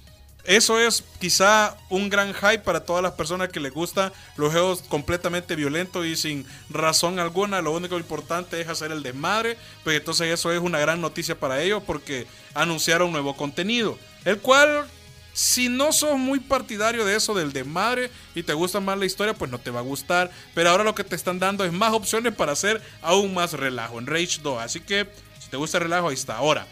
eso 0.46 0.78
es 0.78 1.04
quizá 1.20 1.76
un 1.88 2.08
gran 2.08 2.32
hype 2.32 2.60
para 2.60 2.84
todas 2.84 3.02
las 3.02 3.12
personas 3.12 3.48
que 3.48 3.60
les 3.60 3.72
gustan 3.72 4.12
los 4.36 4.52
juegos 4.52 4.82
completamente 4.88 5.56
violentos 5.56 6.06
y 6.06 6.16
sin 6.16 6.46
razón 6.70 7.18
alguna. 7.18 7.60
Lo 7.62 7.72
único 7.72 7.96
importante 7.96 8.60
es 8.60 8.68
hacer 8.68 8.92
el 8.92 9.02
desmadre. 9.02 9.58
Pues 9.84 9.98
entonces 9.98 10.28
eso 10.28 10.52
es 10.52 10.60
una 10.60 10.78
gran 10.78 11.00
noticia 11.00 11.38
para 11.38 11.62
ellos 11.62 11.82
porque 11.86 12.26
anunciaron 12.54 13.12
nuevo 13.12 13.36
contenido. 13.36 13.98
El 14.24 14.38
cual, 14.38 14.86
si 15.32 15.68
no 15.68 15.92
sos 15.92 16.16
muy 16.18 16.40
partidario 16.40 17.04
de 17.04 17.16
eso 17.16 17.34
del 17.34 17.52
desmadre 17.52 18.10
y 18.34 18.42
te 18.42 18.54
gusta 18.54 18.80
más 18.80 18.98
la 18.98 19.06
historia, 19.06 19.34
pues 19.34 19.50
no 19.50 19.58
te 19.58 19.70
va 19.70 19.80
a 19.80 19.82
gustar. 19.82 20.30
Pero 20.54 20.70
ahora 20.70 20.84
lo 20.84 20.94
que 20.94 21.04
te 21.04 21.16
están 21.16 21.38
dando 21.38 21.64
es 21.64 21.72
más 21.72 21.92
opciones 21.92 22.34
para 22.34 22.52
hacer 22.52 22.80
aún 23.02 23.34
más 23.34 23.52
relajo 23.52 23.98
en 23.98 24.06
Rage 24.06 24.38
2. 24.42 24.62
Así 24.62 24.80
que 24.80 25.08
si 25.40 25.48
te 25.50 25.56
gusta 25.56 25.78
el 25.78 25.84
relajo, 25.84 26.08
ahí 26.08 26.14
está. 26.14 26.36
Ahora, 26.36 26.66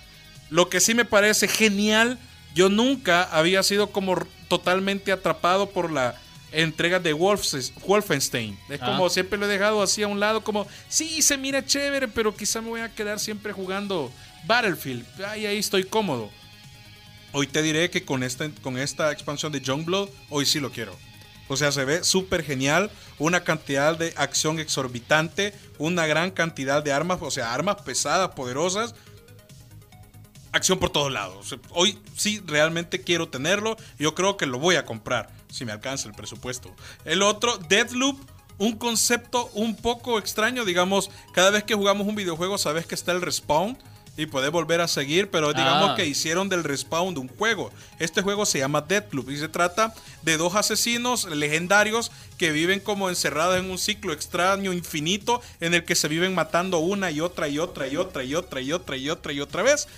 lo 0.51 0.69
que 0.69 0.81
sí 0.81 0.95
me 0.95 1.05
parece 1.05 1.49
genial, 1.49 2.19
yo 2.55 2.69
nunca 2.69 3.23
había 3.25 3.63
sido 3.63 3.91
como 3.91 4.17
totalmente 4.49 5.13
atrapado 5.13 5.71
por 5.71 5.91
la 5.91 6.15
entrega 6.53 7.01
de 7.01 7.13
Wolfenstein. 7.13 8.57
Es 8.69 8.81
Ah. 8.81 8.87
como 8.87 9.11
siempre 9.11 9.39
lo 9.39 9.47
he 9.47 9.49
dejado 9.49 9.83
así 9.83 10.03
a 10.03 10.09
un 10.09 10.21
lado, 10.21 10.43
como, 10.43 10.67
sí, 10.89 11.21
se 11.23 11.37
mira 11.37 11.65
chévere, 11.67 12.07
pero 12.09 12.35
quizá 12.35 12.61
me 12.61 12.69
voy 12.69 12.81
a 12.81 12.95
quedar 12.95 13.19
siempre 13.19 13.53
jugando 13.53 14.13
Battlefield. 14.47 15.05
Ay, 15.27 15.47
ahí 15.47 15.59
estoy 15.59 15.85
cómodo. 15.85 16.31
Hoy 17.33 17.49
te 17.49 17.63
diré 17.63 17.91
que 17.91 18.05
con 18.05 18.23
esta, 18.23 18.49
con 18.63 18.79
esta 18.79 19.11
expansión 19.11 19.51
de 19.51 19.61
Youngblood, 19.61 20.09
hoy 20.31 20.47
sí 20.47 20.61
lo 20.61 20.71
quiero. 20.71 20.97
O 21.49 21.57
sea, 21.57 21.73
se 21.73 21.85
ve 21.85 22.05
súper 22.05 22.45
genial, 22.45 22.91
una 23.19 23.43
cantidad 23.43 23.99
de 23.99 24.15
acción 24.17 24.61
exorbitante, 24.61 25.53
una 25.79 26.07
gran 26.07 26.31
cantidad 26.31 26.83
de 26.83 26.93
armas, 26.93 27.19
o 27.21 27.31
sea, 27.31 27.53
armas 27.53 27.83
pesadas, 27.83 28.31
poderosas, 28.31 28.95
acción 30.55 30.79
por 30.79 30.91
todos 30.91 31.13
lados. 31.13 31.55
Hoy 31.71 31.99
sí 32.17 32.41
realmente 32.47 33.03
quiero 33.03 33.29
tenerlo. 33.29 33.77
Yo 33.99 34.15
creo 34.15 34.37
que 34.37 34.47
lo 34.47 34.59
voy 34.59 34.77
a 34.77 34.87
comprar. 34.87 35.31
Si 35.51 35.65
me 35.65 35.73
alcanza 35.73 36.09
el 36.09 36.15
presupuesto. 36.15 36.75
El 37.05 37.23
otro, 37.23 37.59
Deadloop. 37.69 38.19
Un 38.57 38.77
concepto 38.77 39.51
un 39.55 39.75
poco 39.75 40.19
extraño. 40.19 40.65
Digamos, 40.65 41.11
cada 41.33 41.51
vez 41.51 41.65
que 41.65 41.75
jugamos 41.75 42.07
un 42.07 42.15
videojuego, 42.15 42.57
sabes 42.57 42.87
que 42.87 42.95
está 42.95 43.13
el 43.13 43.21
respawn. 43.21 43.77
Y 44.17 44.27
puedes 44.27 44.53
volver 44.53 44.81
a 44.81 44.87
seguir. 44.87 45.29
Pero 45.29 45.53
digamos 45.53 45.91
Ah. 45.91 45.95
que 45.97 46.07
hicieron 46.07 46.49
del 46.49 46.63
respawn 46.63 47.15
de 47.15 47.21
un 47.21 47.27
juego. 47.29 47.73
Este 47.99 48.23
juego 48.23 48.47
se 48.47 48.61
llama 48.61 48.81
Deadloop. 48.81 49.29
Y 49.31 49.39
se 49.39 49.49
trata 49.49 49.93
de 50.23 50.37
dos 50.37 50.55
asesinos 50.55 51.25
legendarios 51.25 52.13
que 52.39 52.53
viven 52.53 52.79
como 52.79 53.09
encerrados 53.09 53.59
en 53.59 53.69
un 53.73 53.79
ciclo 53.79 54.13
extraño, 54.13 54.73
infinito. 54.73 55.43
En 55.59 55.75
el 55.75 55.85
que 55.85 55.97
se 55.97 56.07
viven 56.07 56.33
matando 56.33 56.79
una 56.79 57.11
y 57.11 57.21
otra 57.21 57.49
y 57.49 57.59
otra 57.59 57.89
y 57.89 57.97
otra 57.97 58.23
y 58.23 58.35
otra 58.37 58.61
y 58.61 58.73
otra 58.73 58.97
y 58.97 59.11
otra 59.11 59.33
y 59.33 59.41
otra 59.41 59.63
vez 59.65 59.89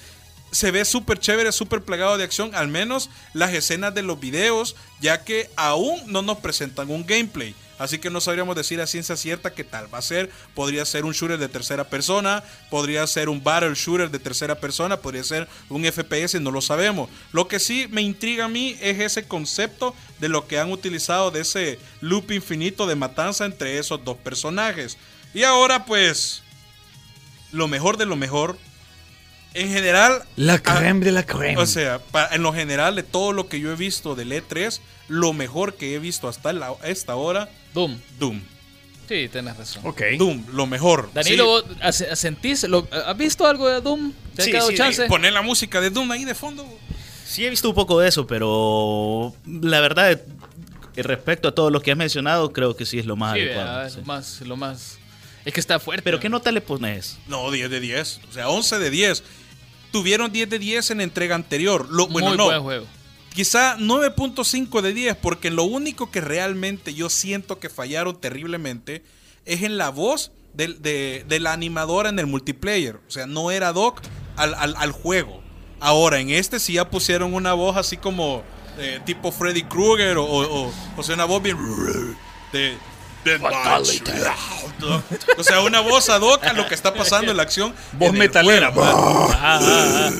se 0.51 0.71
ve 0.71 0.85
súper 0.85 1.19
chévere, 1.19 1.53
súper 1.53 1.83
plegado 1.83 2.17
de 2.17 2.25
acción, 2.25 2.55
al 2.55 2.69
menos 2.69 3.11
las 3.35 3.53
escenas 3.53 3.95
de 3.95 4.03
los 4.03 4.19
videos, 4.19 4.77
ya 5.01 5.25
que 5.25 5.51
aún 5.57 6.01
no 6.07 6.23
nos 6.23 6.39
presentan 6.39 6.91
un 6.91 7.05
gameplay. 7.05 7.55
Así 7.79 7.99
que 7.99 8.09
no 8.09 8.21
sabríamos 8.21 8.57
decir 8.57 8.81
a 8.81 8.87
ciencia 8.87 9.17
cierta 9.17 9.53
qué 9.53 9.63
tal 9.63 9.93
va 9.93 9.99
a 9.99 10.03
ser. 10.03 10.31
Podría 10.55 10.85
ser 10.87 11.05
un 11.05 11.13
shooter 11.13 11.39
de 11.39 11.49
tercera 11.49 11.85
persona, 11.85 12.43
podría 12.71 13.07
ser 13.07 13.29
un 13.29 13.43
battle 13.43 13.75
shooter 13.75 14.11
de 14.11 14.19
tercera 14.19 14.59
persona, 14.59 14.97
podría 14.97 15.25
ser 15.25 15.47
un 15.69 15.85
FPS, 15.85 16.41
no 16.41 16.51
lo 16.51 16.63
sabemos. 16.63 17.11
Lo 17.33 17.49
que 17.49 17.59
sí 17.59 17.87
me 17.91 18.01
intriga 18.01 18.47
a 18.47 18.49
mí 18.49 18.79
es 18.81 19.01
ese 19.01 19.29
concepto 19.29 19.95
de 20.21 20.31
lo 20.31 20.47
que 20.47 20.59
han 20.59 20.73
utilizado 20.73 21.31
de 21.31 21.41
ese 21.41 21.79
loop 22.01 22.33
infinito 22.33 22.87
de 22.87 22.95
matanza 22.95 23.45
entre 23.45 23.79
esos 23.79 24.03
dos 24.05 24.17
personajes. 24.17 24.97
Y 25.35 25.43
ahora 25.43 25.85
pues, 25.85 26.43
lo 27.53 27.69
mejor 27.69 27.99
de 27.99 28.07
lo 28.07 28.17
mejor 28.17 28.57
En 29.57 29.71
general. 29.73 30.23
La 30.37 30.59
creme 30.59 31.05
de 31.05 31.13
la 31.13 31.25
creme. 31.25 31.57
O 31.57 31.67
sea, 31.67 31.99
pa- 31.99 32.29
en 32.33 32.43
lo 32.43 32.53
general 32.53 32.95
de 32.97 33.03
todo 33.03 33.33
lo 33.33 33.49
que 33.49 33.59
yo 33.59 33.73
he 33.73 33.77
visto 33.77 34.15
del 34.15 34.33
E3, 34.33 34.81
lo 35.09 35.33
mejor 35.33 35.75
que 35.75 35.95
he 35.95 35.99
visto 35.99 36.29
hasta 36.29 36.53
la- 36.53 36.75
esta 36.85 37.17
hora, 37.17 37.49
Doom. 37.75 37.99
Doom. 38.19 38.41
Sí, 39.09 39.29
tenés 39.29 39.57
razón. 39.57 39.83
ok. 39.87 40.03
Doom, 40.19 40.45
lo 40.53 40.67
mejor. 40.67 41.11
Danilo, 41.15 41.61
Sí. 41.61 41.67
¿vos 41.69 41.77
as- 41.81 42.05
¿sentís? 42.19 42.65
lo- 42.65 42.87
¿Has 42.91 43.17
visto 43.17 43.47
algo 43.47 43.69
de 43.69 43.81
Doom? 43.81 44.13
¿Te 44.35 44.43
Sí, 44.43 44.53
sí, 44.69 44.75
chance? 44.75 45.03
Ey, 45.05 45.09
Poner 45.09 45.33
la 45.33 45.43
música 45.43 45.81
de 45.81 45.91
Doom 45.91 46.11
ahí 46.11 46.25
de 46.25 46.35
fondo. 46.35 46.67
Sí 47.25 47.47
he 47.47 47.51
visto 47.51 47.69
un 47.69 47.75
poco 47.75 47.99
de 48.01 48.09
eso, 48.09 48.27
pero 48.27 49.35
la 49.47 49.81
verdad, 49.81 50.13
eh, 50.13 50.23
respecto 51.03 51.49
a 51.49 51.53
todo 51.55 51.71
lo 51.71 51.81
que 51.81 51.93
has 51.93 51.97
mencionado, 51.97 52.53
creo 52.53 52.77
que 52.77 52.85
sí 52.85 52.99
es 52.99 53.07
lo 53.07 53.17
más 53.17 53.35
Sí, 53.35 53.41
adecuado. 53.43 53.89
sí. 53.91 53.97
lo 54.01 54.03
más, 54.07 54.41
lo 54.43 54.57
más. 54.57 54.99
Es 55.45 55.53
que 55.55 55.61
está 55.61 55.79
fuerte. 55.79 56.03
Pero 56.03 56.19
¿qué 56.19 56.29
nota 56.29 56.51
le 56.51 56.61
pones? 56.61 57.19
No, 57.29 57.51
10 57.53 57.71
de 57.71 57.79
10. 57.79 58.21
O 58.29 58.33
sea, 58.33 58.49
11 58.49 58.79
de 58.81 58.91
10. 58.91 59.23
Tuvieron 59.97 60.31
10 60.31 60.51
de 60.51 60.59
10 60.59 60.91
en 60.91 60.99
la 60.99 61.05
entrega 61.05 61.35
anterior. 61.35 61.87
Lo, 61.91 62.07
bueno, 62.09 62.29
Muy 62.29 62.37
no. 62.37 62.45
buen 62.45 62.63
juego. 62.63 62.87
Quizá 63.35 63.77
9.5 63.79 64.81
de 64.83 64.93
10, 64.93 65.17
porque 65.17 65.51
lo 65.51 65.65
único 65.65 66.11
que 66.11 66.21
realmente 66.21 66.93
yo 66.95 67.09
siento 67.09 67.59
que 67.59 67.69
fallaron 67.71 68.21
terriblemente 68.21 69.03
es 69.47 69.63
en 69.63 69.77
la 69.79 69.89
voz 69.91 70.33
de, 70.55 71.25
de 71.27 71.41
la 71.41 71.53
animadora 71.53 72.09
en 72.11 72.19
el 72.19 72.27
multiplayer. 72.27 72.97
O 73.09 73.11
sea, 73.11 73.27
no 73.27 73.51
era 73.51 73.73
Doc 73.73 74.01
al, 74.37 74.55
al- 74.55 74.75
al 74.77 74.93
juego. 74.93 75.43
Ahora, 75.81 76.19
en 76.21 76.31
este 76.31 76.59
sí 76.61 76.75
ya 76.75 76.91
pusieron 76.91 77.33
una 77.35 77.53
voz 77.55 77.77
así 77.77 77.97
como 77.97 78.43
eh, 78.79 79.01
tipo 79.07 79.33
Freddy 79.33 79.63
Krueger 79.63 80.19
o, 80.19 80.25
o, 80.25 80.67
o- 80.67 80.73
o 80.97 81.03
sea, 81.03 81.15
una 81.15 81.25
voz 81.27 81.43
bien... 81.43 81.57
De 82.53 82.77
o 85.39 85.43
sea, 85.43 85.61
una 85.61 85.81
voz 85.81 86.09
ad 86.09 86.21
hoc 86.21 86.45
a 86.45 86.53
lo 86.53 86.67
que 86.67 86.75
está 86.75 86.95
pasando 86.95 87.31
en 87.31 87.37
la 87.37 87.43
acción. 87.43 87.75
Voz 87.93 88.13
metalera. 88.13 88.73
juego. 88.73 89.31
Ajá, 89.31 89.57
ajá, 89.57 90.07
ajá. 90.09 90.13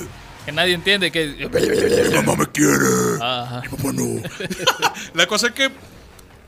Que 0.45 0.51
nadie 0.51 0.73
entiende 0.73 1.11
que. 1.11 1.49
Mamá 2.15 2.35
me 2.37 2.47
quiere. 2.47 3.21
Ajá. 3.21 3.63
Papá 3.69 3.91
no. 3.93 4.21
La 5.13 5.27
cosa 5.27 5.47
es 5.47 5.53
que 5.53 5.71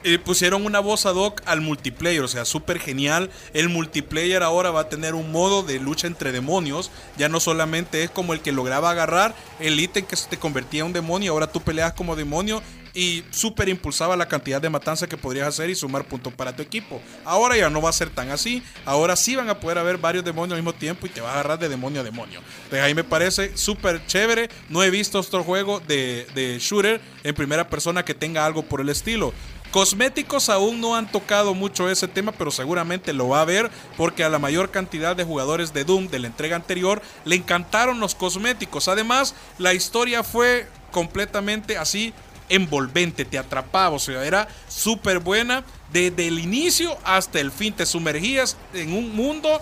eh, 0.05 0.17
pusieron 0.17 0.65
una 0.65 0.79
voz 0.79 1.05
ad 1.05 1.15
hoc 1.15 1.41
al 1.45 1.59
multiplayer, 1.59 2.23
o 2.23 2.27
sea, 2.29 2.45
súper 2.45 2.79
genial. 2.79 3.29
El 3.53 3.67
multiplayer 3.67 4.41
ahora 4.43 4.71
va 4.71 4.81
a 4.81 4.89
tener 4.89 5.13
un 5.13 5.33
modo 5.33 5.63
de 5.63 5.79
lucha 5.79 6.07
entre 6.07 6.31
demonios. 6.31 6.89
Ya 7.17 7.27
no 7.27 7.41
solamente 7.41 8.03
es 8.03 8.09
como 8.09 8.31
el 8.31 8.39
que 8.39 8.53
lograba 8.53 8.91
agarrar 8.91 9.35
el 9.59 9.77
ítem 9.77 10.05
que 10.05 10.15
se 10.15 10.29
te 10.29 10.37
convertía 10.37 10.81
en 10.81 10.87
un 10.87 10.93
demonio, 10.93 11.33
ahora 11.33 11.51
tú 11.51 11.59
peleas 11.59 11.91
como 11.91 12.15
demonio 12.15 12.63
y 12.93 13.23
súper 13.31 13.69
impulsaba 13.69 14.15
la 14.15 14.27
cantidad 14.27 14.61
de 14.61 14.69
matanza 14.69 15.07
que 15.07 15.17
podrías 15.17 15.47
hacer 15.47 15.69
y 15.69 15.75
sumar 15.75 16.05
puntos 16.05 16.33
para 16.33 16.55
tu 16.55 16.61
equipo. 16.61 17.01
Ahora 17.25 17.57
ya 17.57 17.69
no 17.69 17.81
va 17.81 17.89
a 17.89 17.93
ser 17.93 18.09
tan 18.09 18.29
así. 18.31 18.63
Ahora 18.85 19.15
sí 19.15 19.35
van 19.35 19.49
a 19.49 19.59
poder 19.59 19.77
haber 19.77 19.97
varios 19.97 20.23
demonios 20.23 20.57
al 20.57 20.63
mismo 20.63 20.77
tiempo 20.77 21.05
y 21.05 21.09
te 21.09 21.21
vas 21.21 21.31
a 21.31 21.33
agarrar 21.35 21.59
de 21.59 21.69
demonio 21.69 22.01
a 22.01 22.03
demonio. 22.03 22.41
Entonces 22.63 22.81
ahí 22.81 22.95
me 22.95 23.03
parece 23.03 23.55
súper 23.57 24.05
chévere. 24.05 24.49
No 24.69 24.83
he 24.83 24.89
visto 24.89 25.19
otro 25.19 25.43
juego 25.43 25.79
de, 25.79 26.27
de 26.35 26.57
shooter 26.59 27.01
en 27.23 27.35
primera 27.35 27.69
persona 27.69 28.03
que 28.03 28.13
tenga 28.13 28.45
algo 28.45 28.63
por 28.63 28.81
el 28.81 28.89
estilo. 28.89 29.33
Cosméticos 29.71 30.49
aún 30.49 30.81
no 30.81 30.95
han 30.95 31.11
tocado 31.11 31.53
mucho 31.53 31.89
ese 31.89 32.07
tema, 32.07 32.31
pero 32.31 32.49
seguramente 32.49 33.13
lo 33.13 33.27
va 33.27 33.41
a 33.41 33.45
ver 33.45 33.69
porque 33.97 34.23
a 34.23 34.29
la 34.29 34.39
mayor 34.39 34.71
cantidad 34.71 35.15
de 35.15 35.23
jugadores 35.23 35.73
de 35.73 35.83
Doom 35.83 36.07
de 36.07 36.17
la 36.17 36.27
entrega 36.27 36.55
anterior 36.55 37.03
le 37.23 37.35
encantaron 37.35 37.99
los 37.99 38.15
cosméticos. 38.15 38.87
Además, 38.87 39.35
la 39.59 39.75
historia 39.75 40.23
fue 40.23 40.67
completamente 40.91 41.77
así 41.77 42.13
envolvente, 42.49 43.25
te 43.25 43.37
atrapaba, 43.37 43.95
o 43.95 43.99
sea, 43.99 44.25
era 44.25 44.47
súper 44.67 45.19
buena 45.19 45.63
desde 45.91 46.27
el 46.27 46.39
inicio 46.39 46.97
hasta 47.03 47.39
el 47.39 47.51
fin, 47.51 47.73
te 47.73 47.85
sumergías 47.85 48.57
en 48.73 48.93
un 48.93 49.15
mundo 49.15 49.59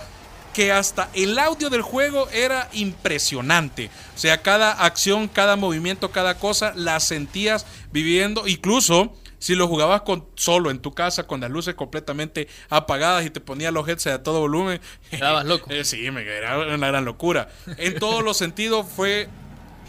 que 0.54 0.72
hasta 0.72 1.10
el 1.14 1.38
audio 1.38 1.70
del 1.70 1.84
juego 1.84 2.28
era 2.30 2.68
impresionante. 2.74 3.92
O 4.16 4.18
sea, 4.18 4.42
cada 4.42 4.72
acción, 4.72 5.28
cada 5.28 5.56
movimiento, 5.56 6.10
cada 6.10 6.40
cosa 6.40 6.74
la 6.76 7.00
sentías 7.00 7.68
viviendo. 7.92 8.48
Incluso 8.48 9.14
si 9.38 9.54
lo 9.54 9.68
jugabas 9.68 10.02
con, 10.02 10.26
solo 10.36 10.72
en 10.72 10.80
tu 10.80 10.94
casa 10.94 11.28
con 11.28 11.42
las 11.42 11.52
luces 11.52 11.76
completamente 11.76 12.48
apagadas 12.70 13.24
y 13.26 13.30
te 13.30 13.40
ponías 13.40 13.72
los 13.72 13.88
headsets 13.88 14.16
a 14.16 14.24
todo 14.24 14.40
volumen. 14.40 14.82
Estabas 15.12 15.46
loco. 15.46 15.68
Eh, 15.78 15.84
sí, 15.84 16.10
me, 16.10 16.24
era 16.24 16.58
una 16.58 16.88
gran 16.88 17.06
locura. 17.06 17.50
En 17.78 18.00
todos 18.00 18.24
los 18.24 18.38
sentidos 18.38 18.88
fue 18.88 19.30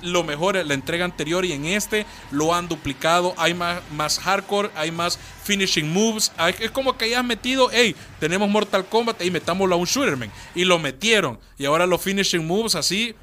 lo 0.03 0.25
mejor 0.25 0.57
en 0.57 0.69
la 0.69 0.75
entrega 0.75 1.05
anterior 1.05 1.45
y 1.45 1.53
en 1.53 1.65
este 1.67 2.07
lo 2.31 2.55
han 2.55 2.69
duplicado. 2.69 3.35
Hay 3.37 3.55
más, 3.55 3.81
más 3.93 4.19
hardcore, 4.19 4.71
hay 4.75 4.91
más 4.91 5.19
finishing 5.45 5.93
moves. 5.93 6.33
Hay- 6.37 6.55
es 6.61 6.71
como 6.71 6.97
que 6.97 7.07
hayas 7.07 7.25
metido, 7.25 7.69
hey, 7.73 7.95
tenemos 8.21 8.49
Mortal 8.49 8.87
Kombat 8.87 9.23
y 9.23 9.31
metámoslo 9.31 9.75
a 9.75 9.79
un 9.79 9.87
shooterman. 9.87 10.31
Y 10.55 10.65
lo 10.65 10.79
metieron. 10.79 11.39
Y 11.59 11.65
ahora 11.65 11.87
los 11.87 12.01
finishing 12.01 12.47
moves 12.47 12.75
así, 12.75 13.15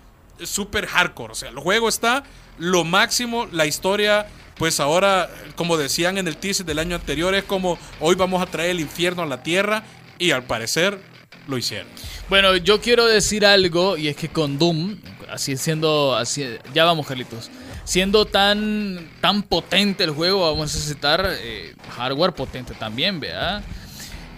super 0.43 0.85
hardcore. 0.87 1.31
O 1.31 1.35
sea, 1.35 1.49
el 1.49 1.59
juego 1.59 1.87
está 1.89 2.23
lo 2.57 2.83
máximo. 2.83 3.47
La 3.51 3.65
historia, 3.65 4.27
pues 4.57 4.79
ahora, 4.79 5.29
como 5.55 5.77
decían 5.77 6.17
en 6.17 6.27
el 6.27 6.37
teaser 6.37 6.65
del 6.65 6.79
año 6.79 6.95
anterior, 6.95 7.33
es 7.35 7.43
como 7.43 7.77
hoy 7.99 8.15
vamos 8.15 8.41
a 8.41 8.45
traer 8.45 8.71
el 8.71 8.79
infierno 8.79 9.23
a 9.23 9.25
la 9.25 9.43
tierra. 9.43 9.83
Y 10.17 10.31
al 10.31 10.43
parecer 10.43 10.99
lo 11.47 11.57
hicieron. 11.57 11.87
Bueno, 12.29 12.55
yo 12.57 12.81
quiero 12.81 13.05
decir 13.05 13.45
algo 13.45 13.97
y 13.97 14.07
es 14.07 14.15
que 14.15 14.29
con 14.29 14.57
Doom, 14.57 14.97
así 15.29 15.57
siendo, 15.57 16.15
así, 16.15 16.45
ya 16.73 16.85
vamos 16.85 17.07
Carlitos, 17.07 17.49
siendo 17.83 18.25
tan, 18.25 19.11
tan 19.21 19.43
potente 19.43 20.03
el 20.03 20.11
juego, 20.11 20.41
vamos 20.41 20.73
a 20.73 20.75
necesitar 20.75 21.25
eh, 21.39 21.75
hardware 21.95 22.33
potente 22.33 22.73
también, 22.73 23.19
¿verdad? 23.19 23.63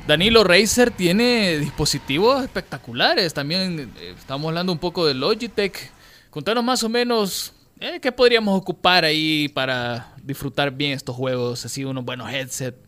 Danilo 0.08 0.44
Razer 0.44 0.92
tiene 0.92 1.58
dispositivos 1.58 2.44
espectaculares, 2.44 3.34
también 3.34 3.92
eh, 4.00 4.14
estamos 4.18 4.48
hablando 4.48 4.72
un 4.72 4.80
poco 4.80 5.06
de 5.06 5.14
Logitech. 5.14 5.92
Contanos 6.30 6.64
más 6.64 6.84
o 6.84 6.90
menos 6.90 7.54
eh, 7.80 8.00
qué 8.02 8.12
podríamos 8.12 8.58
ocupar 8.58 9.04
ahí 9.04 9.50
para 9.50 10.14
disfrutar 10.24 10.72
bien 10.72 10.94
estos 10.94 11.16
juegos, 11.16 11.66
así 11.66 11.84
unos 11.84 12.06
buenos 12.06 12.32
headsets. 12.32 12.87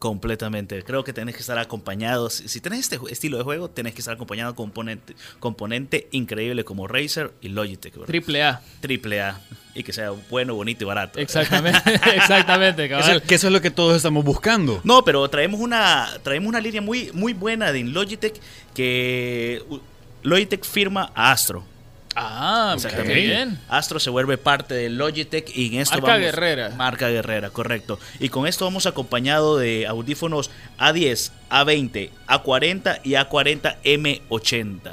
Completamente. 0.00 0.82
Creo 0.82 1.04
que 1.04 1.12
tenés 1.12 1.34
que 1.34 1.42
estar 1.42 1.58
acompañado. 1.58 2.30
Si 2.30 2.48
si 2.48 2.62
tenés 2.62 2.80
este 2.80 2.98
estilo 3.10 3.36
de 3.36 3.44
juego, 3.44 3.68
tenés 3.68 3.92
que 3.92 4.00
estar 4.00 4.14
acompañado 4.14 4.54
con 4.54 4.68
componente, 4.68 5.14
componente 5.40 6.08
increíble 6.10 6.64
como 6.64 6.88
Razer 6.88 7.32
y 7.42 7.50
Logitech. 7.50 7.92
¿verdad? 7.92 8.06
Triple 8.06 8.42
A. 8.42 8.62
Triple 8.80 9.20
A. 9.20 9.38
Y 9.74 9.82
que 9.82 9.92
sea 9.92 10.12
bueno, 10.30 10.54
bonito 10.54 10.84
y 10.84 10.86
barato. 10.86 11.18
Exactamente, 11.18 11.82
exactamente, 12.16 12.88
cabal. 12.88 13.10
Eso, 13.10 13.22
que 13.26 13.34
eso 13.34 13.48
es 13.48 13.52
lo 13.52 13.60
que 13.60 13.70
todos 13.70 13.94
estamos 13.94 14.24
buscando. 14.24 14.80
No, 14.84 15.04
pero 15.04 15.28
traemos 15.28 15.60
una, 15.60 16.08
traemos 16.22 16.48
una 16.48 16.60
línea 16.60 16.80
muy, 16.80 17.10
muy 17.12 17.34
buena 17.34 17.70
de 17.70 17.84
Logitech 17.84 18.40
que 18.72 19.62
Logitech 20.22 20.64
firma 20.64 21.12
a 21.14 21.32
Astro. 21.32 21.62
Ah, 22.22 22.70
qué 22.72 22.76
Exactamente. 22.86 23.14
bien. 23.20 23.58
Astro 23.68 23.98
se 23.98 24.10
vuelve 24.10 24.36
parte 24.38 24.74
de 24.74 24.90
Logitech 24.90 25.50
y 25.56 25.74
en 25.74 25.80
esto 25.80 25.94
Marca 25.96 26.06
vamos- 26.12 26.20
guerrera. 26.22 26.70
Marca 26.76 27.08
guerrera, 27.08 27.50
correcto. 27.50 27.98
Y 28.18 28.28
con 28.28 28.46
esto 28.46 28.64
vamos 28.64 28.86
acompañado 28.86 29.56
de 29.58 29.86
audífonos 29.86 30.50
A10, 30.78 31.32
A20, 31.50 32.10
A40 32.28 33.00
y 33.04 33.12
A40 33.12 33.76
M80. 33.84 34.92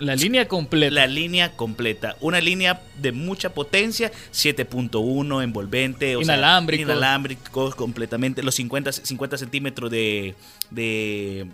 La 0.00 0.16
línea 0.16 0.48
completa. 0.48 0.92
La 0.94 1.06
línea 1.06 1.52
completa. 1.52 2.16
Una 2.20 2.40
línea 2.40 2.82
de 3.00 3.12
mucha 3.12 3.50
potencia, 3.54 4.10
7.1 4.32 5.40
envolvente. 5.42 6.16
o 6.16 6.24
sea, 6.24 6.34
Inalámbrico. 6.34 6.82
inalámbrico 6.82 7.70
completamente. 7.76 8.42
Los 8.42 8.56
50, 8.56 8.90
50 8.92 9.38
centímetros 9.38 9.90
de, 9.90 10.34
de, 10.70 11.46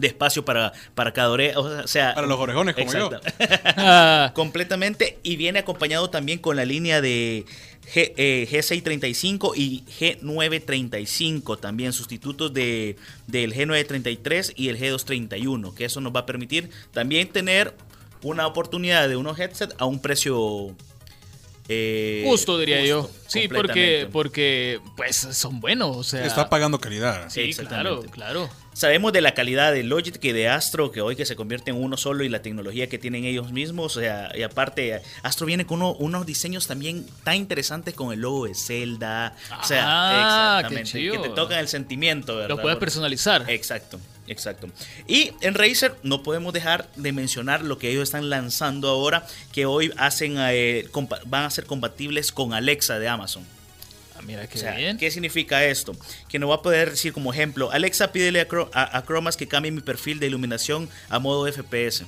de 0.00 0.08
espacio 0.08 0.44
para, 0.44 0.72
para 0.94 1.12
cada 1.12 1.30
oreja. 1.30 1.58
O 1.60 1.86
sea, 1.86 2.14
Para 2.14 2.26
los 2.26 2.38
orejones 2.38 2.74
como 2.74 2.92
yo. 2.92 3.10
Exacto. 3.12 4.32
Completamente. 4.34 5.18
Y 5.22 5.36
viene 5.36 5.60
acompañado 5.60 6.10
también 6.10 6.38
con 6.38 6.56
la 6.56 6.64
línea 6.64 7.00
de 7.00 7.44
G, 7.94 8.12
eh, 8.16 8.48
G635 8.50 9.52
y 9.56 9.84
G935. 9.98 11.60
También 11.60 11.92
sustitutos 11.92 12.52
de, 12.52 12.96
del 13.26 13.54
G933 13.54 14.54
y 14.56 14.68
el 14.68 14.78
G231. 14.78 15.74
Que 15.74 15.84
eso 15.84 16.00
nos 16.00 16.14
va 16.14 16.20
a 16.20 16.26
permitir 16.26 16.70
también 16.92 17.28
tener 17.28 17.74
una 18.22 18.46
oportunidad 18.46 19.08
de 19.08 19.16
unos 19.16 19.38
headsets 19.38 19.74
a 19.78 19.84
un 19.84 20.00
precio. 20.00 20.74
Eh, 21.72 22.24
justo 22.26 22.58
diría 22.58 22.84
yo. 22.84 23.08
Sí, 23.28 23.46
porque, 23.48 24.08
porque 24.10 24.80
pues 24.96 25.16
son 25.16 25.60
buenos. 25.60 25.96
O 25.96 26.02
sea, 26.02 26.26
Está 26.26 26.48
pagando 26.50 26.80
calidad. 26.80 27.30
Sí, 27.30 27.54
claro, 27.54 28.02
claro. 28.10 28.50
Sabemos 28.72 29.12
de 29.12 29.20
la 29.20 29.34
calidad 29.34 29.72
de 29.72 29.82
Logitech 29.82 30.24
y 30.24 30.32
de 30.32 30.48
Astro, 30.48 30.90
que 30.90 31.00
hoy 31.00 31.14
que 31.14 31.26
se 31.26 31.36
convierte 31.36 31.70
en 31.70 31.76
uno 31.82 31.96
solo 31.96 32.24
y 32.24 32.28
la 32.28 32.40
tecnología 32.42 32.88
que 32.88 32.98
tienen 32.98 33.24
ellos 33.24 33.52
mismos. 33.52 33.96
O 33.96 34.00
sea, 34.00 34.32
y 34.36 34.42
aparte, 34.42 35.00
Astro 35.22 35.46
viene 35.46 35.64
con 35.66 35.80
uno- 35.82 35.92
unos 35.98 36.24
diseños 36.26 36.66
también 36.66 37.06
tan 37.24 37.36
interesantes 37.36 37.94
con 37.94 38.12
el 38.12 38.20
logo 38.20 38.46
de 38.46 38.54
Zelda. 38.54 39.36
o 39.60 39.64
sea, 39.64 39.84
Ah, 39.86 40.58
exactamente. 40.60 40.92
qué 40.92 41.10
Que 41.12 41.18
te 41.18 41.34
tocan 41.34 41.58
el 41.58 41.68
sentimiento, 41.68 42.34
¿verdad? 42.36 42.56
Lo 42.56 42.62
puedes 42.62 42.78
personalizar. 42.78 43.44
Exacto, 43.48 44.00
exacto. 44.26 44.68
Y 45.06 45.32
en 45.40 45.54
Razer 45.54 45.94
no 46.02 46.22
podemos 46.22 46.52
dejar 46.52 46.88
de 46.96 47.12
mencionar 47.12 47.62
lo 47.62 47.78
que 47.78 47.90
ellos 47.90 48.04
están 48.04 48.30
lanzando 48.30 48.88
ahora, 48.88 49.26
que 49.52 49.66
hoy 49.66 49.92
hacen 49.96 50.36
eh, 50.38 50.86
van 51.26 51.44
a 51.44 51.50
ser 51.50 51.66
compatibles 51.66 52.32
con 52.32 52.52
Alexa 52.54 52.98
de 52.98 53.08
Amazon. 53.08 53.44
Ah, 54.16 54.22
mira 54.22 54.46
qué 54.46 54.58
O 54.58 54.60
sea, 54.60 54.74
bien. 54.76 54.98
¿Qué 54.98 55.10
significa 55.10 55.64
esto? 55.64 55.96
Que 56.28 56.38
nos 56.38 56.50
va 56.50 56.56
a 56.56 56.62
poder 56.62 56.90
decir 56.90 57.12
como 57.12 57.32
ejemplo, 57.32 57.70
Alexa 57.72 58.12
pídele 58.12 58.40
a- 58.72 58.98
a 58.98 59.04
Chromas 59.06 59.36
que 59.36 59.48
cambie 59.48 59.70
mi 59.72 59.80
perfil 59.80 60.20
de 60.20 60.26
iluminación 60.26 60.88
a 61.08 61.18
modo 61.18 61.46
FPS. 61.50 62.04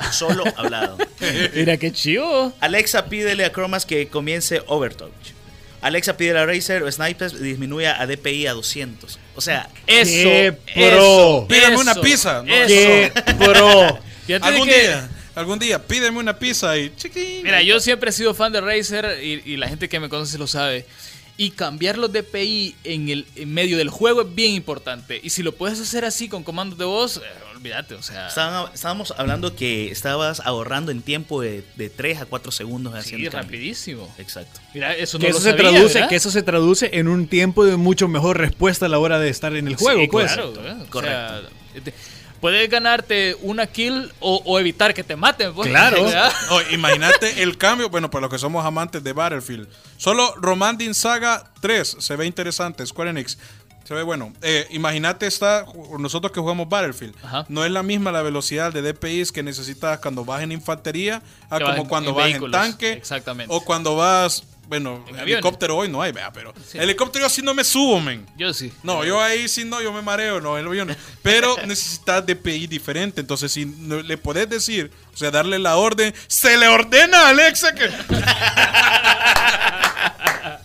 Solo 0.10 0.42
hablado. 0.56 0.98
Mira 1.54 1.76
qué 1.76 1.92
chivo. 1.92 2.52
Alexa, 2.60 3.06
pídele 3.06 3.44
a 3.44 3.52
Chromas 3.52 3.86
que 3.86 4.08
comience 4.08 4.60
Overtouch. 4.66 5.33
Alexa, 5.86 6.16
pídele 6.16 6.38
a 6.40 6.46
Razer 6.46 6.82
o 6.82 6.90
Snipers 6.90 7.40
disminuya 7.40 8.00
a 8.00 8.06
DPI 8.06 8.46
a 8.46 8.52
200. 8.54 9.18
O 9.36 9.40
sea, 9.40 9.68
Eso. 9.86 10.10
¡Qué 10.10 10.46
eso, 10.74 10.96
pro! 10.96 11.46
Pídame 11.48 11.74
eso, 11.74 11.82
una 11.82 11.94
pizza, 11.96 12.42
¿no? 12.42 12.54
eso. 12.54 12.66
¡Qué 12.68 13.12
pro! 13.38 13.98
Algún 14.40 14.66
que- 14.68 14.80
día, 14.80 15.08
algún 15.34 15.58
día, 15.58 15.82
pídeme 15.86 16.18
una 16.18 16.38
pizza 16.38 16.76
y 16.78 16.90
chiquín. 16.96 17.42
Mira, 17.42 17.60
yo 17.62 17.78
siempre 17.80 18.08
he 18.10 18.12
sido 18.12 18.32
fan 18.34 18.52
de 18.52 18.60
Razer 18.62 19.18
y, 19.22 19.42
y 19.44 19.56
la 19.58 19.68
gente 19.68 19.88
que 19.88 20.00
me 20.00 20.08
conoce 20.08 20.38
lo 20.38 20.46
sabe. 20.46 20.86
Y 21.36 21.50
cambiar 21.50 21.98
los 21.98 22.12
DPI 22.12 22.76
en 22.84 23.08
el 23.08 23.26
en 23.34 23.52
medio 23.52 23.76
del 23.76 23.88
juego 23.90 24.22
es 24.22 24.34
bien 24.36 24.52
importante. 24.54 25.20
Y 25.20 25.30
si 25.30 25.42
lo 25.42 25.50
puedes 25.52 25.80
hacer 25.80 26.04
así 26.04 26.28
con 26.28 26.44
comandos 26.44 26.78
de 26.78 26.84
voz, 26.84 27.16
eh, 27.16 27.20
olvídate, 27.56 27.94
o 27.96 28.02
sea. 28.02 28.28
estaban- 28.28 28.72
estábamos 28.72 29.12
hablando 29.18 29.56
que 29.56 29.90
estabas 29.90 30.38
ahorrando 30.44 30.92
en 30.92 31.02
tiempo 31.02 31.40
de, 31.42 31.64
de 31.74 31.90
3 31.90 32.20
a 32.20 32.26
4 32.26 32.52
segundos 32.52 32.94
haciendo 32.94 33.28
Sí, 33.30 33.36
rapidísimo. 33.36 34.14
Exacto. 34.18 34.60
Mira, 34.74 34.94
eso 34.94 35.18
no 35.18 35.22
Que 35.24 35.30
lo 35.32 35.36
eso, 35.38 35.42
se 35.44 35.50
sabía, 35.50 35.70
traduce, 35.70 35.94
¿verdad? 35.94 36.08
que 36.08 36.14
eso 36.16 36.30
se 36.30 36.42
traduce 36.44 36.90
en 36.92 37.08
un 37.08 37.26
tiempo 37.26 37.64
de 37.64 37.76
mucho 37.76 38.06
mejor 38.06 38.38
respuesta 38.38 38.86
a 38.86 38.88
la 38.88 39.00
hora 39.00 39.18
de 39.18 39.28
estar 39.28 39.56
en 39.56 39.66
el 39.66 39.74
juego, 39.74 40.02
Sí, 40.02 40.08
pues. 40.08 40.32
claro, 40.32 40.52
¿eh? 40.64 40.76
O 40.82 40.86
Correcto. 40.88 41.48
sea, 41.72 41.82
te- 41.82 41.94
puedes 42.40 42.68
ganarte 42.70 43.36
una 43.42 43.66
kill 43.66 44.12
o, 44.20 44.42
o 44.44 44.58
evitar 44.58 44.94
que 44.94 45.02
te 45.04 45.16
maten. 45.16 45.52
pues. 45.54 45.68
Claro. 45.68 46.04
imagínate 46.70 47.42
el 47.42 47.56
cambio, 47.58 47.88
bueno, 47.88 48.10
para 48.10 48.22
los 48.22 48.30
que 48.30 48.38
somos 48.38 48.64
amantes 48.64 49.02
de 49.02 49.12
Battlefield. 49.12 49.68
Solo 49.96 50.34
Romandin 50.36 50.94
Saga 50.94 51.50
3 51.60 51.96
se 51.98 52.16
ve 52.16 52.26
interesante, 52.26 52.84
Square 52.86 53.10
Enix. 53.10 53.38
Se 53.84 53.92
ve 53.92 54.02
bueno. 54.02 54.32
Eh, 54.40 54.66
imagínate 54.70 55.26
está 55.26 55.66
nosotros 55.98 56.32
que 56.32 56.40
jugamos 56.40 56.68
Battlefield. 56.70 57.14
Ajá. 57.22 57.44
No 57.50 57.66
es 57.66 57.70
la 57.70 57.82
misma 57.82 58.12
la 58.12 58.22
velocidad 58.22 58.72
de 58.72 58.80
DPI 58.80 59.26
que 59.26 59.42
necesitas 59.42 59.98
cuando 59.98 60.24
vas 60.24 60.42
en 60.42 60.52
infantería 60.52 61.22
a 61.50 61.58
Que 61.58 61.64
vas 61.64 61.72
como 61.72 61.82
en- 61.82 61.88
cuando 61.88 62.10
en 62.10 62.16
vas 62.16 62.24
vehículos, 62.24 62.54
en 62.64 62.70
tanque. 62.70 62.92
exactamente. 62.94 63.54
O 63.54 63.60
cuando 63.62 63.94
vas, 63.94 64.44
bueno, 64.68 64.96
En 65.08 65.14
aviones. 65.14 65.32
helicóptero 65.34 65.76
hoy 65.76 65.88
no 65.88 66.00
hay, 66.02 66.12
vea, 66.12 66.32
pero 66.32 66.52
Sí. 66.70 66.78
helicóptero 66.78 67.26
así 67.26 67.42
no 67.42 67.54
me 67.54 67.64
subo, 67.64 68.00
men. 68.00 68.26
Yo 68.36 68.52
sí. 68.54 68.72
No, 68.82 69.04
yo 69.04 69.20
ahí 69.22 69.48
sí 69.48 69.64
no, 69.64 69.80
yo 69.82 69.92
me 69.92 70.02
mareo, 70.02 70.40
no, 70.40 70.56
el 70.58 70.66
avión. 70.66 70.94
Pero 71.22 71.56
necesitas 71.66 72.24
DPI 72.26 72.66
diferente. 72.66 73.20
Entonces, 73.20 73.52
si 73.52 73.66
no- 73.66 74.02
le 74.02 74.18
podés 74.18 74.48
decir, 74.48 74.90
o 75.12 75.16
sea, 75.16 75.30
darle 75.30 75.58
la 75.58 75.76
orden, 75.76 76.14
se 76.26 76.56
le 76.56 76.68
ordena 76.68 77.26
a 77.26 77.28
Alexa 77.30 77.74
que. 77.74 77.88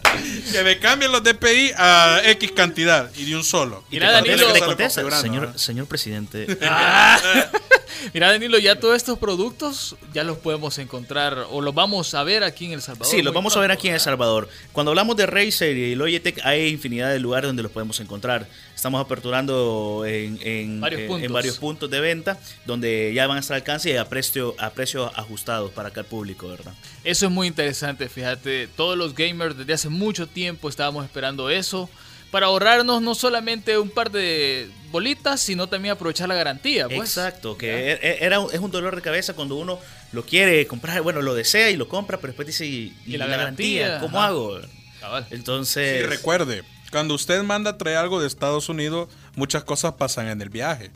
que 0.52 0.64
me 0.64 0.80
cambien 0.80 1.12
los 1.12 1.24
DPI 1.24 1.72
a 1.78 2.22
X 2.26 2.52
cantidad 2.54 3.10
y 3.16 3.26
de 3.26 3.36
un 3.36 3.44
solo. 3.44 3.84
Y 3.90 3.96
Mira, 3.96 4.12
Danilo- 4.12 4.52
te 4.54 4.60
contesta, 4.60 5.02
señor, 5.22 5.50
¿no? 5.50 5.58
señor 5.58 5.88
presidente. 5.88 6.46
Mira, 8.14 8.32
Danilo, 8.32 8.58
ya 8.60 8.80
todos 8.80 8.96
estos 8.96 9.18
productos 9.20 9.96
ya 10.14 10.24
los 10.24 10.38
podemos 10.38 10.78
encontrar 10.78 11.46
o 11.50 11.62
los 11.62 11.74
vamos 11.74 12.14
a 12.14 12.24
ver 12.24 12.44
aquí 12.44 12.66
en 12.66 12.74
El 12.74 12.82
Salvador. 12.82 13.08
Sí, 13.14 13.22
los 13.22 13.34
vamos 13.34 13.56
a 13.58 13.60
ver 13.60 13.72
aquí 13.72 13.88
en 13.88 13.96
El. 13.96 14.00
Salvador. 14.00 14.48
Cuando 14.72 14.92
hablamos 14.92 15.18
de 15.18 15.26
Razer 15.26 15.76
y 15.76 15.94
Logitech, 15.96 16.40
hay 16.46 16.68
infinidad 16.70 17.12
de 17.12 17.20
lugares 17.20 17.50
donde 17.50 17.64
los 17.64 17.72
podemos 17.72 18.00
encontrar. 18.00 18.48
Estamos 18.80 19.02
aperturando 19.02 20.06
en, 20.08 20.40
en- 20.42 20.80
Varios 20.80 21.00
en- 21.02 21.06
en 21.06 21.12
puntos. 21.12 21.32
varios 21.34 21.58
puntos 21.58 21.90
de 21.90 22.00
venta 22.00 22.40
donde 22.66 23.12
ya 23.14 23.28
van 23.28 23.36
a 23.36 23.40
estar 23.42 23.56
al 23.56 23.62
alcance 23.62 23.90
y 23.92 23.98
a 23.98 24.08
precio, 24.08 24.56
a 24.58 24.70
precios 24.70 25.12
ajustados 25.16 25.72
para 25.72 25.90
acá 25.90 26.00
el 26.00 26.06
público, 26.06 26.48
¿verdad? 26.48 26.72
Eso 27.04 27.26
es 27.26 27.32
muy 27.32 27.48
interesante, 27.48 28.08
fíjate. 28.08 28.70
Todos 28.78 28.98
los 28.98 29.14
gamers 29.16 29.58
desde 29.58 29.74
hace 29.74 29.90
mucho 29.90 30.28
tiempo 30.28 30.70
estábamos 30.70 31.04
esperando 31.04 31.50
eso. 31.50 31.90
Para 32.32 32.46
ahorrarnos 32.46 33.02
no 33.02 33.16
solamente 33.16 33.78
un 33.78 33.90
par 33.90 34.12
de 34.12 34.70
bolitas, 34.92 35.42
sino 35.42 35.68
también 35.68 35.92
aprovechar 35.92 36.30
la 36.30 36.36
garantía. 36.36 36.88
Pues. 36.88 37.00
Exacto, 37.18 37.58
que 37.58 37.92
e- 37.92 38.00
e- 38.02 38.18
era, 38.22 38.40
un- 38.40 38.50
es 38.54 38.60
un 38.62 38.72
dolor 38.72 38.96
de 38.96 39.02
cabeza 39.02 39.34
cuando 39.34 39.56
uno 39.56 39.78
lo 40.14 40.24
quiere 40.24 40.66
comprar, 40.68 41.02
bueno, 41.02 41.22
lo 41.22 41.36
desea 41.36 41.70
y 41.70 41.76
lo 41.76 41.90
compra, 41.90 42.18
pero 42.18 42.32
después 42.32 42.48
dice, 42.48 42.66
¿y, 42.66 42.96
Y 43.06 43.16
y 43.16 43.18
la 43.18 43.28
la, 43.28 43.36
garantía? 43.36 43.82
garantía? 43.88 44.08
¿Cómo 44.08 44.20
Ajá. 44.20 44.28
hago? 44.30 44.60
Cabal. 45.02 45.26
Entonces, 45.32 46.02
Y 46.02 46.06
recuerde, 46.06 46.64
cuando 46.92 47.14
usted 47.14 47.42
manda 47.44 47.72
a 47.72 47.78
traer 47.78 47.98
algo 47.98 48.20
de 48.22 48.28
Estados 48.28 48.70
Unidos, 48.70 49.10
muchas 49.36 49.64
cosas 49.64 49.94
pasan 49.94 50.28
en 50.28 50.42
el 50.42 50.50
viaje. 50.50 50.92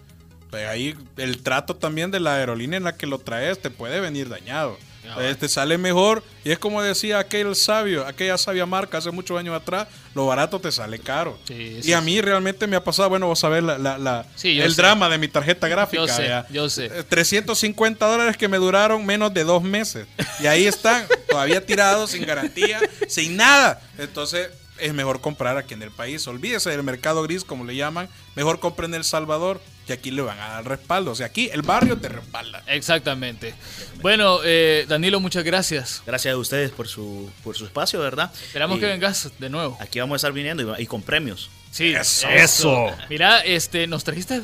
Pues 0.50 0.68
ahí 0.68 0.96
el 1.18 1.42
trato 1.42 1.76
también 1.76 2.12
de 2.12 2.20
la 2.20 2.36
aerolínea 2.36 2.78
en 2.78 2.84
la 2.84 2.96
que 2.96 3.08
lo 3.08 3.18
traes 3.20 3.60
te 3.62 3.70
puede 3.70 4.00
venir 4.00 4.30
dañado. 4.30 4.78
Entonces, 5.06 5.38
te 5.38 5.50
sale 5.50 5.78
mejor 5.78 6.24
y 6.46 6.52
es 6.52 6.60
como 6.60 6.82
decía 6.82 7.20
aquel 7.20 7.56
sabio, 7.58 8.08
aquella 8.08 8.38
sabia 8.38 8.66
marca 8.66 9.00
hace 9.00 9.12
muchos 9.12 9.38
años 9.38 9.54
atrás, 9.54 9.88
lo 10.16 10.26
barato 10.28 10.62
te 10.62 10.72
sale 10.72 10.98
caro. 10.98 11.38
Sí, 11.46 11.82
y 11.84 11.92
a 11.92 12.00
mí 12.00 12.22
realmente 12.22 12.68
me 12.68 12.78
ha 12.78 12.84
pasado, 12.86 13.10
bueno, 13.10 13.28
vos 13.28 13.38
sabés 13.40 13.64
la, 13.64 13.78
la- 13.78 13.98
la- 13.98 14.26
Sí, 14.36 14.62
el 14.62 14.74
sé. 14.74 14.82
drama 14.82 15.10
de 15.10 15.18
mi 15.18 15.28
tarjeta 15.28 15.68
gráfica. 15.68 16.06
Yo 16.06 16.08
sé, 16.08 16.28
ya. 16.30 16.48
yo 16.50 16.70
sé. 16.70 16.86
Eh, 16.86 17.04
350 17.08 18.06
dólares 18.08 18.38
que 18.38 18.48
me 18.48 18.58
duraron 18.58 19.06
menos 19.06 19.34
de 19.34 19.44
dos 19.44 19.62
meses. 19.62 20.08
Y 20.40 20.48
ahí 20.48 20.66
están, 20.68 21.06
todavía 21.30 21.66
tirados, 21.66 22.12
sin 22.12 22.26
garantía, 22.26 22.80
sin 23.10 23.36
nada. 23.36 23.82
Entonces, 23.98 24.50
es 24.80 24.94
mejor 24.94 25.22
comprar 25.22 25.58
aquí 25.58 25.74
en 25.74 25.82
el 25.82 25.92
país. 25.92 26.28
Olvídese 26.28 26.70
del 26.70 26.84
mercado 26.84 27.24
gris, 27.24 27.44
como 27.44 27.66
le 27.66 27.76
llaman. 27.76 28.10
Mejor 28.36 28.60
compre 28.60 28.86
en 28.86 28.94
El 28.96 29.04
Salvador, 29.04 29.62
que 29.88 29.94
aquí 29.94 30.12
le 30.12 30.22
van 30.22 30.40
a 30.40 30.50
dar 30.50 30.66
respaldo. 30.66 31.12
O 31.12 31.16
sea, 31.16 31.28
aquí 31.28 31.50
el 31.52 31.62
barrio 31.62 31.98
te 31.98 32.10
respalda. 32.10 32.64
Exactamente. 32.68 33.54
Bueno, 34.02 34.40
eh, 34.44 34.86
Danilo, 34.88 35.20
muchas 35.20 35.44
gracias. 35.44 36.02
gracias 36.06 36.34
a 36.34 36.38
ustedes 36.38 36.72
por 36.72 36.88
su, 36.88 37.30
por 37.44 37.56
su 37.56 37.66
espacio, 37.66 38.00
¿verdad? 38.00 38.32
Esperamos 38.46 38.78
Y 38.78 38.80
que 38.80 38.86
vengas 38.88 39.32
de 39.40 39.50
nuevo. 39.50 39.78
Aquí 39.80 40.00
vamos 40.00 40.16
a 40.16 40.18
estar 40.18 40.32
viniendo 40.34 40.80
y 40.80 40.86
con 40.86 41.02
premios. 41.02 41.50
Sí, 41.72 41.94
Eso. 41.94 42.28
Eso. 42.30 42.92
Mira, 43.10 43.40
este, 43.40 43.88
nos 43.88 44.04
trajiste 44.04 44.42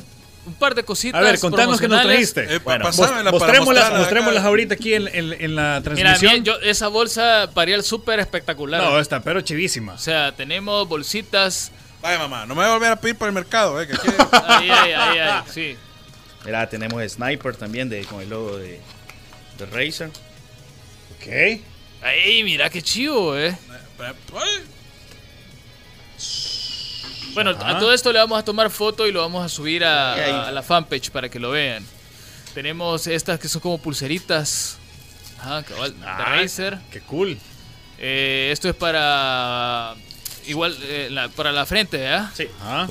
un 0.49 0.55
par 0.55 0.75
de 0.75 0.83
cositas. 0.83 1.19
A 1.19 1.23
ver, 1.23 1.39
contanos 1.39 1.79
qué 1.79 1.87
nos 1.87 2.01
trajiste. 2.01 2.55
Eh, 2.55 2.59
Bueno, 2.59 2.85
Mostrémoslas, 2.85 3.91
mostrémoslas 3.93 4.37
acá. 4.41 4.47
ahorita 4.47 4.73
aquí 4.73 4.93
en, 4.93 5.07
en- 5.07 5.33
en 5.41 5.55
la 5.55 5.81
Mira, 5.81 5.81
transmisión. 5.83 6.31
bien, 6.33 6.43
yo, 6.43 6.59
esa 6.59 6.87
bolsa 6.89 7.49
Parial 7.53 7.83
súper 7.83 8.19
espectacular. 8.19 8.81
no, 8.83 8.99
está 8.99 9.21
pero 9.21 9.41
chivísima. 9.41 9.93
O 9.93 9.97
sea, 9.97 10.35
tenemos 10.35 10.87
bolsitas. 10.87 11.71
Vaya, 12.01 12.17
mamá, 12.19 12.45
no 12.45 12.55
me 12.55 12.61
voy 12.61 12.69
a 12.69 12.73
volver 12.73 12.91
a 12.91 12.95
pedir 12.99 13.15
por 13.17 13.27
el 13.27 13.33
mercado. 13.33 13.81
Eh, 13.81 13.87
que 13.87 13.93
aquí- 13.93 14.07
Ahí, 14.47 14.69
ahí, 14.69 14.91
ahí, 14.93 15.19
ahí, 15.19 15.41
sí. 15.53 15.77
Mira, 16.45 16.67
tenemos 16.69 17.03
Sniper 17.11 17.55
también 17.55 17.89
de, 17.89 18.03
con 18.05 18.21
el 18.21 18.29
logo 18.29 18.57
de, 18.57 18.79
de 19.57 19.65
Razer. 19.65 20.09
Ok. 21.17 21.61
Ahí, 22.01 22.43
mira 22.45 22.69
qué 22.69 22.81
chivo, 22.81 23.37
eh. 23.37 23.57
Ay, 23.99 24.13
Bueno, 27.33 27.51
Ajá. 27.51 27.69
a 27.77 27.79
todo 27.79 27.93
esto 27.93 28.11
le 28.11 28.19
vamos 28.19 28.39
a 28.39 28.43
tomar 28.43 28.69
foto 28.69 29.07
y 29.07 29.11
lo 29.11 29.21
vamos 29.21 29.45
a 29.45 29.49
subir 29.49 29.83
a, 29.85 30.51
la 30.51 30.63
fanpage 30.63 31.11
para 31.11 31.29
que 31.29 31.39
lo 31.39 31.51
vean. 31.51 31.85
Tenemos 32.53 33.07
estas 33.07 33.39
que 33.39 33.47
son 33.47 33.61
como 33.61 33.77
pulseritas. 33.77 34.77
Ajá, 35.39 35.63
cabal, 35.63 35.97
de 35.99 36.05
Ah, 36.05 36.35
Razer. 36.35 36.77
Qué 36.91 36.99
cool. 37.01 37.37
Eh, 37.97 38.49
esto 38.51 38.67
es 38.69 38.75
para. 38.75 39.93
Igual, 40.47 40.75
eh, 40.81 41.07
la- 41.11 41.29
para 41.29 41.51
la 41.51 41.65
frente, 41.65 41.97
¿verdad? 41.97 42.29
Sí. 42.33 42.47
Ajá. 42.61 42.87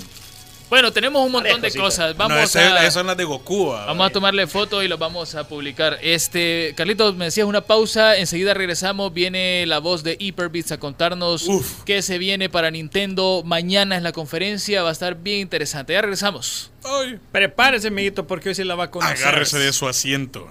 Bueno, 0.68 0.92
tenemos 0.92 1.24
un 1.24 1.32
montón 1.32 1.60
de 1.62 1.70
cosas. 1.72 2.14
Vamos 2.16 2.36
no, 2.36 2.42
ese- 2.42 2.58
a. 2.60 2.80
esas 2.80 2.94
son 2.94 3.06
las 3.06 3.16
de 3.16 3.24
Goku. 3.24 3.72
ah, 3.72 3.86
Vamos 3.86 4.06
a 4.06 4.10
tomarle 4.10 4.46
foto 4.46 4.82
y 4.82 4.88
lo 4.88 4.98
vamos 4.98 5.34
a 5.34 5.48
publicar. 5.48 5.98
Este, 6.02 6.74
Carlitos, 6.76 7.16
me 7.16 7.26
decías 7.26 7.46
una 7.46 7.62
pausa, 7.62 8.16
enseguida 8.16 8.52
regresamos, 8.52 9.14
viene 9.14 9.64
la 9.66 9.78
voz 9.78 10.02
de 10.04 10.16
Hyperbits 10.20 10.72
a 10.72 10.78
contarnos 10.78 11.48
Uf. 11.48 11.84
qué 11.84 12.02
se 12.02 12.18
viene 12.18 12.50
para 12.50 12.70
Nintendo. 12.70 13.42
Mañana 13.46 13.96
es 13.96 14.02
la 14.02 14.12
conferencia, 14.12 14.82
va 14.82 14.90
a 14.90 14.92
estar 14.92 15.14
bien 15.16 15.40
interesante. 15.40 15.94
Ya 15.94 16.02
regresamos. 16.02 16.70
Ay. 16.84 17.18
Prepárese, 17.32 17.88
amiguito, 17.88 18.26
porque 18.26 18.50
hoy 18.50 18.54
se 18.54 18.64
la 18.66 18.74
va 18.74 18.84
a 18.84 18.90
conocer. 18.90 19.16
Agárrese 19.16 19.58
de 19.58 19.72
su 19.72 19.88
asiento. 19.88 20.46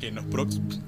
Y 0.00 0.06
en 0.06 0.14
los 0.14 0.24
próximos. 0.24 0.78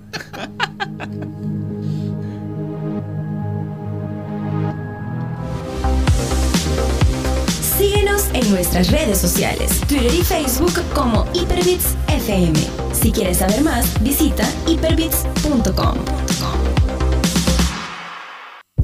Síguenos 7.79 8.12
en 8.12 8.12
nuestras 8.53 8.91
redes 8.91 9.19
sociales, 9.19 9.81
Twitter 9.89 10.15
y 10.15 10.23
Facebook 10.23 10.73
como 10.95 11.27
Hyperbits 11.33 11.97
FM. 12.09 12.59
Si 12.93 13.11
quieres 13.11 13.39
saber 13.39 13.63
más, 13.63 14.01
visita 14.03 14.45
hyperbits.com. 14.67 15.95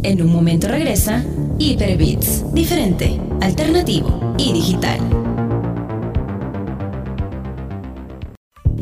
En 0.02 0.22
un 0.22 0.32
momento 0.32 0.68
regresa 0.68 1.22
Hyperbits, 1.58 2.52
diferente, 2.54 3.20
alternativo 3.40 4.34
y 4.38 4.52
digital. 4.52 4.98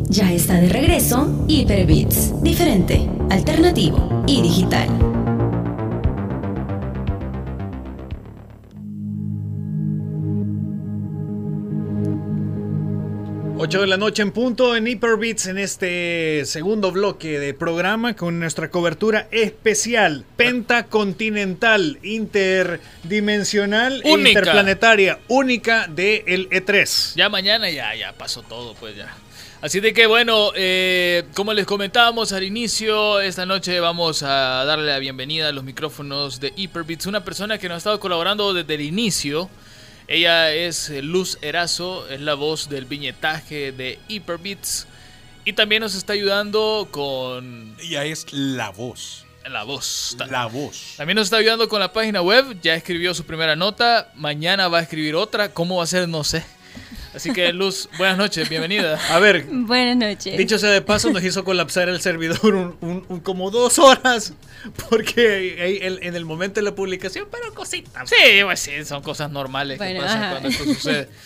Ya 0.08 0.32
está 0.32 0.54
de 0.54 0.68
regreso 0.68 1.44
Hyperbits, 1.48 2.42
diferente, 2.42 3.08
alternativo 3.30 4.22
y 4.26 4.40
digital. 4.40 5.15
8 13.76 13.82
de 13.82 13.88
la 13.88 13.98
noche 13.98 14.22
en 14.22 14.32
punto 14.32 14.74
en 14.74 14.86
Hyperbits 14.86 15.48
en 15.48 15.58
este 15.58 16.44
segundo 16.46 16.92
bloque 16.92 17.38
de 17.38 17.52
programa 17.52 18.16
con 18.16 18.38
nuestra 18.38 18.70
cobertura 18.70 19.28
especial, 19.30 20.24
pentacontinental, 20.34 21.98
interdimensional 22.02 24.00
e 24.02 24.12
Única. 24.14 24.28
interplanetaria, 24.30 25.18
única 25.28 25.88
del 25.88 26.48
E3. 26.48 27.16
Ya 27.16 27.28
mañana 27.28 27.68
ya, 27.68 27.94
ya 27.94 28.14
pasó 28.14 28.40
todo, 28.40 28.72
pues 28.80 28.96
ya. 28.96 29.14
Así 29.60 29.80
de 29.80 29.92
que 29.92 30.06
bueno, 30.06 30.52
eh, 30.54 31.24
como 31.34 31.52
les 31.52 31.66
comentábamos 31.66 32.32
al 32.32 32.44
inicio, 32.44 33.20
esta 33.20 33.44
noche 33.44 33.78
vamos 33.78 34.22
a 34.22 34.64
darle 34.64 34.86
la 34.86 34.98
bienvenida 34.98 35.50
a 35.50 35.52
los 35.52 35.64
micrófonos 35.64 36.40
de 36.40 36.54
Hyperbits, 36.56 37.04
una 37.04 37.24
persona 37.24 37.58
que 37.58 37.68
nos 37.68 37.74
ha 37.74 37.78
estado 37.78 38.00
colaborando 38.00 38.54
desde 38.54 38.72
el 38.74 38.80
inicio. 38.80 39.50
Ella 40.08 40.52
es 40.52 40.90
Luz 41.02 41.38
Erazo, 41.42 42.08
es 42.08 42.20
la 42.20 42.34
voz 42.34 42.68
del 42.68 42.84
viñetaje 42.84 43.72
de 43.72 43.98
Hyperbits 44.08 44.86
y 45.44 45.52
también 45.52 45.82
nos 45.82 45.94
está 45.94 46.12
ayudando 46.12 46.88
con 46.90 47.76
Ella 47.80 48.04
es 48.04 48.32
la 48.32 48.70
voz. 48.70 49.24
la 49.48 49.64
voz. 49.64 50.16
La 50.28 50.46
voz. 50.46 50.94
También 50.96 51.16
nos 51.16 51.26
está 51.26 51.38
ayudando 51.38 51.68
con 51.68 51.80
la 51.80 51.92
página 51.92 52.22
web, 52.22 52.60
ya 52.62 52.74
escribió 52.74 53.14
su 53.14 53.24
primera 53.24 53.56
nota, 53.56 54.10
mañana 54.14 54.68
va 54.68 54.78
a 54.78 54.82
escribir 54.82 55.16
otra, 55.16 55.52
¿cómo 55.52 55.76
va 55.78 55.84
a 55.84 55.86
ser? 55.86 56.08
No 56.08 56.22
sé. 56.24 56.44
Así 57.16 57.32
que 57.32 57.50
Luz, 57.54 57.88
buenas 57.96 58.18
noches, 58.18 58.46
bienvenida. 58.48 59.00
A 59.10 59.18
ver, 59.18 59.46
Buenas 59.50 59.96
noches. 59.96 60.36
dicho 60.36 60.58
sea 60.58 60.68
de 60.70 60.82
paso, 60.82 61.10
nos 61.10 61.24
hizo 61.24 61.44
colapsar 61.44 61.88
el 61.88 62.00
servidor 62.02 62.54
un, 62.54 62.76
un- 62.82 63.06
un- 63.08 63.20
como 63.20 63.50
dos 63.50 63.78
horas. 63.78 64.34
Porque 64.90 65.98
en 66.02 66.14
el 66.14 66.24
momento 66.26 66.60
de 66.60 66.64
la 66.64 66.74
publicación, 66.74 67.26
pero 67.30 67.54
cositas. 67.54 68.08
Sí, 68.10 68.42
pues 68.44 68.60
sí, 68.60 68.84
son 68.84 69.02
cosas 69.02 69.30
normales 69.30 69.78
Bueno, 69.78 70.00
que 70.00 70.04
pasan 70.06 70.22
ajá. 70.22 70.30
cuando 70.32 70.48
esto 70.50 70.64
sucede. 70.64 71.08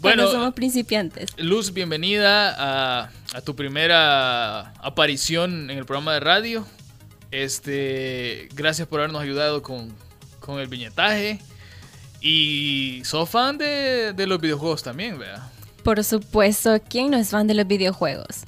Cuando 0.00 0.22
Bueno, 0.26 0.38
somos 0.38 0.54
principiantes. 0.54 1.30
Luz, 1.38 1.72
bienvenida 1.72 2.54
a, 2.56 3.10
a 3.34 3.40
tu 3.40 3.56
primera 3.56 4.72
aparición 4.74 5.70
en 5.72 5.78
el 5.78 5.86
programa 5.86 6.14
de 6.14 6.20
radio. 6.20 6.64
Este, 7.32 8.48
gracias 8.54 8.86
por 8.86 9.00
habernos 9.00 9.20
ayudado 9.22 9.60
con, 9.60 9.92
con 10.38 10.60
el 10.60 10.68
viñetaje. 10.68 11.40
Y 12.20 13.02
sos 13.04 13.28
fan 13.28 13.58
de, 13.58 14.12
de 14.12 14.26
los 14.26 14.40
videojuegos 14.40 14.82
también, 14.82 15.18
¿verdad? 15.18 15.42
Por 15.84 16.02
supuesto, 16.04 16.76
¿quién 16.88 17.10
no 17.12 17.16
es 17.16 17.30
fan 17.30 17.46
de 17.46 17.54
los 17.54 17.66
videojuegos? 17.66 18.38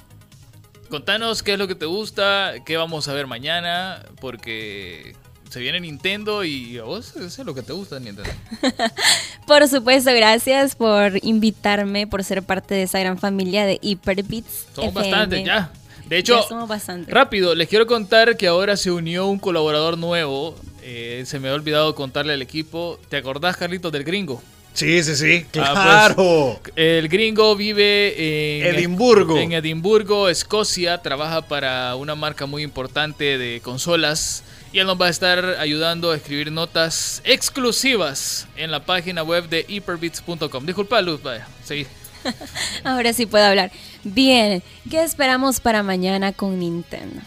Contanos 0.89 1.41
qué 1.41 1.53
es 1.53 1.59
lo 1.59 1.67
que 1.67 1.75
te 1.75 1.85
gusta, 1.85 2.55
qué 2.65 2.75
vamos 2.75 3.07
a 3.07 3.13
ver 3.13 3.25
mañana, 3.25 4.03
porque 4.19 5.15
se 5.49 5.59
viene 5.61 5.79
Nintendo 5.79 6.43
y 6.43 6.77
a 6.77 6.83
vos 6.83 7.15
eso 7.15 7.25
es 7.25 7.45
lo 7.45 7.55
que 7.55 7.61
te 7.61 7.71
gusta 7.71 7.97
Nintendo. 7.99 8.29
Por 9.47 9.67
supuesto, 9.69 10.11
gracias 10.13 10.75
por 10.75 11.13
invitarme, 11.25 12.07
por 12.07 12.23
ser 12.23 12.43
parte 12.43 12.75
de 12.75 12.83
esa 12.83 12.99
gran 12.99 13.17
familia 13.17 13.65
de 13.65 13.79
Hyperbits. 13.81 14.65
Somos 14.75 14.93
bastantes 14.93 15.45
ya. 15.45 15.71
De 16.07 16.17
hecho, 16.17 16.41
Ya 16.41 16.47
somos 16.47 16.67
bastantes. 16.67 17.13
rápido, 17.13 17.55
les 17.55 17.69
quiero 17.69 17.87
contar 17.87 18.35
que 18.35 18.47
ahora 18.47 18.75
se 18.75 18.91
unió 18.91 19.27
un 19.27 19.39
colaborador 19.39 19.97
nuevo. 19.97 20.55
Eh, 20.81 21.23
se 21.25 21.39
me 21.39 21.49
ha 21.49 21.53
olvidado 21.53 21.95
contarle 21.95 22.33
al 22.33 22.41
equipo. 22.41 22.99
¿Te 23.09 23.17
acordás, 23.17 23.57
Carlitos, 23.57 23.91
del 23.91 24.03
gringo? 24.03 24.41
Sí, 24.73 25.03
sí, 25.03 25.15
sí. 25.15 25.45
Ah, 25.45 25.51
pues, 25.51 25.69
Claro. 25.71 26.59
El 26.75 27.09
gringo 27.09 27.55
vive 27.55 28.59
en 28.59 28.75
Edimburgo. 28.75 29.37
En 29.37 29.51
Edimburgo, 29.51 30.29
Escocia. 30.29 30.97
Trabaja 30.99 31.41
para 31.41 31.95
una 31.95 32.15
marca 32.15 32.45
muy 32.45 32.63
importante 32.63 33.37
de 33.37 33.61
consolas. 33.61 34.43
Y 34.73 34.79
él 34.79 34.87
nos 34.87 34.99
va 34.99 35.07
a 35.07 35.09
estar 35.09 35.43
ayudando 35.59 36.11
a 36.11 36.15
escribir 36.15 36.51
notas 36.51 37.21
exclusivas 37.25 38.47
en 38.55 38.71
la 38.71 38.85
página 38.85 39.21
web 39.21 39.49
de 39.49 39.65
hyperbits.com. 39.67 40.65
Disculpa, 40.65 41.01
Luz, 41.01 41.21
vaya, 41.21 41.45
seguí. 41.63 41.85
Ahora 42.85 43.11
sí 43.11 43.25
puedo 43.25 43.43
hablar. 43.43 43.71
Bien, 44.03 44.63
¿qué 44.89 45.03
esperamos 45.03 45.59
para 45.59 45.83
mañana 45.83 46.31
con 46.31 46.57
Nintendo? 46.59 47.21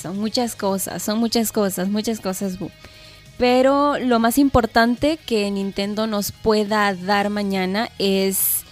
Son 0.00 0.18
muchas 0.18 0.56
cosas, 0.56 1.02
son 1.02 1.18
muchas 1.18 1.52
cosas, 1.52 1.88
muchas 1.88 2.20
cosas. 2.20 2.58
Pero 3.38 3.98
lo 3.98 4.18
más 4.18 4.38
importante 4.38 5.18
que 5.18 5.50
Nintendo 5.50 6.06
nos 6.06 6.32
pueda 6.32 6.94
dar 6.94 7.30
mañana 7.30 7.88
es 7.98 8.64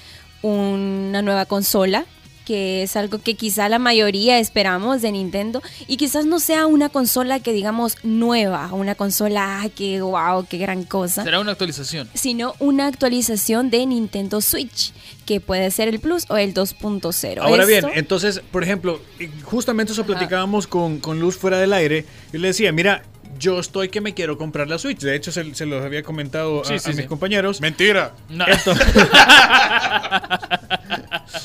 una 0.43 1.23
nueva 1.23 1.47
consola, 1.47 2.07
que 2.45 2.83
es 2.83 2.97
algo 2.97 3.19
que 3.19 3.35
quizá 3.35 3.69
la 3.69 3.79
mayoría 3.79 4.39
esperamos 4.39 5.03
de 5.03 5.13
Nintendo. 5.13 5.63
Y 5.87 5.97
quizás 5.97 6.27
no 6.27 6.41
sea 6.41 6.67
una 6.67 6.89
consola 6.89 7.41
que 7.41 7.53
digamos 7.53 7.97
nueva, 8.03 8.73
una 8.73 8.95
consola, 8.95 9.63
ah, 9.63 9.69
que 9.69 10.01
wow, 10.01 10.47
qué 10.49 10.59
gran 10.59 10.85
cosa 10.85 11.23
Será 11.25 11.41
una 11.41 11.53
actualización. 11.53 12.09
sino 12.15 12.55
una 12.59 12.87
actualización 12.87 13.71
de 13.71 13.87
Nintendo 13.87 14.41
Switch, 14.41 14.93
que 15.27 15.41
puede 15.41 15.71
ser 15.71 15.89
el 15.89 16.01
Plus 16.01 16.27
o 16.29 16.37
el 16.37 16.55
2.0. 16.55 17.41
Ahora 17.41 17.65
bien, 17.65 17.87
entonces, 17.95 18.41
por 18.51 18.63
ejemplo, 18.63 19.01
y 19.19 19.29
justamente 19.43 19.93
eso 19.93 20.05
platicábamos 20.05 20.67
con, 20.67 20.99
con 20.99 21.21
Luz 21.21 21.37
fuera 21.37 21.59
del 21.59 21.73
aire. 21.73 22.07
Yo 22.33 22.39
le 22.39 22.49
decía, 22.49 22.73
mira, 22.73 23.03
yo 23.39 23.59
estoy 23.61 23.89
que 23.89 24.01
me 24.01 24.15
quiero 24.15 24.39
comprar 24.39 24.69
la 24.69 24.79
Switch. 24.79 25.01
De 25.01 25.15
hecho, 25.15 25.31
se, 25.33 25.55
se 25.55 25.67
los 25.67 25.85
había 25.85 26.03
comentado 26.03 26.63
a, 26.63 26.65
Sí, 26.65 26.79
sí, 26.79 26.91
a 26.91 26.93
sí. 26.93 26.99
mis 26.99 27.07
compañeros. 27.07 27.61
Mentira. 27.61 28.13
No. 28.29 28.45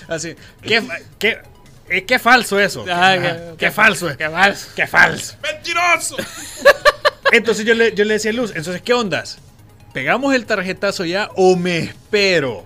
Así, 0.08 0.36
qué, 0.62 0.84
qué, 1.20 1.40
eh, 1.90 2.06
qué 2.06 2.20
falso 2.20 2.60
eso. 2.60 2.86
Ah, 2.90 3.14
Ajá, 3.14 3.22
qué- 3.22 3.54
qué 3.58 3.72
falso. 3.72 4.16
Qué 4.18 4.30
falso. 4.30 4.68
Qué 4.76 4.88
falso. 4.88 5.36
¡Mentiroso! 5.42 6.16
Entonces 7.32 7.66
yo 7.66 7.74
le, 7.74 7.94
yo 7.96 8.06
le 8.06 8.14
decía 8.14 8.32
a 8.32 8.34
Luz, 8.34 8.52
entonces, 8.56 8.82
¿qué 8.82 8.94
ondas? 8.94 9.40
¿Pegamos 9.94 10.34
el 10.36 10.46
tarjetazo 10.46 11.06
ya 11.06 11.30
o 11.36 11.56
me 11.56 11.80
espero? 11.80 12.66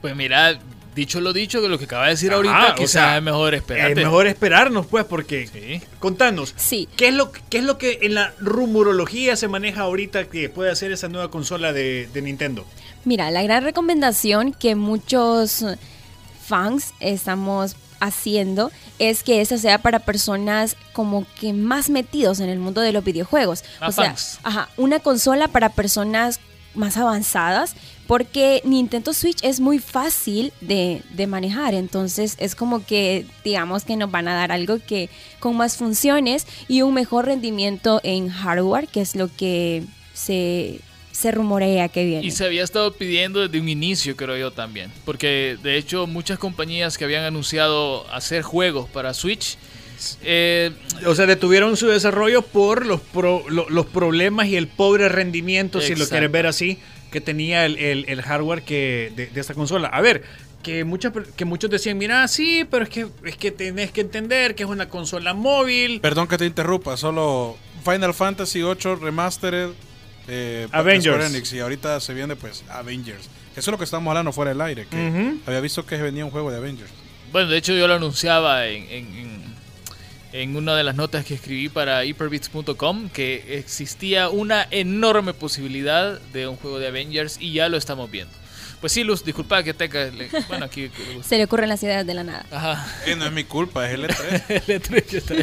Pues 0.00 0.14
mira, 0.14 0.58
dicho 0.98 1.20
lo 1.20 1.32
dicho, 1.32 1.62
que 1.62 1.68
lo 1.68 1.78
que 1.78 1.86
acaba 1.86 2.04
de 2.04 2.10
decir 2.10 2.30
Ajá, 2.30 2.36
ahorita, 2.36 2.74
quizás 2.74 2.90
sea, 2.90 3.16
es 3.16 3.22
mejor 3.22 3.54
esperar. 3.54 3.90
Es 3.90 3.96
mejor 3.96 4.26
esperarnos, 4.26 4.86
pues, 4.86 5.04
porque... 5.06 5.46
Sí. 5.46 5.80
Contanos, 5.98 6.54
Sí. 6.56 6.88
¿qué 6.96 7.08
es, 7.08 7.14
lo, 7.14 7.32
¿qué 7.32 7.58
es 7.58 7.64
lo 7.64 7.78
que 7.78 8.00
en 8.02 8.14
la 8.14 8.34
rumorología 8.40 9.36
se 9.36 9.48
maneja 9.48 9.82
ahorita 9.82 10.26
que 10.26 10.48
puede 10.48 10.70
hacer 10.70 10.92
esa 10.92 11.08
nueva 11.08 11.30
consola 11.30 11.72
de, 11.72 12.08
de 12.12 12.22
Nintendo? 12.22 12.66
Mira, 13.04 13.30
la 13.30 13.42
gran 13.42 13.64
recomendación 13.64 14.52
que 14.52 14.74
muchos 14.74 15.64
fans 16.46 16.92
estamos 17.00 17.76
haciendo 18.00 18.70
es 18.98 19.22
que 19.22 19.40
esa 19.40 19.58
sea 19.58 19.78
para 19.78 19.98
personas 20.00 20.76
como 20.92 21.26
que 21.40 21.52
más 21.52 21.90
metidos 21.90 22.40
en 22.40 22.48
el 22.48 22.58
mundo 22.58 22.80
de 22.80 22.92
los 22.92 23.04
videojuegos. 23.04 23.64
Más 23.80 23.90
o 23.90 23.92
sea, 23.92 24.04
fans. 24.10 24.38
ajá, 24.42 24.68
una 24.76 25.00
consola 25.00 25.48
para 25.48 25.70
personas 25.70 26.40
más 26.74 26.96
avanzadas 26.96 27.74
porque 28.08 28.60
Nintendo 28.64 29.12
Switch 29.12 29.38
es 29.42 29.60
muy 29.60 29.78
fácil 29.78 30.52
de, 30.60 31.02
de 31.12 31.26
manejar, 31.28 31.74
entonces 31.74 32.34
es 32.40 32.56
como 32.56 32.84
que 32.84 33.26
digamos 33.44 33.84
que 33.84 33.96
nos 33.96 34.10
van 34.10 34.26
a 34.26 34.34
dar 34.34 34.50
algo 34.50 34.78
que 34.84 35.10
con 35.38 35.56
más 35.56 35.76
funciones 35.76 36.46
y 36.66 36.82
un 36.82 36.94
mejor 36.94 37.26
rendimiento 37.26 38.00
en 38.02 38.28
hardware, 38.30 38.88
que 38.88 39.02
es 39.02 39.14
lo 39.14 39.28
que 39.36 39.84
se, 40.14 40.80
se 41.12 41.30
rumorea 41.32 41.88
que 41.88 42.04
viene. 42.06 42.26
Y 42.26 42.30
se 42.32 42.44
había 42.46 42.64
estado 42.64 42.92
pidiendo 42.94 43.40
desde 43.46 43.60
un 43.60 43.68
inicio, 43.68 44.16
creo 44.16 44.36
yo 44.36 44.50
también. 44.52 44.90
Porque 45.04 45.56
de 45.62 45.76
hecho 45.76 46.06
muchas 46.06 46.38
compañías 46.38 46.96
que 46.98 47.04
habían 47.04 47.24
anunciado 47.24 48.10
hacer 48.10 48.42
juegos 48.42 48.88
para 48.88 49.12
Switch, 49.14 49.58
eh, 50.22 50.70
O 51.06 51.14
sea, 51.16 51.26
detuvieron 51.26 51.76
su 51.76 51.88
desarrollo 51.88 52.42
por 52.42 52.86
los, 52.86 53.00
pro- 53.00 53.44
lo- 53.48 53.68
los 53.68 53.84
problemas 53.86 54.46
y 54.46 54.54
el 54.56 54.68
pobre 54.68 55.08
rendimiento, 55.08 55.80
si 55.80 55.94
lo 55.96 56.06
quieres 56.08 56.30
ver 56.30 56.46
así, 56.46 56.78
que 57.10 57.20
tenía 57.20 57.64
el, 57.66 57.78
el- 57.78 58.04
el 58.08 58.22
hardware 58.22 58.62
que 58.62 59.12
de, 59.16 59.26
de 59.26 59.40
esta 59.40 59.54
consola. 59.54 59.88
A 59.88 60.00
ver, 60.00 60.22
que, 60.62 60.84
muchas 60.84 61.12
per- 61.12 61.26
que 61.26 61.44
muchos 61.44 61.70
decían, 61.70 61.96
mira, 61.98 62.26
sí, 62.28 62.66
pero 62.70 62.84
es 62.84 62.90
que, 62.90 63.06
es 63.24 63.36
que 63.36 63.50
tenés 63.50 63.90
que 63.92 64.00
entender 64.00 64.54
que 64.54 64.64
es 64.64 64.68
una 64.68 64.88
consola 64.88 65.32
móvil. 65.34 66.00
Perdón 66.00 66.26
que 66.28 66.36
te 66.38 66.46
interrumpa, 66.46 66.96
solo 66.96 67.56
Final 67.84 68.12
Fantasy 68.14 68.62
VIII 68.62 68.96
Remastered. 69.00 69.70
Eh, 70.30 70.66
Avengers. 70.72 71.24
Enix, 71.30 71.52
y 71.54 71.60
ahorita 71.60 72.00
se 72.00 72.12
viene 72.12 72.36
pues 72.36 72.62
Avengers. 72.68 73.30
Eso 73.52 73.60
es 73.60 73.72
lo 73.72 73.78
que 73.78 73.84
estamos 73.84 74.10
hablando 74.10 74.32
fuera 74.32 74.50
del 74.50 74.60
aire. 74.60 74.86
Que. 74.90 75.36
Había 75.46 75.60
visto 75.60 75.86
que 75.86 75.96
venía 75.96 76.24
un 76.24 76.30
juego 76.30 76.50
de 76.50 76.58
Avengers. 76.58 76.90
bueno, 77.32 77.48
de 77.48 77.56
hecho 77.56 77.72
yo 77.74 77.88
lo 77.88 77.94
anunciaba 77.94 78.66
en, 78.66 78.82
en, 78.90 79.06
en- 79.18 79.47
en 80.32 80.56
una 80.56 80.74
de 80.76 80.84
las 80.84 80.94
notas 80.94 81.24
que 81.24 81.34
escribí 81.34 81.68
para 81.68 82.04
hyperbits.com 82.04 83.08
que 83.10 83.58
existía 83.58 84.28
una 84.28 84.66
enorme 84.70 85.32
posibilidad 85.34 86.20
de 86.32 86.46
un 86.48 86.56
juego 86.56 86.78
de 86.78 86.88
Avengers 86.88 87.36
y 87.40 87.52
ya 87.52 87.68
lo 87.68 87.76
estamos 87.76 88.10
viendo. 88.10 88.32
Pues 88.80 88.92
sí, 88.92 89.02
Luz, 89.02 89.24
disculpa 89.24 89.62
que 89.64 89.74
te... 89.74 89.88
ca- 89.88 90.04
le- 90.04 90.28
Bueno, 90.48 90.66
aquí... 90.66 90.88
Se 91.26 91.36
le 91.36 91.44
ocurren 91.44 91.68
las 91.68 91.82
ideas 91.82 92.06
de 92.06 92.14
la 92.14 92.22
nada. 92.22 92.46
Ajá. 92.52 92.86
Que 93.04 93.16
no 93.16 93.26
es 93.26 93.32
mi 93.32 93.42
culpa, 93.42 93.88
es 93.88 93.94
el 93.94 94.04
E3. 94.04 94.42
El 94.68 94.80
E3 94.82 95.04
ya 95.10 95.18
está- 95.18 95.34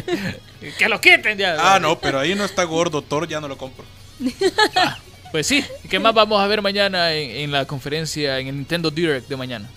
que 0.78 0.88
lo 0.88 1.00
quiten 1.00 1.36
ya. 1.36 1.74
ah, 1.74 1.78
no, 1.78 1.98
pero 1.98 2.18
ahí 2.18 2.34
no 2.34 2.44
está 2.46 2.64
gordo. 2.64 3.02
Thor 3.02 3.28
ya 3.28 3.38
no 3.40 3.46
lo 3.48 3.58
compro. 3.58 3.84
Pues 5.32 5.46
sí, 5.46 5.62
¿qué 5.90 5.98
más 5.98 6.14
vamos 6.14 6.40
a 6.40 6.46
ver 6.46 6.62
mañana 6.62 7.12
en, 7.12 7.30
en 7.30 7.52
la 7.52 7.66
conferencia, 7.66 8.38
en 8.38 8.46
el 8.46 8.56
Nintendo 8.56 8.90
Direct 8.90 9.28
de 9.28 9.36
mañana? 9.36 9.68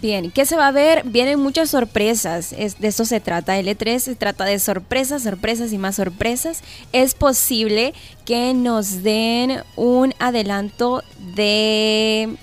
Bien, 0.00 0.32
¿qué 0.32 0.44
se 0.44 0.56
va 0.56 0.68
a 0.68 0.72
ver? 0.72 1.04
Vienen 1.04 1.38
muchas 1.38 1.70
sorpresas. 1.70 2.52
Es, 2.52 2.80
de 2.80 2.88
eso 2.88 3.04
se 3.04 3.20
trata. 3.20 3.58
El 3.58 3.68
E3 3.68 4.00
se 4.00 4.16
trata 4.16 4.44
de 4.44 4.58
sorpresas, 4.58 5.22
sorpresas 5.22 5.72
y 5.72 5.78
más 5.78 5.96
sorpresas. 5.96 6.62
Es 6.92 7.14
posible 7.14 7.94
que 8.24 8.54
nos 8.54 9.02
den 9.04 9.62
un 9.76 10.12
adelanto 10.18 11.02
de 11.36 12.36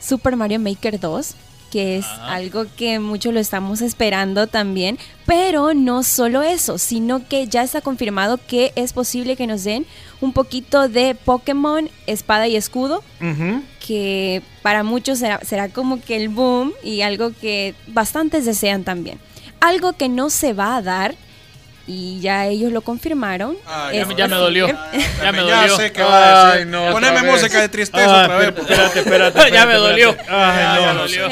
Super 0.00 0.36
Mario 0.36 0.60
Maker 0.60 1.00
2. 1.00 1.34
Que 1.70 1.98
es 1.98 2.06
algo 2.22 2.66
que 2.76 2.98
muchos 2.98 3.32
lo 3.34 3.40
estamos 3.40 3.80
esperando 3.80 4.46
también. 4.46 4.98
Pero 5.26 5.74
no 5.74 6.02
solo 6.02 6.42
eso, 6.42 6.78
sino 6.78 7.26
que 7.28 7.46
ya 7.48 7.62
está 7.62 7.80
confirmado 7.80 8.38
que 8.46 8.72
es 8.76 8.92
posible 8.92 9.36
que 9.36 9.46
nos 9.46 9.64
den 9.64 9.86
un 10.20 10.32
poquito 10.32 10.88
de 10.88 11.14
Pokémon 11.14 11.90
Espada 12.06 12.48
y 12.48 12.56
Escudo, 12.56 13.02
que 13.84 14.42
para 14.62 14.82
muchos 14.82 15.18
será, 15.18 15.40
será 15.44 15.68
como 15.68 16.00
que 16.00 16.16
el 16.16 16.28
boom 16.28 16.72
y 16.82 17.02
algo 17.02 17.32
que 17.40 17.74
bastantes 17.88 18.44
desean 18.44 18.84
también. 18.84 19.18
Algo 19.60 19.94
que 19.94 20.08
no 20.08 20.30
se 20.30 20.52
va 20.52 20.76
a 20.76 20.82
dar 20.82 21.16
y 21.88 22.18
ya 22.20 22.46
ellos 22.46 22.72
lo 22.72 22.80
confirmaron. 22.82 23.56
Ah, 23.66 23.90
Ya, 23.92 24.06
ya 24.16 24.26
me 24.28 24.34
dolió. 24.36 24.66
Ya 25.22 25.32
me 25.32 25.38
Ya 25.46 25.60
dolió. 25.60 25.76
sé 25.76 25.92
que 25.92 26.02
va 26.02 26.16
a 26.18 26.46
decir. 26.56 26.60
Ay, 26.66 26.70
no, 26.70 26.92
Poneme 26.92 27.22
música 27.22 27.60
de 27.60 27.68
tristeza 27.68 28.20
Ay, 28.20 28.24
otra 28.24 28.38
vez. 28.38 28.48
espérate, 28.58 28.98
espérate, 29.00 29.50
Ya 29.52 29.66
me 29.66 29.74
dolió. 29.74 30.10
espérate. 30.10 30.32
Ay, 30.32 30.58
Ya, 30.58 30.74
no. 30.74 30.80
ya 30.80 30.92
me 30.92 30.98
dolió. 31.00 31.26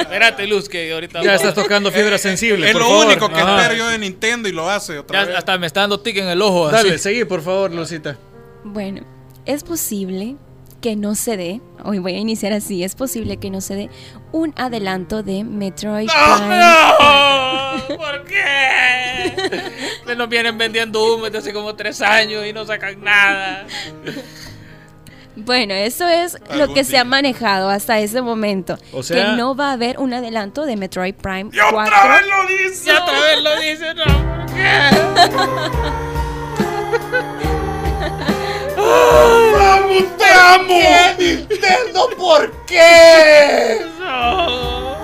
Espérate, 0.00 0.46
Luz, 0.46 0.68
que 0.68 0.92
ahorita. 0.92 1.22
Ya 1.22 1.34
estás 1.34 1.54
tocando 1.54 1.90
fibra 1.92 2.18
sensible. 2.18 2.66
Es 2.66 2.72
por 2.72 2.82
lo 2.82 2.88
favor. 2.88 3.06
único 3.06 3.28
que 3.28 3.40
Ajá. 3.40 3.56
espero 3.60 3.74
yo 3.76 3.88
de 3.88 3.98
Nintendo 3.98 4.48
y 4.48 4.52
lo 4.52 4.68
hace 4.68 4.98
otra 4.98 5.20
Ya 5.22 5.26
vez. 5.28 5.36
hasta 5.36 5.56
me 5.58 5.66
está 5.66 5.80
dando 5.80 6.00
tic 6.00 6.16
en 6.18 6.28
el 6.28 6.42
ojo. 6.42 6.68
Dale, 6.70 6.90
así. 6.90 6.98
seguí, 6.98 7.24
por 7.24 7.42
favor, 7.42 7.70
Lucita. 7.72 8.16
Bueno, 8.64 9.02
es 9.46 9.62
posible 9.64 10.36
que 10.80 10.96
no 10.96 11.14
se 11.14 11.36
dé, 11.36 11.60
hoy 11.84 11.98
voy 11.98 12.14
a 12.14 12.18
iniciar 12.18 12.52
así, 12.52 12.82
es 12.84 12.94
posible 12.94 13.36
que 13.36 13.50
no 13.50 13.60
se 13.60 13.74
dé 13.74 13.90
un 14.32 14.52
adelanto 14.56 15.22
de 15.22 15.44
Metroid 15.44 16.08
Prime. 16.08 16.56
¡No! 16.56 17.96
¿Por 17.96 18.24
qué? 18.24 19.60
Me 20.06 20.14
nos 20.16 20.28
vienen 20.28 20.56
vendiendo 20.58 21.14
humo 21.14 21.24
desde 21.24 21.38
hace 21.38 21.52
como 21.52 21.74
tres 21.74 22.00
años 22.00 22.46
y 22.46 22.52
no 22.52 22.64
sacan 22.64 23.02
nada. 23.02 23.66
Bueno, 25.36 25.72
eso 25.74 26.06
es 26.08 26.36
lo 26.54 26.72
que 26.74 26.84
se 26.84 26.98
ha 26.98 27.04
manejado 27.04 27.70
hasta 27.70 27.98
ese 28.00 28.20
momento. 28.22 28.78
O 28.92 29.02
sea- 29.02 29.16
que 29.32 29.36
no 29.36 29.54
va 29.54 29.70
a 29.70 29.72
haber 29.72 29.98
un 29.98 30.12
adelanto 30.12 30.66
de 30.66 30.76
Metroid 30.76 31.14
Prime 31.14 31.50
¡Y 31.52 31.58
otra 31.60 31.70
4. 31.72 31.96
vez 32.08 32.22
lo 32.26 32.46
dice! 32.68 32.84
Ya 32.86 33.02
otra 33.02 33.20
vez 33.20 33.42
lo 33.42 33.56
dice, 33.60 33.94
no, 33.94 34.04
¿por 34.04 34.46
qué? 34.54 34.80
¡Vamos, 39.58 40.16
te 40.16 40.24
amo! 40.24 40.80
Nintendo, 41.18 42.10
¿por 42.16 42.50
qué? 42.66 43.86
No. 43.98 44.96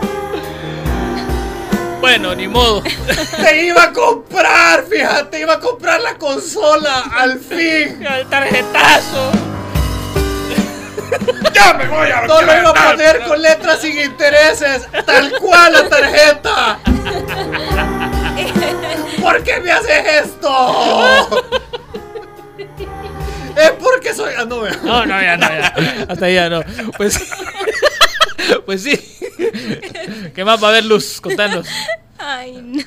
Bueno, 2.00 2.34
ni 2.34 2.48
modo. 2.48 2.82
Te 2.82 3.64
iba 3.64 3.84
a 3.84 3.92
comprar, 3.92 4.84
fíjate, 4.84 5.40
iba 5.40 5.54
a 5.54 5.60
comprar 5.60 6.00
la 6.00 6.16
consola, 6.16 7.04
al 7.12 7.38
fin. 7.38 8.04
El 8.06 8.26
tarjetazo. 8.28 9.32
¡Ya 11.52 11.74
me 11.74 11.88
voy 11.88 12.10
a 12.10 12.26
No 12.26 12.42
lo 12.42 12.58
iba 12.58 12.70
a 12.70 12.90
poner 12.90 13.24
con 13.24 13.40
letras 13.40 13.80
sin 13.80 13.98
intereses, 13.98 14.86
tal 15.04 15.32
cual 15.40 15.72
la 15.72 15.88
tarjeta. 15.88 16.78
¿Por 19.22 19.42
qué 19.42 19.60
me 19.60 19.72
haces 19.72 20.24
esto? 20.24 21.44
Es 23.56 23.70
porque 23.72 24.14
soy. 24.14 24.34
Ah, 24.36 24.44
no. 24.44 24.62
No, 24.84 25.06
no, 25.06 25.20
ya 25.20 25.36
no, 25.36 25.48
ya. 25.48 26.06
Hasta 26.08 26.26
ahí 26.26 26.34
ya 26.34 26.48
no. 26.48 26.62
Pues, 26.96 27.18
pues 28.66 28.82
sí. 28.82 28.98
¿Qué 30.34 30.44
más 30.44 30.62
va 30.62 30.68
a 30.68 30.70
haber, 30.72 30.84
Luz? 30.84 31.20
Contanos. 31.20 31.66
Ay, 32.18 32.60
no. 32.62 32.82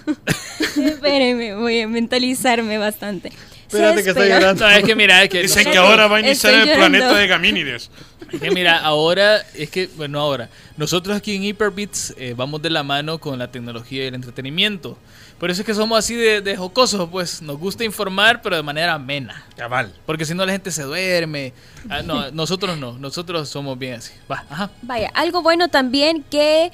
Espérenme, 0.84 1.56
voy 1.56 1.82
a 1.82 1.88
mentalizarme 1.88 2.78
bastante. 2.78 3.32
Espérate 3.78 4.04
que 4.04 4.10
está 4.10 4.22
espera- 4.24 4.40
llorando. 4.40 4.66
No, 4.66 4.72
es 4.72 4.84
que 4.84 4.96
mira, 4.96 5.24
es 5.24 5.30
que. 5.30 5.42
Dicen 5.44 5.72
que 5.72 5.78
ahora 5.78 6.08
va 6.08 6.18
a 6.18 6.20
iniciar 6.20 6.54
el 6.54 6.60
llorando. 6.62 6.80
planeta 6.80 7.14
de 7.16 7.28
Gamínides. 7.28 7.92
Es 8.32 8.40
que 8.42 8.52
mira, 8.52 8.78
ahora, 8.80 9.38
es 9.56 9.70
que, 9.70 9.88
bueno, 9.96 10.20
ahora, 10.20 10.50
nosotros 10.78 11.16
aquí 11.18 11.36
en 11.36 11.44
Hyperbits 11.44 12.14
eh, 12.18 12.34
vamos 12.38 12.62
de 12.62 12.70
la 12.70 12.84
mano 12.84 13.20
con 13.20 13.40
la 13.40 13.50
tecnología 13.52 14.04
y 14.04 14.08
el 14.08 14.16
entretenimiento. 14.16 14.98
Por 15.40 15.50
eso 15.50 15.62
es 15.62 15.66
que 15.66 15.74
somos 15.74 15.98
así 15.98 16.16
de, 16.16 16.42
de 16.42 16.58
jocosos, 16.58 17.08
pues 17.10 17.42
nos 17.42 17.58
gusta 17.58 17.84
informar, 17.86 18.42
pero 18.42 18.58
de 18.58 18.62
manera 18.64 18.94
amena. 18.96 19.46
Cabal. 19.56 19.94
Porque 20.06 20.26
si 20.26 20.34
no 20.36 20.46
la 20.46 20.52
gente 20.52 20.70
se 20.70 20.84
duerme. 20.84 21.54
Ah, 21.90 22.02
no, 22.04 22.30
nosotros 22.32 22.78
no, 22.78 22.98
nosotros 23.00 23.48
somos 23.48 23.80
bien 23.80 23.94
así. 23.96 24.12
Va, 24.30 24.44
ajá. 24.50 24.70
Vaya, 24.82 25.10
algo 25.14 25.42
bueno 25.42 25.70
también 25.70 26.24
que 26.30 26.72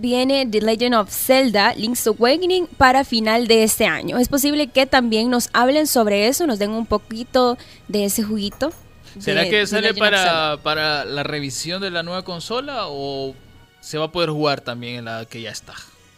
viene 0.00 0.46
The 0.46 0.60
Legend 0.60 0.94
of 0.94 1.10
Zelda 1.10 1.74
Link's 1.74 2.06
Awakening 2.06 2.66
para 2.66 3.04
final 3.04 3.46
de 3.46 3.62
este 3.62 3.86
año. 3.86 4.18
Es 4.18 4.28
posible 4.28 4.68
que 4.68 4.86
también 4.86 5.30
nos 5.30 5.50
hablen 5.52 5.86
sobre 5.86 6.28
eso, 6.28 6.46
nos 6.46 6.58
den 6.58 6.70
un 6.70 6.86
poquito 6.86 7.58
de 7.88 8.06
ese 8.06 8.22
juguito. 8.22 8.72
¿Será 9.18 9.42
de 9.42 9.50
que 9.50 9.66
sale 9.66 9.92
para, 9.94 10.58
para 10.62 11.04
la 11.04 11.22
revisión 11.22 11.82
de 11.82 11.90
la 11.90 12.02
nueva 12.02 12.22
consola 12.22 12.86
o 12.86 13.34
se 13.80 13.98
va 13.98 14.06
a 14.06 14.12
poder 14.12 14.30
jugar 14.30 14.60
también 14.60 14.96
en 14.96 15.04
la 15.06 15.24
que 15.26 15.42
ya 15.42 15.50
está? 15.50 15.74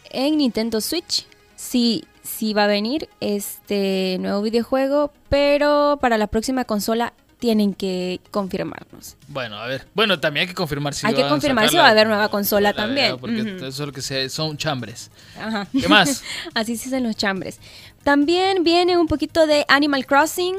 En 0.09 0.37
Nintendo 0.37 0.79
Switch 0.79 1.25
sí, 1.55 2.05
sí 2.21 2.53
va 2.53 2.65
a 2.65 2.67
venir 2.67 3.09
este 3.19 4.17
nuevo 4.19 4.41
videojuego, 4.41 5.11
pero 5.29 5.97
para 5.99 6.17
la 6.17 6.27
próxima 6.27 6.65
consola 6.65 7.13
tienen 7.43 7.73
que 7.73 8.21
confirmarnos. 8.31 9.17
Bueno, 9.27 9.57
a 9.57 9.67
ver. 9.67 9.85
Bueno, 9.93 10.17
también 10.17 10.43
hay 10.43 10.47
que 10.47 10.53
confirmar 10.53 10.93
si 10.93 11.05
Hay 11.05 11.13
que 11.13 11.27
confirmar 11.27 11.67
si 11.67 11.75
la- 11.75 11.81
va 11.81 11.87
a 11.89 11.91
haber 11.91 12.07
nueva 12.07 12.29
consola 12.29 12.69
la- 12.69 12.73
también. 12.73 13.17
Porque 13.19 13.41
Ujú. 13.41 13.49
eso 13.65 13.67
es 13.67 13.79
lo 13.79 13.91
que 13.91 14.01
se, 14.01 14.29
son 14.29 14.55
chambres. 14.55 15.11
Ajá. 15.37 15.67
¿Qué 15.77 15.89
más? 15.89 16.23
Así 16.53 16.77
se 16.77 16.85
dicen 16.85 17.03
los 17.03 17.17
chambres. 17.17 17.59
También 18.01 18.63
viene 18.63 18.97
un 18.97 19.07
poquito 19.07 19.45
de 19.45 19.65
Animal 19.67 20.05
Crossing, 20.05 20.55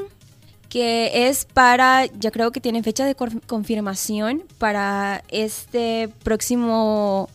que 0.69 1.27
es 1.27 1.45
para, 1.45 2.05
ya 2.05 2.29
creo 2.29 2.51
que 2.51 2.61
tienen 2.61 2.83
fecha 2.83 3.03
de 3.03 3.15
confirmación 3.15 4.43
para 4.59 5.23
este 5.29 6.09
próximo 6.23 7.29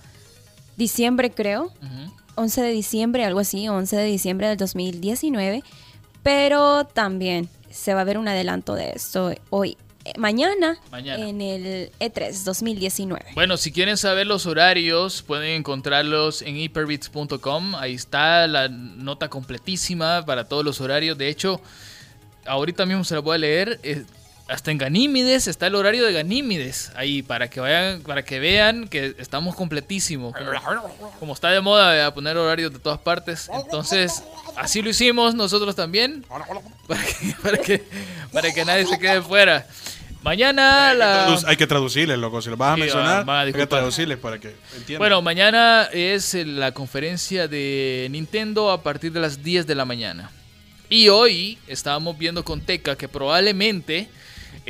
diciembre, 0.77 1.33
creo. 1.33 1.65
Ujú. 1.65 2.13
11 2.37 2.63
de 2.63 2.71
diciembre, 2.71 3.25
algo 3.25 3.41
así, 3.41 3.69
11 3.69 3.97
de 3.97 4.05
diciembre 4.05 4.47
del 4.47 4.59
2019. 4.59 5.65
Pero 6.23 6.85
también 6.85 7.49
se 7.71 7.95
va 7.95 8.03
a 8.03 8.05
ver 8.05 8.19
un 8.19 8.29
adelanto 8.29 8.75
de 8.75 8.91
esto 8.91 9.33
hoy, 9.51 9.77
eh, 10.05 10.13
mañana, 10.19 10.79
Mañana. 10.91 11.29
en 11.29 11.41
el 11.41 11.67
E 11.67 11.93
E3 12.01 12.43
2019. 12.45 13.27
Bueno, 13.35 13.57
si 13.57 13.71
quieren 13.71 13.97
saber 13.97 14.27
los 14.27 14.47
horarios, 14.47 15.23
pueden 15.23 15.51
encontrarlos 15.53 16.43
en 16.43 16.57
hyperbits.com. 16.57 17.75
Ahí 17.77 17.95
está 17.95 18.47
la 18.47 18.69
nota 18.69 19.29
completísima 19.29 20.25
para 20.25 20.45
todos 20.49 20.65
los 20.65 20.81
horarios. 20.81 21.17
De 21.19 21.29
hecho, 21.29 21.61
ahorita 22.47 22.87
mismo 22.87 23.05
se 23.05 23.15
la 23.15 23.21
voy 23.21 23.35
a 23.37 23.39
leer. 23.39 23.79
Eh, 24.51 24.53
hasta 24.53 24.71
en 24.71 24.79
Ganímides 24.79 25.47
está 25.47 25.67
el 25.69 25.75
horario 25.75 26.05
de 26.05 26.13
Ganímides. 26.13 26.93
Ahí, 26.97 27.23
para 27.23 27.49
que 27.49 27.61
vayan, 27.61 28.03
para 28.03 28.25
que 28.25 28.39
vean 28.41 28.89
que 28.89 29.15
estamos 29.19 29.55
completísimos. 29.55 30.35
Como, 30.35 31.13
como 31.19 31.33
está 31.35 31.51
de 31.51 31.61
moda 31.61 31.91
¿verdad? 31.93 32.15
poner 32.15 32.37
horarios 32.37 32.73
de 32.73 32.79
todas 32.79 32.99
partes. 32.99 33.49
Entonces, 33.53 34.23
así 34.57 34.83
lo 34.83 34.91
hicimos 34.91 35.35
nosotros 35.35 35.75
también. 35.77 36.25
Para 36.29 36.45
que, 37.05 37.35
para 37.43 37.59
que, 37.59 37.85
para 38.33 38.53
que 38.53 38.65
nadie 38.65 38.87
se 38.87 38.99
quede 38.99 39.23
fuera. 39.23 39.67
Mañana 40.23 40.93
la... 40.93 41.29
Tradu- 41.29 41.45
Hay 41.47 41.57
que 41.57 41.67
traducirles, 41.67 42.19
loco. 42.19 42.43
Si 42.43 42.51
lo 42.51 42.57
vas 42.59 42.73
a 42.73 42.75
Sí, 42.75 42.81
mencionar, 42.83 43.31
hay 43.31 43.53
que 43.55 43.67
traducirles 43.67 44.19
para 44.19 44.39
que 44.39 44.49
entiendan. 44.77 44.99
Bueno, 44.99 45.23
mañana 45.23 45.89
es 45.93 46.35
eh, 46.35 46.45
la 46.45 46.73
conferencia 46.73 47.49
de 47.49 48.07
Nintendo 48.11 48.71
a 48.71 48.83
partir 48.83 49.13
de 49.13 49.21
las 49.21 49.43
10 49.43 49.67
de 49.67 49.75
la 49.75 49.87
mañana. 49.87 50.31
Y 50.91 51.09
hoy 51.09 51.57
estábamos 51.69 52.19
viendo 52.19 52.45
con 52.45 52.61
Teca 52.61 52.97
que 52.97 53.09
probablemente 53.09 54.11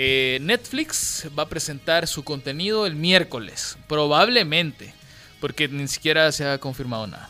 eh, 0.03 0.39
Netflix 0.41 1.27
va 1.39 1.43
a 1.43 1.49
presentar 1.51 2.07
su 2.07 2.25
contenido 2.25 2.87
el 2.87 2.95
miércoles. 2.95 3.77
Probablemente. 3.87 4.95
Porque 5.43 5.69
ni 5.69 5.87
siquiera 5.89 6.33
se 6.33 6.49
ha 6.49 6.57
confirmado 6.57 7.07
nada. 7.07 7.29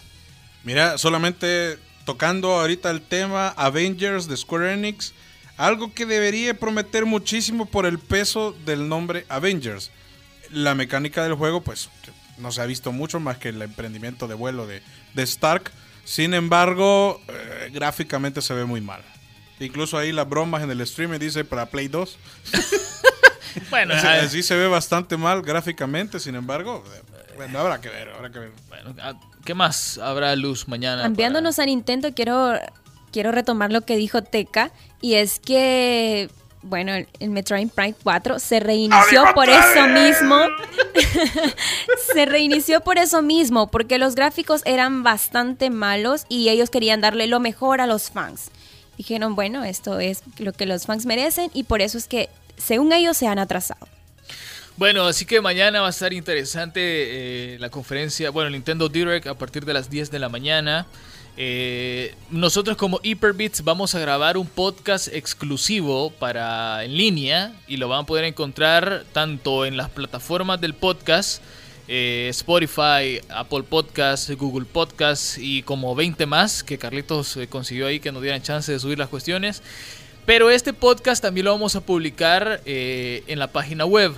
Mira, 0.63 0.97
solamente 0.97 1.79
tocando 2.05 2.53
ahorita 2.53 2.91
el 2.93 3.03
tema 3.03 3.49
Avengers 3.49 4.29
de 4.29 4.37
Square 4.37 4.75
Enix, 4.75 5.15
algo 5.57 5.93
que 5.93 6.07
debería 6.07 6.55
prometer 6.55 7.07
muchísimo 7.07 7.67
por 7.67 7.87
el 7.87 7.99
peso 7.99 8.55
del 8.65 8.89
nombre 8.89 9.27
Avengers. 9.29 9.91
La 10.53 10.77
mecánica 10.77 11.25
del 11.25 11.35
juego, 11.35 11.63
pues, 11.63 11.89
no 12.39 12.53
se 12.53 12.61
ha 12.61 12.67
visto 12.67 12.93
mucho 12.93 13.19
más 13.19 13.39
que 13.39 13.49
el 13.49 13.61
emprendimiento 13.63 14.29
de 14.29 14.35
vuelo 14.35 14.69
de, 14.69 14.81
Stark. 15.17 15.73
Sin 16.05 16.35
embargo, 16.35 17.21
eh, 17.27 17.71
gráficamente 17.73 18.43
se 18.43 18.55
ve 18.55 18.65
muy 18.65 18.81
mal. 18.81 19.03
Incluso 19.61 19.99
ahí 19.99 20.11
las 20.11 20.29
bromas 20.29 20.63
en 20.63 20.71
el 20.71 20.87
stream 20.87 21.19
dice 21.19 21.45
para 21.45 21.67
Play 21.67 21.89
2. 21.89 22.19
Bueno, 23.69 23.95
Así, 23.95 24.07
ah, 24.07 24.23
así 24.23 24.43
se 24.45 24.55
ve 24.55 24.69
bastante 24.69 25.17
mal 25.17 25.43
gráficamente, 25.43 26.21
sin 26.21 26.37
embargo, 26.37 26.85
bueno, 27.37 27.59
habrá 27.59 27.81
que 27.81 27.89
ver, 27.89 28.11
habrá 28.11 28.31
que 28.31 28.39
ver. 28.39 28.53
bueno, 28.69 28.95
ah, 29.03 29.15
¿qué 29.45 29.55
más 29.55 29.99
habrá 29.99 30.37
luz 30.37 30.69
mañana? 30.69 31.03
Cambiándonos 31.03 31.59
a 31.59 31.67
Nintendo, 31.67 32.15
quiero, 32.15 32.53
quiero 33.13 33.33
retomar 33.33 33.73
lo 33.73 33.81
que 33.81 33.97
dijo 33.97 34.23
Teca, 34.23 34.71
y 35.01 35.15
es 35.15 35.41
que, 35.41 36.31
bueno, 36.63 36.95
el 36.95 37.09
el 37.19 37.31
Metroid 37.31 37.71
Prime 37.71 37.95
4 38.03 38.39
se 38.39 38.61
reinició 38.61 39.25
por 39.35 39.49
eso 39.49 39.89
mismo. 39.89 40.37
se 42.15 42.27
reinició 42.27 42.83
por 42.83 42.99
eso 42.99 43.23
mismo, 43.23 43.71
porque 43.71 43.99
los 43.99 44.15
gráficos 44.15 44.63
eran 44.65 45.03
bastante 45.03 45.71
malos 45.71 46.25
y 46.29 46.51
ellos 46.51 46.71
querían 46.71 47.01
darle 47.01 47.27
lo 47.27 47.41
mejor 47.41 47.81
a 47.81 47.87
los 47.87 48.11
fans. 48.11 48.51
Dijeron, 49.01 49.35
bueno, 49.35 49.65
esto 49.65 49.99
es 49.99 50.23
lo 50.37 50.53
que 50.53 50.67
los 50.67 50.85
fans 50.85 51.07
merecen 51.07 51.51
y 51.55 51.65
por 51.65 51.81
eso 51.81 51.97
es 51.97 52.07
que, 52.07 52.29
según 52.59 52.93
ellos, 52.93 53.17
se 53.17 53.27
han 53.27 53.39
atrasado. 53.39 53.89
Bueno, 54.77 55.07
así 55.07 55.25
que 55.25 55.41
mañana 55.41 55.81
va 55.81 55.87
a 55.87 55.91
estar 55.91 56.13
interesante 56.13 56.81
eh, 56.83 57.59
la 57.61 57.71
conferencia, 57.71 58.29
bueno, 58.29 58.51
Nintendo 58.51 58.91
Direct 58.91 59.27
a 59.27 59.39
partir 59.39 59.65
de 59.65 59.73
las 59.73 59.89
10 59.89 60.11
de 60.11 60.19
la 60.19 60.29
mañana. 60.29 60.87
Eh, 61.39 62.15
nosotros 62.29 62.77
como 62.77 63.01
Hyperbits 63.03 63.65
vamos 63.65 63.95
a 63.95 64.01
grabar 64.01 64.37
un 64.37 64.47
podcast 64.47 65.09
exclusivo 65.09 66.11
para 66.11 66.85
en 66.85 66.95
línea 66.95 67.55
y 67.69 67.79
lo 67.79 67.89
van 67.89 68.01
a 68.01 68.07
poder 68.07 68.27
encontrar 68.27 69.07
tanto 69.15 69.65
en 69.65 69.79
las 69.79 69.89
plataformas 69.89 70.61
del 70.61 70.75
podcast, 70.75 71.43
eh, 71.93 72.29
Spotify, 72.31 73.21
Apple 73.29 73.65
Podcasts, 73.65 74.31
Google 74.37 74.65
Podcasts 74.65 75.37
y 75.39 75.65
como 75.65 75.97
20 75.97 76.25
más 76.27 76.63
que 76.63 76.79
Carlitos 76.79 77.37
eh, 77.37 77.49
consiguió 77.49 77.89
ahí 77.89 77.99
que 77.99 78.13
nos 78.13 78.23
dieran 78.23 78.41
chance 78.43 78.71
de 78.71 78.79
subir 78.79 78.97
las 78.97 79.09
cuestiones. 79.09 79.61
Pero 80.25 80.49
este 80.49 80.73
podcast 80.73 81.21
también 81.21 81.47
lo 81.47 81.51
vamos 81.51 81.75
a 81.75 81.81
publicar 81.81 82.61
eh, 82.65 83.25
en 83.27 83.41
la 83.41 83.49
página 83.49 83.85
web. 83.85 84.13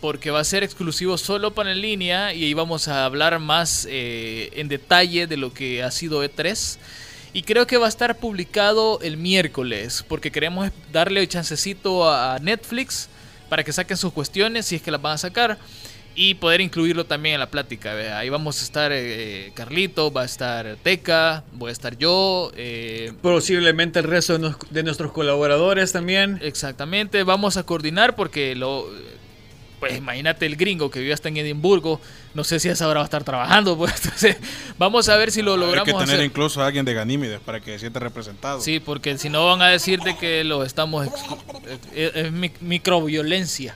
Porque 0.00 0.30
va 0.30 0.40
a 0.40 0.44
ser 0.44 0.64
exclusivo 0.64 1.18
solo 1.18 1.52
para 1.52 1.70
en 1.72 1.82
línea 1.82 2.32
y 2.32 2.44
ahí 2.44 2.54
vamos 2.54 2.88
a 2.88 3.04
hablar 3.04 3.38
más 3.38 3.86
eh, 3.90 4.50
en 4.54 4.68
detalle 4.68 5.26
de 5.26 5.36
lo 5.36 5.52
que 5.52 5.82
ha 5.82 5.90
sido 5.90 6.24
E3. 6.24 6.78
Y 7.34 7.42
creo 7.42 7.66
que 7.66 7.76
va 7.76 7.86
a 7.86 7.88
estar 7.90 8.16
publicado 8.16 8.98
el 9.02 9.18
miércoles, 9.18 10.04
porque 10.08 10.32
queremos 10.32 10.70
darle 10.90 11.26
chancecito 11.28 12.10
a 12.10 12.38
Netflix 12.40 13.10
para 13.50 13.62
que 13.62 13.72
saquen 13.72 13.98
sus 13.98 14.12
cuestiones, 14.14 14.64
si 14.64 14.76
es 14.76 14.82
que 14.82 14.90
las 14.90 15.02
van 15.02 15.14
a 15.14 15.18
sacar, 15.18 15.58
y 16.14 16.34
poder 16.34 16.60
incluirlo 16.60 17.06
también 17.06 17.34
en 17.34 17.40
la 17.40 17.50
plática. 17.50 18.18
Ahí 18.18 18.28
vamos 18.28 18.60
a 18.60 18.64
estar 18.64 18.90
eh, 18.92 19.52
Carlito, 19.54 20.12
va 20.12 20.22
a 20.22 20.24
estar 20.26 20.76
Teca, 20.82 21.44
voy 21.52 21.70
a 21.70 21.72
estar 21.72 21.96
yo. 21.96 22.52
eh, 22.56 23.12
Posiblemente 23.22 23.98
el 24.00 24.04
resto 24.04 24.34
de, 24.34 24.38
nos- 24.40 24.56
de 24.70 24.82
nuestros 24.82 25.12
colaboradores 25.12 25.92
también. 25.92 26.38
Exactamente, 26.42 27.22
vamos 27.22 27.56
a 27.56 27.62
coordinar 27.64 28.14
porque 28.16 28.54
lo 28.54 28.86
pues 29.82 29.98
imagínate 29.98 30.46
el 30.46 30.54
gringo 30.54 30.92
que 30.92 31.00
vive 31.00 31.12
hasta 31.12 31.28
en 31.28 31.38
Edimburgo, 31.38 32.00
no 32.34 32.44
sé 32.44 32.60
si 32.60 32.68
a 32.68 32.72
esa 32.72 32.86
hora 32.86 33.00
va 33.00 33.04
a 33.04 33.06
estar 33.06 33.24
trabajando, 33.24 33.76
pues 33.76 33.92
entonces 33.96 34.36
vamos 34.78 35.08
a 35.08 35.16
ver 35.16 35.32
si 35.32 35.42
lo 35.42 35.54
Hay 35.54 35.58
que 35.58 35.66
logramos 35.66 36.00
tener 36.04 36.14
hacer. 36.14 36.24
incluso 36.24 36.62
a 36.62 36.66
alguien 36.66 36.84
de 36.84 36.94
Ganímedes 36.94 37.40
para 37.40 37.60
que 37.60 37.72
se 37.72 37.80
sienta 37.80 37.98
representado. 37.98 38.60
Sí, 38.60 38.78
porque 38.78 39.18
si 39.18 39.28
no 39.28 39.44
van 39.44 39.60
a 39.60 39.66
decir 39.70 39.98
de 39.98 40.16
que 40.16 40.44
lo 40.44 40.62
estamos 40.64 41.08
eh, 41.08 41.78
es, 41.96 42.12
es 42.26 42.32
mic- 42.32 42.60
microviolencia. 42.60 43.74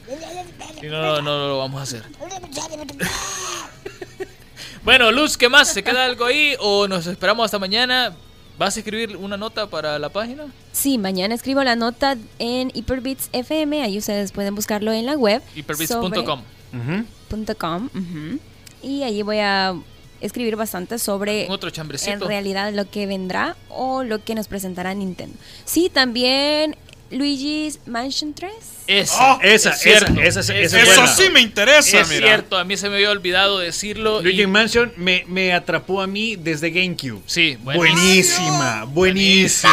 No, 0.85 1.17
no, 1.17 1.23
no 1.23 1.49
lo 1.49 1.59
vamos 1.59 1.81
a 1.81 1.83
hacer. 1.83 2.05
bueno, 4.85 5.11
Luz, 5.11 5.37
¿qué 5.37 5.49
más? 5.49 5.73
¿Se 5.73 5.83
queda 5.83 6.05
algo 6.05 6.25
ahí 6.25 6.55
o 6.61 6.87
nos 6.87 7.09
esperamos 7.09 7.47
hasta 7.47 7.59
mañana? 7.59 8.15
¿Vas 8.59 8.77
a 8.77 8.81
escribir 8.81 9.17
una 9.17 9.37
nota 9.37 9.69
para 9.69 9.99
la 9.99 10.09
página? 10.09 10.47
Sí, 10.73 10.97
mañana 10.97 11.35
escribo 11.35 11.63
la 11.63 11.77
nota 11.77 12.17
en 12.39 12.71
Hyperbits 12.75 13.29
FM, 13.33 13.83
ahí 13.83 13.99
ustedes 13.99 14.33
pueden 14.33 14.55
buscarlo 14.55 14.93
en 14.93 15.05
la 15.05 15.15
web. 15.17 15.43
Hyperbits.com. 15.55 16.43
sobre-. 16.73 18.39
Y 18.83 19.03
allí 19.03 19.23
voy 19.23 19.39
a 19.39 19.75
escribir 20.21 20.57
bastante 20.57 20.99
sobre 20.99 21.45
Un 21.47 21.53
otro 21.53 21.69
en 21.69 21.75
chambrecito. 21.75 22.27
realidad 22.27 22.73
lo 22.73 22.89
que 22.89 23.07
vendrá 23.07 23.57
o 23.69 24.03
lo 24.05 24.25
que 24.25 24.35
nos 24.35 24.49
presentará 24.49 24.95
Nintendo. 24.95 25.37
Sí, 25.67 25.91
también 25.93 26.77
Luigi's 27.11 27.79
Mansion 27.87 28.35
3. 28.35 28.53
Ese, 28.89 29.15
Oh, 29.21 29.39
esa, 29.43 29.71
es 29.71 29.81
cierto, 29.81 30.21
esa, 30.21 30.41
esa, 30.41 30.55
es 30.57 30.67
esa 30.73 30.81
es 30.83 30.89
Eso 30.89 31.01
buena. 31.01 31.15
sí 31.17 31.31
me 31.31 31.41
interesa, 31.41 32.01
Es 32.01 32.09
mira. 32.09 32.27
cierto, 32.27 32.57
a 32.59 32.65
mí 32.65 32.77
se 32.77 32.89
me 32.89 32.97
había 32.97 33.11
olvidado 33.11 33.59
decirlo. 33.59 34.21
Luigi 34.23 34.43
y- 34.43 34.47
Mansion 34.47 34.93
me, 34.97 35.25
me 35.29 35.53
atrapó 35.53 36.01
a 36.03 36.07
mí 36.07 36.37
desde 36.37 36.71
GameCube. 36.71 37.23
Sí, 37.27 37.57
buenísimo. 37.63 37.97
Buenísima, 37.97 38.85
buenísima. 38.85 39.73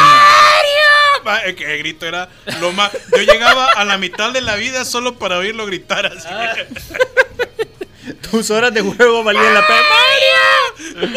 Va, 1.26 1.38
el, 1.38 1.60
el 1.62 1.78
grito 1.78 2.06
era 2.06 2.28
lo 2.60 2.72
más. 2.72 2.92
Yo 3.16 3.22
llegaba 3.22 3.66
a 3.72 3.84
la 3.84 3.96
mitad 3.98 4.30
de 4.32 4.40
la 4.42 4.56
vida 4.56 4.84
solo 4.84 5.18
para 5.18 5.38
oírlo 5.38 5.64
gritar 5.66 6.04
así. 6.06 6.28
Ah. 6.30 6.54
Tus 8.30 8.50
horas 8.50 8.74
de 8.74 8.82
juego 8.82 9.24
valían 9.24 9.54
la 9.54 9.66
pena. 9.66 11.14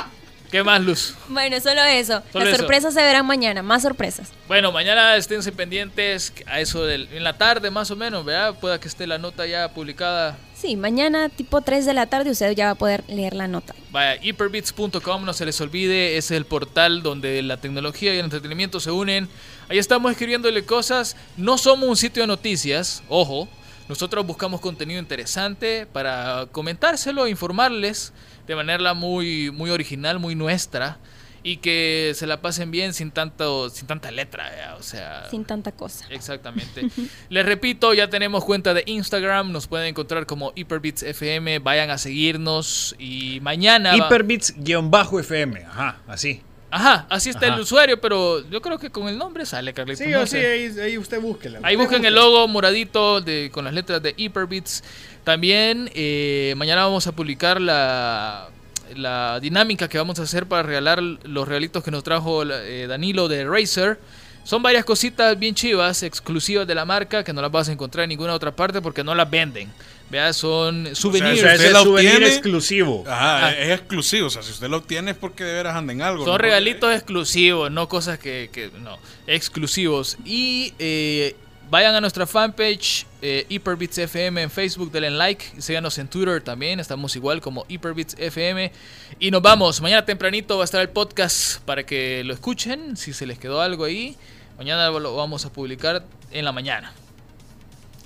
¿Qué 0.50 0.64
más, 0.64 0.80
Luz? 0.80 1.14
Bueno, 1.28 1.60
solo 1.60 1.82
eso. 1.84 2.22
Solo 2.32 2.44
Las 2.44 2.54
eso. 2.54 2.62
sorpresas 2.62 2.92
se 2.92 3.00
verán 3.02 3.24
mañana, 3.24 3.62
más 3.62 3.82
sorpresas. 3.82 4.32
Bueno, 4.48 4.72
mañana 4.72 5.14
esténse 5.14 5.52
pendientes 5.52 6.32
a 6.46 6.60
eso 6.60 6.84
del, 6.84 7.08
en 7.12 7.22
la 7.22 7.38
tarde 7.38 7.70
más 7.70 7.90
o 7.92 7.96
menos, 7.96 8.24
¿verdad? 8.24 8.58
Pueda 8.58 8.80
que 8.80 8.88
esté 8.88 9.06
la 9.06 9.18
nota 9.18 9.46
ya 9.46 9.72
publicada. 9.72 10.36
Sí, 10.54 10.76
mañana 10.76 11.28
tipo 11.28 11.60
3 11.60 11.86
de 11.86 11.94
la 11.94 12.06
tarde 12.06 12.30
usted 12.30 12.52
ya 12.56 12.66
va 12.66 12.70
a 12.72 12.74
poder 12.74 13.04
leer 13.06 13.34
la 13.34 13.46
nota. 13.46 13.74
Vaya, 13.92 14.20
hyperbits.com, 14.20 15.24
no 15.24 15.32
se 15.32 15.46
les 15.46 15.60
olvide, 15.60 16.16
es 16.16 16.32
el 16.32 16.44
portal 16.44 17.02
donde 17.02 17.40
la 17.42 17.58
tecnología 17.58 18.12
y 18.14 18.18
el 18.18 18.24
entretenimiento 18.24 18.80
se 18.80 18.90
unen. 18.90 19.28
Ahí 19.68 19.78
estamos 19.78 20.10
escribiéndole 20.10 20.64
cosas. 20.64 21.16
No 21.36 21.58
somos 21.58 21.88
un 21.88 21.96
sitio 21.96 22.24
de 22.24 22.26
noticias, 22.26 23.04
ojo. 23.08 23.48
Nosotros 23.88 24.24
buscamos 24.26 24.60
contenido 24.60 25.00
interesante 25.00 25.86
para 25.86 26.46
comentárselo, 26.52 27.26
informarles 27.26 28.12
de 28.50 28.56
manera 28.56 28.94
muy, 28.94 29.52
muy 29.52 29.70
original, 29.70 30.18
muy 30.18 30.34
nuestra. 30.34 30.98
Y 31.44 31.58
que 31.58 32.12
se 32.16 32.26
la 32.26 32.42
pasen 32.42 32.72
bien 32.72 32.92
sin 32.92 33.12
tanto, 33.12 33.70
sin 33.70 33.86
tanta 33.86 34.10
letra, 34.10 34.50
¿verdad? 34.50 34.76
o 34.76 34.82
sea. 34.82 35.30
Sin 35.30 35.44
tanta 35.44 35.70
cosa. 35.72 36.04
Exactamente. 36.10 36.88
Les 37.30 37.46
repito, 37.46 37.94
ya 37.94 38.10
tenemos 38.10 38.44
cuenta 38.44 38.74
de 38.74 38.82
Instagram, 38.86 39.52
nos 39.52 39.68
pueden 39.68 39.86
encontrar 39.86 40.26
como 40.26 40.52
Hyperbits 40.54 41.04
FM, 41.04 41.60
vayan 41.60 41.90
a 41.90 41.96
seguirnos 41.96 42.96
y 42.98 43.38
mañana... 43.40 43.94
Hyperbits-FM. 43.96 45.64
Ajá, 45.66 46.00
así. 46.08 46.42
Ajá, 46.72 47.06
así 47.08 47.30
está 47.30 47.46
Ajá. 47.46 47.54
el 47.54 47.62
usuario, 47.62 48.00
pero 48.00 48.48
yo 48.48 48.60
creo 48.60 48.78
que 48.78 48.90
con 48.90 49.08
el 49.08 49.18
nombre 49.18 49.44
sale, 49.46 49.72
Carlitos. 49.72 50.04
Sí, 50.04 50.12
no 50.12 50.20
o 50.20 50.26
sí, 50.26 50.36
ahí, 50.36 50.78
ahí 50.78 50.98
usted 50.98 51.20
búsquela. 51.20 51.60
Ahí 51.62 51.76
busquen 51.76 52.04
el 52.04 52.14
logo 52.14 52.46
moradito 52.48 53.20
de, 53.20 53.50
con 53.52 53.64
las 53.64 53.74
letras 53.74 54.02
de 54.02 54.14
Hyperbits. 54.16 54.84
También 55.24 55.90
eh, 55.94 56.54
mañana 56.56 56.84
vamos 56.84 57.06
a 57.06 57.12
publicar 57.12 57.60
la, 57.60 58.48
la 58.96 59.38
dinámica 59.40 59.88
que 59.88 59.98
vamos 59.98 60.18
a 60.18 60.22
hacer 60.22 60.46
para 60.46 60.62
regalar 60.62 61.00
los 61.02 61.46
regalitos 61.46 61.84
que 61.84 61.90
nos 61.90 62.02
trajo 62.02 62.42
eh, 62.44 62.86
Danilo 62.88 63.28
de 63.28 63.44
Razer. 63.44 63.98
Son 64.42 64.62
varias 64.62 64.84
cositas 64.86 65.38
bien 65.38 65.54
chivas, 65.54 66.02
exclusivas 66.02 66.66
de 66.66 66.74
la 66.74 66.86
marca, 66.86 67.22
que 67.22 67.32
no 67.32 67.42
las 67.42 67.52
vas 67.52 67.68
a 67.68 67.72
encontrar 67.72 68.04
en 68.04 68.08
ninguna 68.08 68.32
otra 68.34 68.50
parte 68.56 68.80
porque 68.80 69.04
no 69.04 69.14
las 69.14 69.30
venden. 69.30 69.70
Vea, 70.10 70.32
son 70.32 70.86
O 70.88 70.94
souvenirs. 70.94 71.38
sea, 71.40 71.54
usted 71.54 71.72
la 71.72 71.82
souvenir 71.82 72.12
obtiene- 72.14 72.26
exclusivo. 72.26 73.04
Ajá, 73.06 73.46
Ah. 73.46 73.52
es 73.52 73.78
exclusivo. 73.78 74.26
O 74.26 74.30
sea, 74.30 74.42
si 74.42 74.50
usted 74.50 74.68
lo 74.68 74.78
obtiene 74.78 75.12
es 75.12 75.16
porque 75.16 75.44
de 75.44 75.52
veras 75.52 75.76
anda 75.76 75.92
en 75.92 76.02
algo. 76.02 76.24
Son 76.24 76.32
¿no? 76.32 76.38
regalitos 76.38 76.92
exclusivos, 76.92 77.70
no 77.70 77.88
cosas 77.88 78.18
que, 78.18 78.48
que- 78.50 78.70
no, 78.80 78.98
exclusivos. 79.28 80.16
Y 80.24 80.72
eh, 80.80 81.36
vayan 81.70 81.94
a 81.94 82.00
nuestra 82.00 82.26
fanpage 82.26 83.06
eh, 83.22 83.46
Hyperbits 83.48 83.98
FM 83.98 84.42
en 84.42 84.50
Facebook, 84.50 84.90
denle 84.90 85.10
like, 85.10 85.44
síganos 85.58 85.96
en 85.98 86.08
Twitter 86.08 86.42
también, 86.42 86.80
estamos 86.80 87.14
igual 87.16 87.40
como 87.40 87.64
Hyperbits 87.68 88.16
FM. 88.18 88.72
Y 89.18 89.30
nos 89.30 89.40
vamos, 89.40 89.80
mañana 89.80 90.04
tempranito 90.04 90.58
va 90.58 90.64
a 90.64 90.66
estar 90.66 90.80
el 90.80 90.90
podcast 90.90 91.60
para 91.62 91.84
que 91.84 92.24
lo 92.24 92.34
escuchen, 92.34 92.96
si 92.96 93.12
se 93.12 93.26
les 93.26 93.38
quedó 93.38 93.60
algo 93.60 93.84
ahí. 93.84 94.16
Mañana 94.58 94.90
lo 94.90 95.16
vamos 95.16 95.46
a 95.46 95.52
publicar 95.52 96.04
en 96.32 96.44
la 96.44 96.52
mañana. 96.52 96.92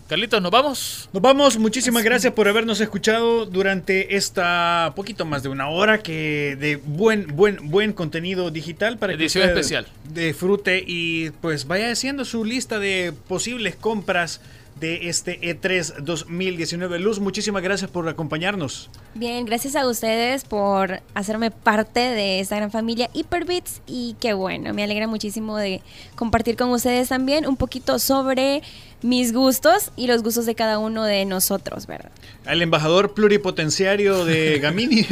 Carlitos, 0.07 0.43
¿nos 0.43 0.51
vamos? 0.51 1.09
Nos 1.15 1.23
vamos, 1.23 1.59
muchísimas 1.59 2.05
gracias 2.05 2.35
por 2.35 2.47
habernos 2.47 2.79
escuchado 2.81 3.47
durante 3.47 4.17
esta 4.17 4.93
poquito 4.95 5.25
más 5.25 5.43
de 5.43 5.49
una 5.49 5.69
hora 5.69 6.03
que 6.03 6.57
de 6.61 6.77
buen 6.77 7.35
buen 7.35 7.71
buen 7.71 7.95
contenido 7.95 8.51
digital 8.51 8.99
para 8.99 9.15
Edición 9.15 9.45
que 9.45 9.49
especial. 9.55 9.87
disfrute 10.13 10.85
y 10.87 11.31
pues 11.41 11.67
vaya 11.67 11.91
haciendo 11.91 12.27
su 12.27 12.45
lista 12.45 12.79
de 12.79 13.15
posibles 13.29 13.77
compras 13.77 14.43
de 14.81 15.09
este 15.09 15.39
E 15.49 15.61
E3 15.61 15.99
2019. 16.03 16.99
Luz, 16.99 17.21
muchísimas 17.21 17.63
gracias 17.63 17.91
por 17.91 18.09
acompañarnos. 18.09 18.91
Bien, 19.15 19.45
gracias 19.45 19.77
a 19.77 19.87
ustedes 19.87 20.45
por 20.45 21.01
hacerme 21.15 21.51
parte 21.51 22.01
de 22.01 22.41
esta 22.41 22.57
gran 22.57 22.71
familia 22.71 23.11
Hyperbits 23.13 23.81
y 23.87 24.17
qué 24.21 24.33
bueno, 24.35 24.75
me 24.75 24.83
alegra 24.83 25.07
muchísimo 25.07 25.57
de 25.57 25.83
compartir 26.17 26.57
con 26.57 26.71
ustedes 26.71 27.09
también 27.09 27.47
un 27.47 27.57
poquito 27.57 27.99
sobre 27.99 28.63
mis 29.03 29.35
gustos 29.35 29.91
y 29.97 30.07
los 30.07 30.23
gustos 30.23 30.47
de 30.47 30.55
cada 30.55 30.79
uno 30.79 31.05
de 31.05 31.27
nosotros, 31.27 31.87
¿verdad? 31.87 32.11
Al 32.47 32.63
embajador 32.63 33.13
pluripotenciario 33.13 34.25
de 34.25 34.59
Gamini. 34.63 35.07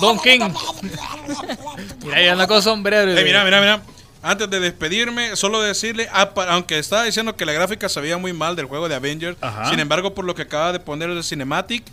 Don 0.00 0.18
King. 0.18 0.40
Mira, 2.02 2.16
ahí 2.16 2.28
anda 2.28 2.46
con 2.46 2.62
sombrero. 2.62 3.12
Eh, 3.12 3.24
mira, 3.24 3.44
mira, 3.44 3.60
mira. 3.60 3.82
Antes 4.26 4.48
de 4.48 4.58
despedirme, 4.58 5.36
solo 5.36 5.60
decirle, 5.60 6.08
apa- 6.10 6.46
aunque 6.48 6.78
estaba 6.78 7.04
diciendo 7.04 7.36
que 7.36 7.44
la 7.44 7.52
gráfica 7.52 7.90
se 7.90 8.00
veía 8.00 8.16
muy 8.16 8.32
mal 8.32 8.56
del 8.56 8.64
juego 8.64 8.88
de 8.88 8.94
Avengers, 8.94 9.36
Ajá. 9.42 9.68
sin 9.68 9.80
embargo, 9.80 10.14
por 10.14 10.24
lo 10.24 10.34
que 10.34 10.42
acaba 10.42 10.72
de 10.72 10.80
poner 10.80 11.14
de 11.14 11.22
Cinematic, 11.22 11.84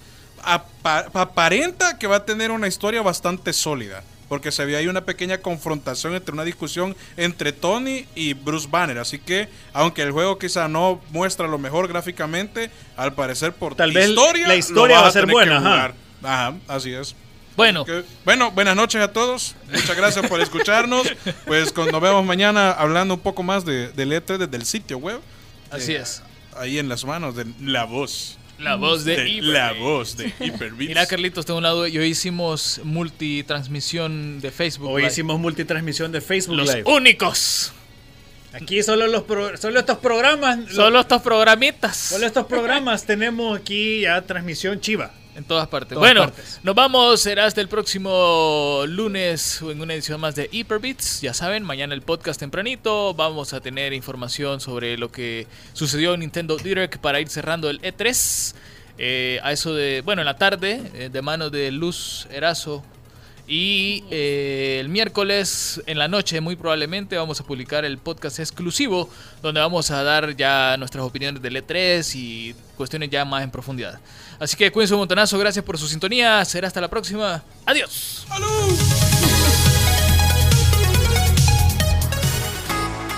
apa- 0.41 1.07
aparenta 1.13 1.97
que 1.99 2.07
va 2.07 2.15
a 2.17 2.25
tener 2.25 2.51
una 2.51 2.67
historia 2.69 3.01
bastante 3.01 3.51
sólida. 3.51 4.01
Porque 4.29 4.53
se 4.53 4.63
ve 4.63 4.77
ahí 4.77 4.87
una 4.87 5.01
pequeña 5.01 5.39
confrontación 5.39 6.15
entre 6.15 6.31
una 6.33 6.45
discusión 6.45 6.95
entre 7.17 7.51
Tony 7.51 8.05
y 8.15 8.33
Bruce 8.33 8.65
Banner. 8.71 8.97
Así 8.99 9.19
que, 9.19 9.49
aunque 9.73 10.03
el 10.03 10.11
juego 10.13 10.39
quizá 10.39 10.69
no 10.69 11.01
muestra 11.09 11.49
lo 11.49 11.57
mejor 11.57 11.89
gráficamente, 11.89 12.71
al 12.95 13.13
parecer 13.13 13.51
por 13.51 13.75
Tal 13.75 13.91
vez 13.91 14.09
la 14.47 14.55
historia 14.55 15.01
va 15.01 15.07
a 15.07 15.11
ser 15.11 15.25
buena. 15.29 15.93
Ajá, 16.23 16.53
así 16.69 16.93
es. 16.93 17.13
Bueno, 17.57 17.85
bueno, 18.25 18.51
buenas 18.51 18.75
noches 18.75 19.01
a 19.01 19.11
todos. 19.11 19.55
Muchas 19.71 19.95
gracias 19.95 20.27
por 20.27 20.39
escucharnos. 20.41 21.07
Pues 21.45 21.75
nos 21.75 22.01
vemos 22.01 22.25
mañana 22.25 22.71
hablando 22.71 23.15
un 23.15 23.19
poco 23.19 23.43
más 23.43 23.65
de, 23.65 23.89
del 23.91 24.11
E3 24.13 24.37
desde 24.37 24.57
el 24.57 24.65
sitio 24.65 24.97
web. 24.97 25.19
así 25.69 25.93
Eh, 25.93 26.01
es. 26.01 26.23
Ahí 26.57 26.79
en 26.79 26.89
las 26.89 27.05
manos 27.05 27.35
de 27.35 27.45
la 27.61 27.83
voz. 27.85 28.37
La 28.59 28.75
voz 28.75 29.05
de, 29.05 29.15
de 29.15 29.41
la 29.41 29.73
voz 29.73 30.15
de. 30.17 30.31
Mira, 30.77 31.05
Carlitos, 31.07 31.45
tengo 31.45 31.57
un 31.57 31.63
lado. 31.63 31.87
Y 31.87 31.97
hoy 31.97 32.07
hicimos 32.09 32.79
multitransmisión 32.83 34.39
de 34.39 34.51
Facebook. 34.51 34.89
Hoy 34.91 35.01
Live. 35.01 35.11
hicimos 35.11 35.39
multitransmisión 35.39 36.11
de 36.11 36.21
Facebook 36.21 36.57
los 36.57 36.67
Live. 36.73 36.83
únicos. 36.85 37.73
Aquí 38.53 38.83
solo 38.83 39.07
los 39.07 39.23
pro- 39.23 39.55
solo 39.57 39.79
estos 39.79 39.97
programas, 39.99 40.59
Solo 40.73 40.99
estos 40.99 41.21
programitas. 41.21 41.95
solo 41.97 42.25
estos 42.25 42.45
programas 42.47 43.05
tenemos 43.05 43.57
aquí 43.59 44.01
ya 44.01 44.21
transmisión 44.23 44.79
chiva. 44.81 45.11
En 45.35 45.43
todas 45.45 45.67
partes. 45.67 45.95
Todas 45.95 46.01
bueno, 46.01 46.25
partes. 46.25 46.59
nos 46.63 46.75
vamos. 46.75 47.21
Será 47.21 47.45
hasta 47.45 47.61
el 47.61 47.67
próximo 47.67 48.83
lunes 48.87 49.61
en 49.61 49.81
una 49.81 49.93
edición 49.93 50.19
más 50.19 50.35
de 50.35 50.49
Hyperbits. 50.51 51.21
Ya 51.21 51.33
saben, 51.33 51.63
mañana 51.63 51.93
el 51.93 52.01
podcast 52.01 52.39
tempranito. 52.39 53.13
Vamos 53.13 53.53
a 53.53 53.61
tener 53.61 53.93
información 53.93 54.59
sobre 54.59 54.97
lo 54.97 55.11
que 55.11 55.47
sucedió 55.73 56.13
en 56.13 56.21
Nintendo 56.21 56.57
Direct 56.57 56.97
para 56.97 57.19
ir 57.21 57.29
cerrando 57.29 57.69
el 57.69 57.81
E3. 57.81 58.55
Eh, 58.97 59.39
a 59.41 59.51
eso 59.51 59.73
de, 59.73 60.01
bueno, 60.01 60.21
en 60.21 60.25
la 60.25 60.37
tarde, 60.37 60.81
eh, 60.93 61.09
de 61.11 61.21
mano 61.21 61.49
de 61.49 61.71
Luz 61.71 62.27
Erazo. 62.29 62.83
Y 63.53 64.05
eh, 64.09 64.77
el 64.79 64.87
miércoles 64.87 65.81
en 65.85 65.99
la 65.99 66.07
noche, 66.07 66.39
muy 66.39 66.55
probablemente, 66.55 67.17
vamos 67.17 67.41
a 67.41 67.43
publicar 67.43 67.83
el 67.83 67.97
podcast 67.97 68.39
exclusivo, 68.39 69.09
donde 69.41 69.59
vamos 69.59 69.91
a 69.91 70.03
dar 70.03 70.37
ya 70.37 70.77
nuestras 70.77 71.03
opiniones 71.03 71.41
del 71.41 71.57
E3 71.57 72.15
y 72.15 72.55
cuestiones 72.77 73.09
ya 73.09 73.25
más 73.25 73.43
en 73.43 73.51
profundidad. 73.51 73.99
Así 74.39 74.55
que 74.55 74.71
cuídense 74.71 74.93
un 74.93 75.01
montonazo, 75.01 75.37
gracias 75.37 75.65
por 75.65 75.77
su 75.77 75.89
sintonía, 75.89 76.45
será 76.45 76.69
hasta 76.69 76.79
la 76.79 76.87
próxima. 76.87 77.43
Adiós. 77.65 78.25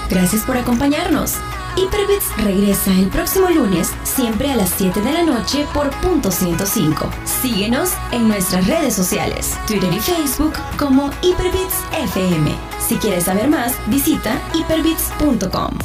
Gracias 0.09 0.41
por 0.45 0.57
acompañarnos. 0.57 1.35
Hyperbits 1.75 2.35
regresa 2.37 2.91
el 2.91 3.07
próximo 3.07 3.49
lunes, 3.49 3.91
siempre 4.03 4.51
a 4.51 4.55
las 4.55 4.69
7 4.77 5.01
de 5.01 5.11
la 5.11 5.23
noche 5.23 5.65
por 5.73 5.89
punto 6.01 6.31
105. 6.31 7.09
Síguenos 7.25 7.91
en 8.11 8.27
nuestras 8.27 8.67
redes 8.67 8.93
sociales, 8.93 9.57
Twitter 9.67 9.91
y 9.93 9.99
Facebook 9.99 10.53
como 10.77 11.09
Hyperbits 11.21 11.75
FM. 11.97 12.51
Si 12.79 12.95
quieres 12.97 13.25
saber 13.25 13.49
más, 13.49 13.73
visita 13.87 14.39
hyperbits.com. 14.53 15.77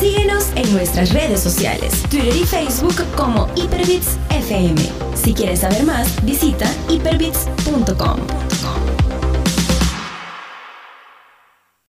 Síguenos 0.00 0.50
en 0.56 0.72
nuestras 0.72 1.12
redes 1.12 1.40
sociales, 1.40 1.92
Twitter 2.08 2.34
y 2.34 2.46
Facebook 2.46 2.94
como 3.16 3.46
Hyperbits 3.54 4.16
FM. 4.30 4.80
Si 5.14 5.34
quieres 5.34 5.60
saber 5.60 5.84
más, 5.84 6.24
visita 6.24 6.66
hyperbits.com. 6.88 8.99